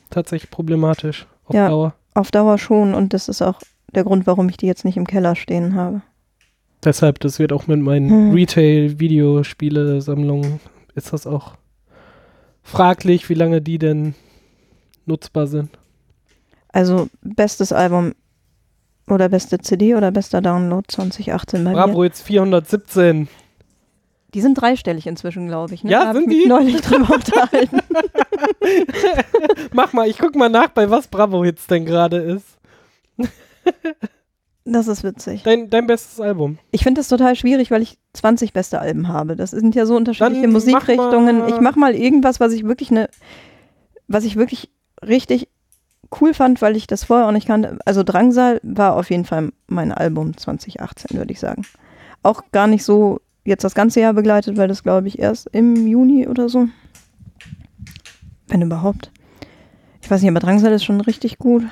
[0.09, 1.69] tatsächlich problematisch auf Ja.
[1.69, 1.93] Dauer.
[2.13, 2.93] auf Dauer schon.
[2.93, 3.59] Und das ist auch
[3.93, 6.01] der Grund, warum ich die jetzt nicht im Keller stehen habe.
[6.83, 8.31] Deshalb, das wird auch mit meinen Hm.
[8.33, 10.59] Retail-Videospiele-Sammlungen,
[10.95, 11.53] ist das auch
[12.63, 14.15] fraglich, wie lange die denn
[15.05, 15.69] nutzbar sind.
[16.69, 18.13] Also bestes Album
[19.07, 21.75] oder beste CD oder bester Download 2018 bei mir.
[21.75, 23.27] Bravo, jetzt 417.
[24.33, 25.83] Die sind dreistellig inzwischen, glaube ich.
[25.83, 25.91] Ne?
[25.91, 26.49] Ja, da sind ich mich die?
[26.49, 27.79] neulich drüber unterhalten.
[29.73, 32.57] Mach mal, ich guck mal nach, bei was Bravo Hits denn gerade ist.
[34.65, 35.43] Das ist witzig.
[35.43, 36.57] Dein, dein bestes Album.
[36.71, 39.35] Ich finde das total schwierig, weil ich 20 beste Alben habe.
[39.35, 41.39] Das sind ja so unterschiedliche Dann mach Musikrichtungen.
[41.39, 43.09] mal- ich mach mal irgendwas, was ich wirklich eine,
[44.07, 44.69] was ich wirklich
[45.05, 45.49] richtig
[46.21, 47.77] cool fand, weil ich das vorher auch nicht kannte.
[47.85, 51.63] Also Drangsal war auf jeden Fall mein Album 2018, würde ich sagen.
[52.21, 55.87] Auch gar nicht so jetzt das ganze Jahr begleitet, weil das glaube ich erst im
[55.87, 56.69] Juni oder so.
[58.47, 59.11] Wenn überhaupt.
[60.01, 61.63] Ich weiß nicht, aber Drangsal ist schon richtig gut.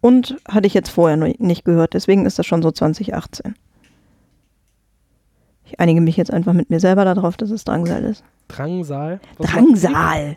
[0.00, 3.54] Und hatte ich jetzt vorher noch nicht gehört, deswegen ist das schon so 2018.
[5.66, 8.24] Ich einige mich jetzt einfach mit mir selber darauf, dass es Drangsal ist.
[8.48, 9.20] Drangsal.
[9.38, 10.36] Was Drangsal!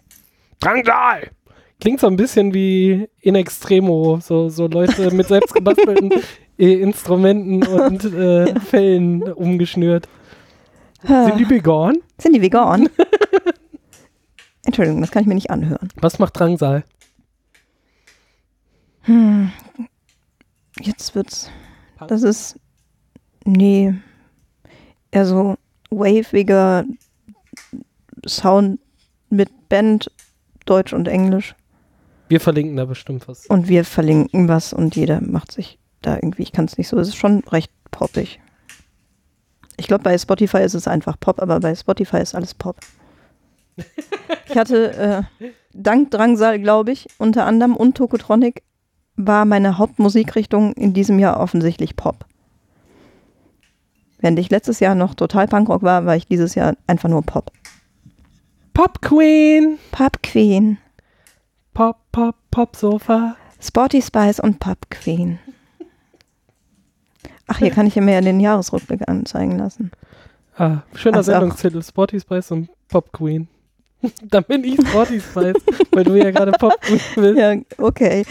[0.60, 1.32] Drangsal!
[1.80, 6.12] Klingt so ein bisschen wie in extremo, so, so Leute mit selbstgebastelten
[6.58, 10.08] Instrumenten und äh, Fellen umgeschnürt.
[11.06, 11.98] Sind die vegan?
[12.18, 12.88] Sind die vegan?
[14.66, 15.90] Entschuldigung, das kann ich mir nicht anhören.
[16.00, 16.84] Was macht Drangsal?
[19.04, 19.52] Hm.
[20.80, 21.50] Jetzt wird's.
[21.98, 22.10] Punk?
[22.10, 22.60] Das ist.
[23.46, 23.94] Nee.
[25.12, 25.58] Eher so
[25.90, 26.86] waviger
[28.26, 28.80] Sound
[29.30, 30.12] mit Band,
[30.66, 31.56] Deutsch und Englisch.
[32.30, 33.46] Wir verlinken da bestimmt was.
[33.48, 36.44] Und wir verlinken was und jeder macht sich da irgendwie.
[36.44, 36.98] Ich kann es nicht so.
[36.98, 38.40] Es ist schon recht poppig.
[39.78, 42.78] Ich glaube, bei Spotify ist es einfach Pop, aber bei Spotify ist alles Pop.
[44.50, 48.62] Ich hatte äh, dank Drangsal, glaube ich, unter anderem und Tokotronic
[49.16, 52.26] war meine Hauptmusikrichtung in diesem Jahr offensichtlich Pop.
[54.20, 57.52] Während ich letztes Jahr noch total Punkrock war, war ich dieses Jahr einfach nur Pop.
[58.74, 59.78] Pop Queen!
[59.92, 60.78] Pop Queen,
[61.74, 63.36] Pop, Pop, Pop Sofa.
[63.60, 65.40] Sporty Spice und Pop Queen.
[67.48, 69.92] Ach, hier kann ich mir ja den Jahresrückblick anzeigen lassen.
[70.56, 73.48] Ah, schöner Also Sendungstitel: Sporty Spice und Pop Queen.
[74.24, 75.56] Dann bin ich Sporty Spice,
[75.92, 77.38] weil du ja gerade Pop Queen bist.
[77.40, 78.26] Ja, okay.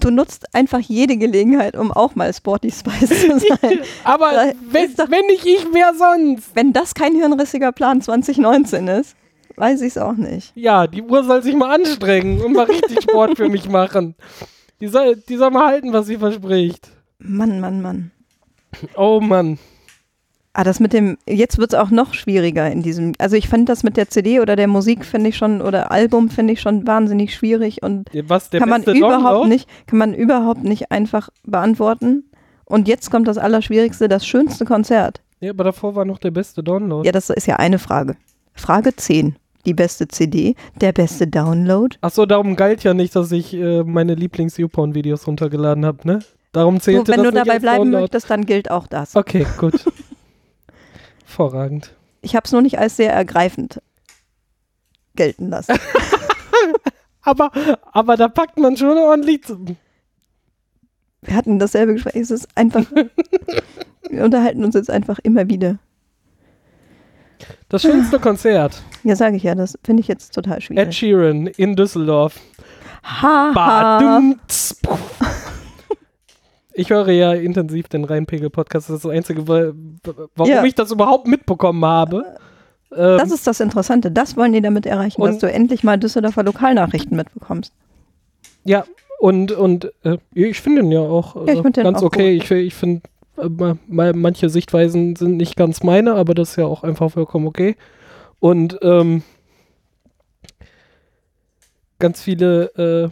[0.00, 3.80] Du nutzt einfach jede Gelegenheit, um auch mal Sporty Spice zu sein.
[4.04, 6.50] Aber Da wenn, doch- wenn nicht ich, wer sonst?
[6.54, 9.16] Wenn das kein hirnrissiger Plan 2019 ist,
[9.56, 10.52] weiß ich es auch nicht.
[10.54, 14.14] Ja, die Uhr soll sich mal anstrengen und mal richtig Sport für mich machen.
[14.80, 16.88] Die soll, die soll mal halten, was sie verspricht.
[17.18, 18.10] Mann, Mann, Mann.
[18.94, 19.58] Oh Mann.
[20.58, 23.68] Ah, das mit dem, jetzt wird es auch noch schwieriger in diesem, also ich fand
[23.68, 26.86] das mit der CD oder der Musik finde ich schon, oder Album finde ich schon
[26.86, 29.48] wahnsinnig schwierig und Was, der kann man überhaupt Download?
[29.50, 32.24] nicht, kann man überhaupt nicht einfach beantworten.
[32.64, 35.20] Und jetzt kommt das Allerschwierigste, das schönste Konzert.
[35.40, 37.04] Ja, aber davor war noch der beste Download.
[37.04, 38.16] Ja, das ist ja eine Frage.
[38.54, 39.36] Frage 10.
[39.66, 41.94] Die beste CD, der beste Download.
[42.00, 46.20] Achso, darum galt ja nicht, dass ich äh, meine Lieblings-YouPorn-Videos runtergeladen habe, ne?
[46.52, 48.00] Darum zählte wenn das du dabei bleiben Download.
[48.04, 49.14] möchtest, dann gilt auch das.
[49.14, 49.84] Okay, gut.
[51.36, 51.94] Hervorragend.
[52.22, 53.82] Ich habe es nur nicht als sehr ergreifend
[55.16, 55.78] gelten lassen.
[57.22, 57.50] Aber,
[57.90, 59.64] aber da packt man schon ordentlich zu.
[61.22, 62.14] Wir hatten dasselbe Gespräch.
[62.14, 62.84] Es ist einfach.
[64.08, 65.80] wir unterhalten uns jetzt einfach immer wieder.
[67.68, 68.80] Das schönste Konzert.
[69.02, 70.94] Ja, sage ich ja, das finde ich jetzt total Ed schwierig.
[70.94, 72.38] Sheeran in Düsseldorf.
[73.02, 74.20] Ha, ha.
[76.78, 78.88] Ich höre ja intensiv den Rheinpegel-Podcast.
[78.90, 79.72] Das ist das Einzige, wa-
[80.34, 80.62] warum Ja.
[80.64, 82.24] ich das überhaupt mitbekommen habe.
[82.92, 84.10] Ähm, Das ist das Interessante.
[84.10, 87.72] Das wollen die damit erreichen, dass du endlich mal Düsseldorfer Lokalnachrichten mitbekommst.
[88.64, 88.84] ja,
[89.18, 92.32] und, und äh, ich finde ihn ja auch äh, Ja, den ganz auch okay.
[92.36, 93.00] Ich, ich finde,
[93.38, 97.10] äh, ma- ma- manche Sichtweisen sind nicht ganz meine, aber das ist ja auch einfach
[97.10, 97.76] vollkommen okay.
[98.38, 99.22] Und ähm,
[101.98, 103.10] ganz viele, äh,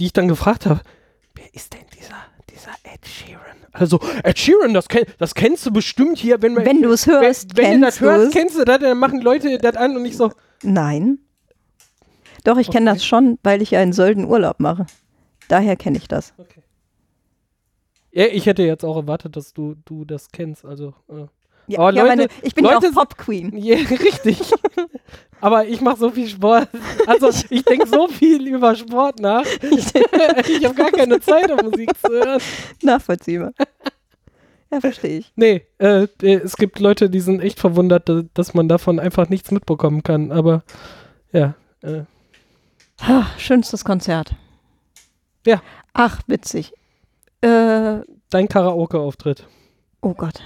[0.00, 0.80] die ich dann gefragt habe,
[1.34, 2.14] wer ist denn dieser,
[2.62, 3.56] dieser Ed Sheeran?
[3.72, 6.64] Also, Ed Sheeran, das, kenn, das kennst du bestimmt hier, wenn man.
[6.64, 9.20] Wenn du es wenn, hörst, wenn du das kennst hörst, kennst du das, dann machen
[9.20, 10.30] Leute das an und ich so,
[10.62, 11.18] Nein.
[12.44, 12.96] Doch, ich kenne Okay.
[12.98, 14.86] das schon, weil ich ja in Sölden Urlaub mache.
[15.48, 16.34] Daher kenne ich das.
[16.38, 16.62] okay.
[18.10, 20.64] Ja, ich hätte jetzt auch erwartet, dass du, du das kennst.
[20.64, 21.26] Also, äh.
[21.68, 23.56] Ja, ja, Leute- meine, ich bin Leute- ja auch Pop Queen.
[23.56, 24.52] Ja, richtig.
[25.42, 26.68] Aber ich mache so viel Sport.
[27.06, 29.44] Also ich denke so viel über Sport nach.
[29.62, 29.86] Ich
[30.64, 32.40] habe gar keine Zeit, um Musik zu hören.
[32.82, 33.52] Nachvollziehbar.
[34.70, 35.32] Ja, verstehe ich.
[35.36, 39.28] Nee, äh, äh, es gibt Leute, die sind echt verwundert, da- dass man davon einfach
[39.28, 40.32] nichts mitbekommen kann.
[40.32, 40.62] Aber
[41.32, 42.02] ja, äh,
[43.00, 44.30] Ah, schönstes Konzert.
[45.44, 45.60] Ja.
[45.92, 46.72] Ach, witzig.
[47.40, 47.96] Äh,
[48.30, 49.46] dein Karaoke-Auftritt.
[50.02, 50.40] oh Gott.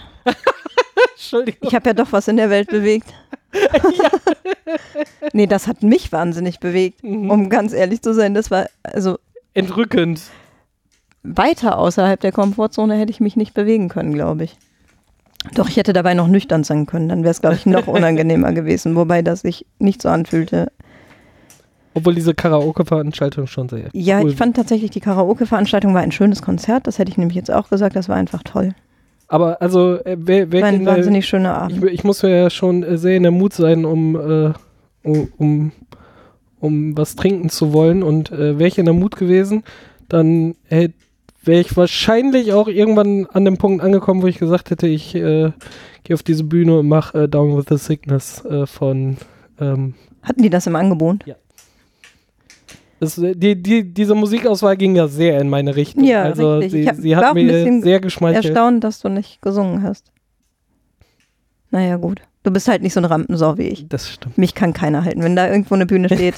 [1.13, 1.69] Entschuldigung.
[1.69, 3.13] Ich habe ja doch was in der Welt bewegt.
[5.33, 7.31] Nee, das hat mich wahnsinnig bewegt, Mhm.
[7.31, 8.35] um ganz ehrlich zu sein.
[8.35, 9.19] Das war, also
[9.55, 10.21] Entrückend.
[11.23, 14.57] weiter außerhalb der Komfortzone hätte ich mich nicht bewegen können, glaube ich.
[15.55, 18.53] Doch, ich hätte dabei noch nüchtern sein können, dann wäre es, glaube ich, noch unangenehmer
[18.53, 20.73] gewesen, wobei das sich nicht so anfühlte.
[21.95, 23.89] Obwohl diese Karaoke-Veranstaltung schon sehr.
[23.93, 26.87] Ja, cool ich fand tatsächlich, die Karaoke-Veranstaltung war ein schönes Konzert.
[26.87, 27.97] Das hätte ich nämlich jetzt auch gesagt.
[27.97, 28.75] Das war einfach toll.
[29.29, 31.91] Aber also, äh, wer, wer ein wahnsinnig schöner ich, Abend.
[31.91, 34.53] ich muss ja schon äh, sehr in der Mut sein, um, äh,
[35.03, 35.73] um, um,
[36.61, 38.03] um was trinken zu wollen.
[38.03, 39.65] Und äh, wäre ich in der Mut gewesen,
[40.09, 40.91] dann äh,
[41.43, 45.53] wäre ich wahrscheinlich auch irgendwann an dem Punkt angekommen, wo ich gesagt hätte, ich äh,
[46.05, 49.17] gehe auf diese Bühne und mache äh, Down with the Sickness äh, von
[49.61, 51.25] ähm, Hatten die das im Angebot?
[51.27, 51.37] Das,
[53.01, 56.05] äh, die, die, diese Musikauswahl ging ja sehr in meine Richtung.
[56.05, 56.73] Ja, also richtig.
[56.73, 58.45] sie, Ich hab- sie hat ein mir sehr geschmeichelt.
[58.47, 60.11] Erstaunt, dass du nicht gesungen hast.
[61.71, 62.21] Naja, gut.
[62.43, 63.89] Du bist halt nicht so eine Rampensau wie ich.
[63.89, 64.39] Das stimmt.
[64.39, 65.23] Mich kann keiner halten.
[65.23, 66.35] Wenn da irgendwo eine Bühne steht,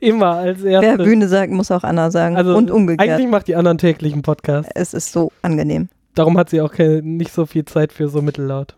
[0.00, 1.04] Immer als wer erstes.
[1.04, 2.36] Bühne sagt, muss auch Anna sagen.
[2.36, 3.10] Also Und umgekehrt.
[3.10, 4.70] Eigentlich macht die anderen täglichen Podcast.
[4.74, 5.88] Es ist so angenehm.
[6.14, 8.76] Darum hat sie auch keine, nicht so viel Zeit für so mittellaut.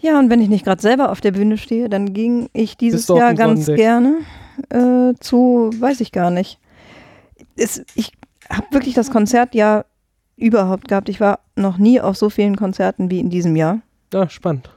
[0.00, 3.06] Ja, und wenn ich nicht gerade selber auf der Bühne stehe, dann ging ich dieses
[3.06, 3.76] Jahr ganz Sonnendeck?
[3.76, 4.14] gerne
[4.70, 6.58] äh, zu, weiß ich gar nicht.
[7.56, 8.12] Es, ich
[8.48, 9.84] habe wirklich das Konzert ja
[10.36, 11.08] überhaupt gehabt.
[11.08, 13.80] Ich war noch nie auf so vielen Konzerten wie in diesem Jahr.
[14.12, 14.70] Ja, spannend.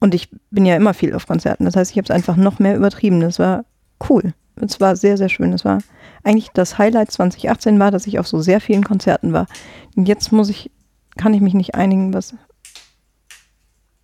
[0.00, 1.64] Und ich bin ja immer viel auf Konzerten.
[1.64, 3.20] Das heißt, ich habe es einfach noch mehr übertrieben.
[3.20, 3.64] Das war
[4.08, 4.34] cool.
[4.56, 5.52] Es war sehr, sehr schön.
[5.52, 5.78] Es war
[6.22, 9.46] eigentlich das Highlight 2018 war, dass ich auf so sehr vielen Konzerten war.
[9.96, 10.70] Und jetzt muss ich,
[11.16, 12.34] kann ich mich nicht einigen, was.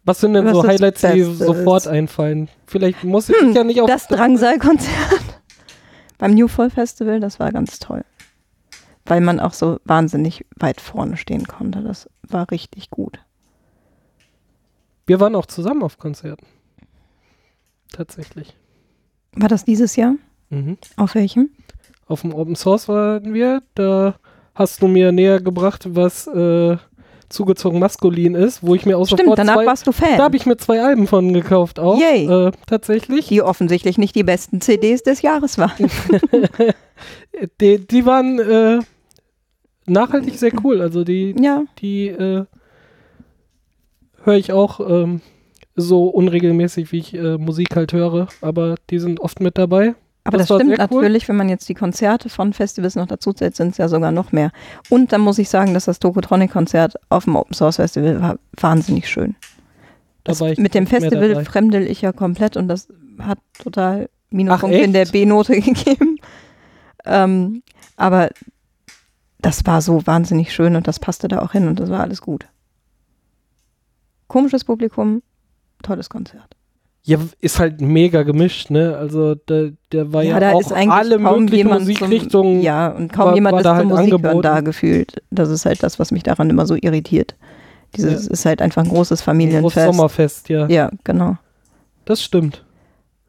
[0.04, 1.88] Was sind denn Was so Highlights, die sofort ist?
[1.88, 2.48] einfallen?
[2.66, 4.90] Vielleicht muss ich Hm, ja nicht auf Das Drangsal-Konzert
[6.18, 8.04] beim New Fall Festival, das war ganz toll.
[9.06, 11.82] Weil man auch so wahnsinnig weit vorne stehen konnte.
[11.82, 13.18] Das war richtig gut.
[15.06, 16.46] Wir waren auch zusammen auf Konzerten.
[17.92, 18.56] Tatsächlich.
[19.32, 20.14] War das dieses Jahr?
[20.50, 20.78] Mhm.
[20.96, 21.50] Auf welchem?
[22.06, 23.62] Auf dem Open Source waren wir.
[23.74, 24.14] Da
[24.54, 26.76] hast du mir näher gebracht, was äh,
[27.30, 30.18] zugezogen maskulin ist, wo ich mir auch Stimmt, sofort danach zwei, warst du Fan.
[30.18, 31.98] Da habe ich mir zwei Alben von gekauft auch.
[31.98, 32.26] Yay.
[32.26, 33.28] Äh, tatsächlich.
[33.28, 35.72] die offensichtlich nicht die besten CDs des Jahres waren.
[37.60, 38.80] Die, die waren äh,
[39.86, 40.80] nachhaltig sehr cool.
[40.80, 42.44] Also die, ja, die äh,
[44.24, 45.20] höre ich auch ähm,
[45.76, 48.28] so unregelmäßig, wie ich äh, Musik halt höre.
[48.40, 49.94] Aber die sind oft mit dabei.
[50.30, 51.02] Aber Das das, stimmt sehr cool.
[51.02, 54.12] natürlich, wenn man jetzt die Konzerte von Festivals noch dazu zählt, sind es ja sogar
[54.12, 54.52] noch mehr.
[54.88, 59.08] Und dann muss ich sagen, dass das Tokotronic-Konzert auf dem Open Source Festival war wahnsinnig
[59.08, 59.34] schön.
[60.24, 62.88] Da Das, mit dem Festival fremdel ich ja komplett und das
[63.18, 65.06] hat total Minuspunkte in der?
[65.06, 66.16] B-Note gegeben.
[67.04, 67.62] Ähm,
[67.96, 68.30] aber
[69.38, 72.20] das war so wahnsinnig schön und das passte da auch hin und das war alles
[72.20, 72.46] gut.
[74.28, 75.22] Komisches Publikum,
[75.82, 76.56] tolles Konzert.
[77.02, 78.96] Ja, ist halt mega gemischt, ne?
[78.96, 82.56] Also der, der war ja, da auch ist eigentlich alle möglichen Musikrichtungen.
[82.56, 85.22] Zum, ja, und kaum war- jemand war ist da zum halt Musik da gefühlt.
[85.30, 87.36] Das ist halt das, was mich daran immer so irritiert.
[87.96, 89.86] Dieses ist halt einfach ein großes Großes Familienfest.
[89.94, 90.68] Sommerfest, ja.
[90.68, 91.36] Ja, genau.
[92.04, 92.64] Das stimmt.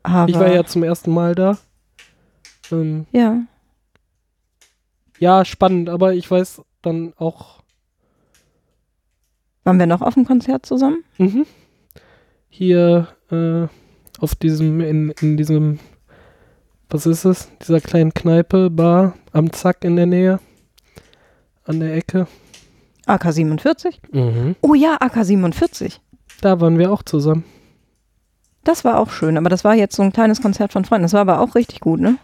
[0.04, 1.58] Aber, Ich war ja zum ersten Mal da.
[2.72, 3.40] Ähm, ja,
[5.20, 7.62] ja, spannend, aber ich weiß dann auch.
[9.64, 11.04] waren wir noch auf dem Konzert zusammen?
[11.18, 11.46] Mhm.
[12.50, 13.68] Hier äh,
[14.20, 15.80] auf diesem, in, in diesem,
[16.90, 17.50] was ist es?
[17.62, 20.40] Dieser kleinen Kneipe, Bar am Zack in der Nähe.
[21.66, 22.28] An der Ecke.
[23.06, 24.02] AK 47?
[24.12, 24.56] Mhm.
[24.62, 26.02] Oh ja, AK 47.
[26.42, 27.44] Da waren wir auch zusammen.
[28.64, 31.04] Das war auch schön, aber das war jetzt so ein kleines Konzert von Freunden.
[31.04, 32.18] Das war aber auch richtig gut, ne?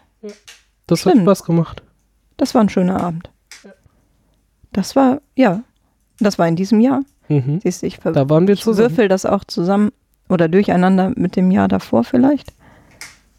[0.85, 1.25] Das hat Stimmt.
[1.25, 1.81] Spaß gemacht.
[2.37, 3.31] Das war ein schöner Abend.
[4.71, 5.63] Das war, ja,
[6.19, 7.01] das war in diesem Jahr.
[7.27, 7.59] Mhm.
[7.63, 8.89] Siehst du, ich, Da waren wir zusammen.
[8.89, 9.91] würfel das auch zusammen
[10.29, 12.53] oder durcheinander mit dem Jahr davor vielleicht.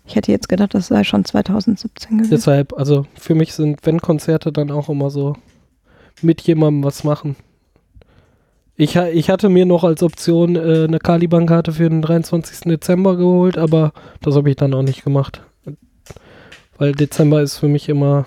[0.07, 2.31] Ich hätte jetzt gedacht, das sei schon 2017 gewesen.
[2.31, 5.35] Deshalb, also für mich sind, wenn Konzerte, dann auch immer so
[6.23, 7.37] mit jemandem was machen.
[8.75, 12.61] Ich, ich hatte mir noch als Option äh, eine Caliban-Karte für den 23.
[12.61, 13.93] Dezember geholt, aber
[14.23, 15.43] das habe ich dann auch nicht gemacht.
[16.79, 18.27] Weil Dezember ist für mich immer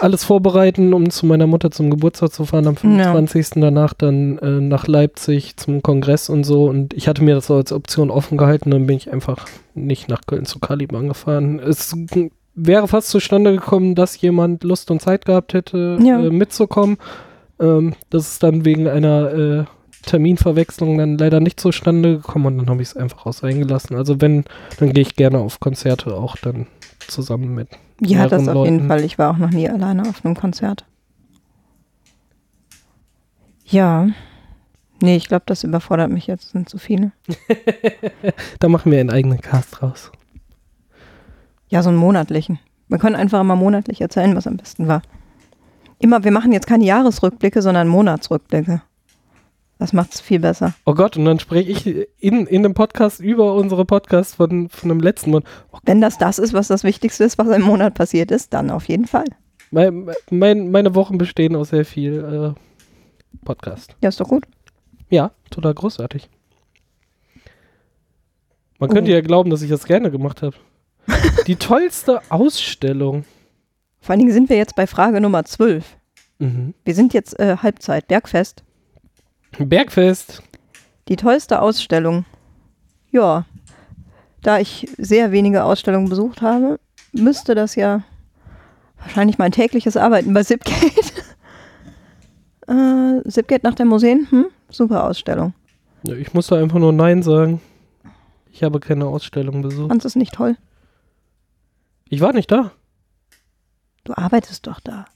[0.00, 3.60] alles vorbereiten, um zu meiner Mutter zum Geburtstag zu fahren am 25.
[3.62, 6.66] Danach dann äh, nach Leipzig zum Kongress und so.
[6.66, 10.08] Und ich hatte mir das so als Option offen gehalten, dann bin ich einfach nicht
[10.08, 11.58] nach Köln zu Caliban gefahren.
[11.58, 11.94] Es
[12.54, 16.20] wäre fast zustande gekommen, dass jemand Lust und Zeit gehabt hätte, Ja.
[16.20, 16.98] äh, mitzukommen.
[17.60, 19.64] Ähm, das ist dann wegen einer äh,
[20.06, 23.96] Terminverwechslung dann leider nicht zustande gekommen und dann habe ich es einfach aus eingelassen.
[23.96, 24.44] Also wenn,
[24.78, 26.66] dann gehe ich gerne auf Konzerte auch dann
[27.08, 27.68] zusammen mit.
[28.00, 28.88] ja, das auf jeden Leuten.
[28.88, 29.04] Fall.
[29.04, 30.84] Ich war auch noch nie alleine auf einem Konzert.
[33.66, 34.08] Ja.
[35.00, 36.44] Nee, ich glaube, das überfordert mich jetzt.
[36.44, 37.12] Das sind zu viele.
[38.58, 40.10] Da machen wir einen eigenen Cast raus.
[41.68, 42.58] Ja, so einen monatlichen.
[42.88, 45.02] Wir können einfach immer monatlich erzählen, was am besten war.
[45.98, 48.82] Immer, wir machen jetzt keine Jahresrückblicke, sondern Monatsrückblicke.
[49.78, 50.74] Das macht es viel besser.
[50.86, 51.86] Oh Gott, und dann spreche ich
[52.18, 55.44] in, in dem Podcast über unsere Podcasts von, von dem letzten Monat.
[55.72, 58.70] Oh, Wenn das das ist, was das Wichtigste ist, was im Monat passiert ist, dann
[58.70, 59.24] auf jeden Fall.
[59.70, 63.96] mein, mein, meine Wochen bestehen aus sehr viel äh, Podcast.
[64.00, 64.44] Ja, ist doch gut.
[65.10, 66.30] Ja, total großartig.
[68.78, 68.92] Man Oh.
[68.92, 70.56] könnte ja glauben, dass ich das gerne gemacht habe.
[71.46, 73.24] Die tollste Ausstellung.
[74.00, 75.84] Vor allen Dingen sind wir jetzt bei Frage Nummer 12.
[76.38, 76.74] Mhm.
[76.84, 78.62] Wir sind jetzt äh, Halbzeit, Bergfest.
[79.58, 80.42] Bergfest.
[81.08, 82.24] Die tollste Ausstellung.
[83.10, 83.44] Ja,
[84.42, 86.78] da ich sehr wenige Ausstellungen besucht habe,
[87.12, 88.02] müsste das ja
[88.98, 91.12] wahrscheinlich mein tägliches Arbeiten bei Zipgate.
[92.68, 94.46] äh, Zipgate nach der Museen, hm?
[94.70, 95.54] super Ausstellung.
[96.02, 97.60] Ja, ich musste einfach nur Nein sagen.
[98.52, 99.88] Ich habe keine Ausstellung besucht.
[99.88, 100.56] Fandest du es nicht toll?
[102.08, 102.72] Ich war nicht da.
[104.04, 105.06] Du arbeitest doch da.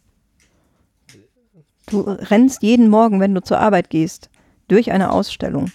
[1.90, 4.30] Du rennst jeden Morgen, wenn du zur Arbeit gehst,
[4.68, 5.70] durch eine Ausstellung.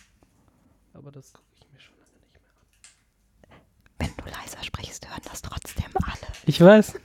[0.94, 3.58] Aber das gucke ich mir schon lange nicht mehr.
[4.00, 6.34] Wenn du leiser sprichst, hören das trotzdem alle.
[6.46, 6.94] Ich weiß.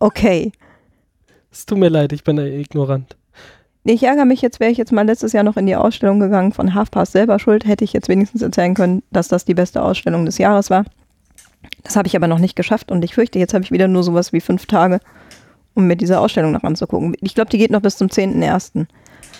[0.00, 0.52] Okay.
[1.50, 3.16] Es tut mir leid, ich bin da ignorant.
[3.84, 6.52] Ich ärgere mich jetzt, wäre ich jetzt mal letztes Jahr noch in die Ausstellung gegangen
[6.52, 10.24] von Halfpast selber schuld, hätte ich jetzt wenigstens erzählen können, dass das die beste Ausstellung
[10.24, 10.84] des Jahres war.
[11.82, 14.02] Das habe ich aber noch nicht geschafft und ich fürchte, jetzt habe ich wieder nur
[14.04, 15.00] sowas wie fünf Tage,
[15.74, 17.14] um mir diese Ausstellung noch anzugucken.
[17.20, 18.86] Ich glaube, die geht noch bis zum 10.01.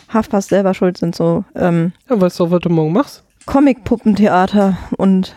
[0.09, 3.25] Halfpast selber schuld sind so ähm, Ja, weißt du, was du morgen machst?
[3.47, 5.35] Comic-Puppentheater und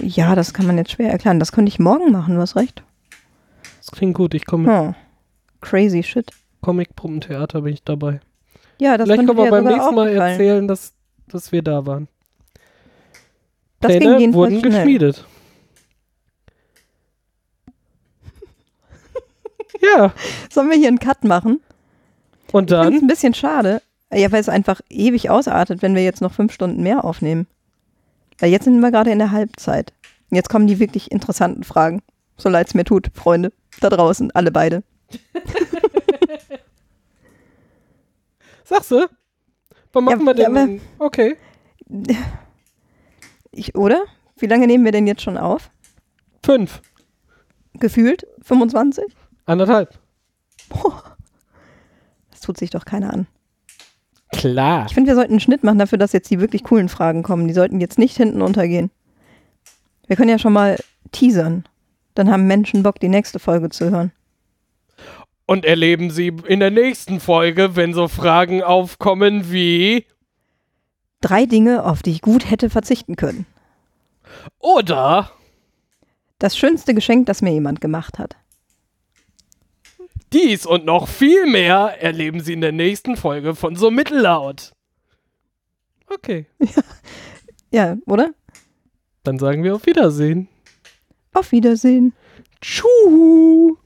[0.00, 1.38] ja, das kann man jetzt schwer erklären.
[1.40, 2.82] Das könnte ich morgen machen, du hast recht.
[3.78, 4.94] Das klingt gut, ich komme Hm.
[5.60, 6.30] Crazy shit.
[6.62, 8.20] Comic-Puppentheater, bin ich dabei.
[8.78, 10.30] Ja, das Vielleicht können wir beim nächsten Mal gefallen.
[10.32, 10.92] erzählen, dass,
[11.28, 12.08] dass wir da waren.
[13.80, 14.70] Das Pläne wurden schnell.
[14.72, 15.24] geschmiedet.
[19.80, 20.12] Ja,
[20.50, 21.60] Sollen wir hier einen Cut machen?
[22.52, 22.94] und Ich finde es dann?
[22.94, 23.82] ein bisschen schade.
[24.12, 27.46] Ja, weil es einfach ewig ausartet, wenn wir jetzt noch fünf Stunden mehr aufnehmen.
[28.38, 29.92] Weil jetzt sind wir gerade in der Halbzeit.
[30.30, 32.02] Jetzt kommen die wirklich interessanten Fragen.
[32.36, 33.52] So leid es mir tut, Freunde.
[33.80, 34.82] Da draußen, alle beide.
[38.64, 39.06] Sagst du?
[39.92, 40.56] Wann machen Ja, wir denn?
[40.98, 41.36] aber- okay.
[43.54, 44.04] Ich, oder?
[44.38, 45.70] Wie lange nehmen wir denn jetzt schon auf?
[46.42, 46.80] Fünf.
[47.74, 48.26] Gefühlt?
[48.42, 49.04] 25?
[49.46, 49.98] Anderthalb.
[52.30, 53.26] Das tut sich doch keiner an.
[54.32, 54.86] Klar.
[54.88, 57.46] Ich finde, wir sollten einen Schnitt machen dafür, dass jetzt die wirklich coolen Fragen kommen.
[57.48, 58.90] Die sollten jetzt nicht hinten untergehen.
[60.06, 60.78] Wir können ja schon mal
[61.12, 61.64] teasern.
[62.14, 64.12] Dann haben Menschen Bock, die nächste Folge zu hören.
[65.46, 70.06] Und erleben Sie in der nächsten Folge, wenn so Fragen aufkommen wie
[71.20, 73.46] Drei Dinge, auf die ich gut hätte verzichten können.
[74.58, 75.30] oder
[76.38, 78.36] Das schönste Geschenk, das mir jemand gemacht hat.
[80.32, 84.72] Dies und noch viel mehr erleben Sie in der nächsten Folge von so mittellaut.
[86.08, 86.46] Okay,
[87.72, 88.34] Ja, oder?
[89.24, 90.48] dann sagen wir auf Wiedersehen.
[91.32, 92.12] Auf Wiedersehen.
[92.60, 93.76] Tschuhu.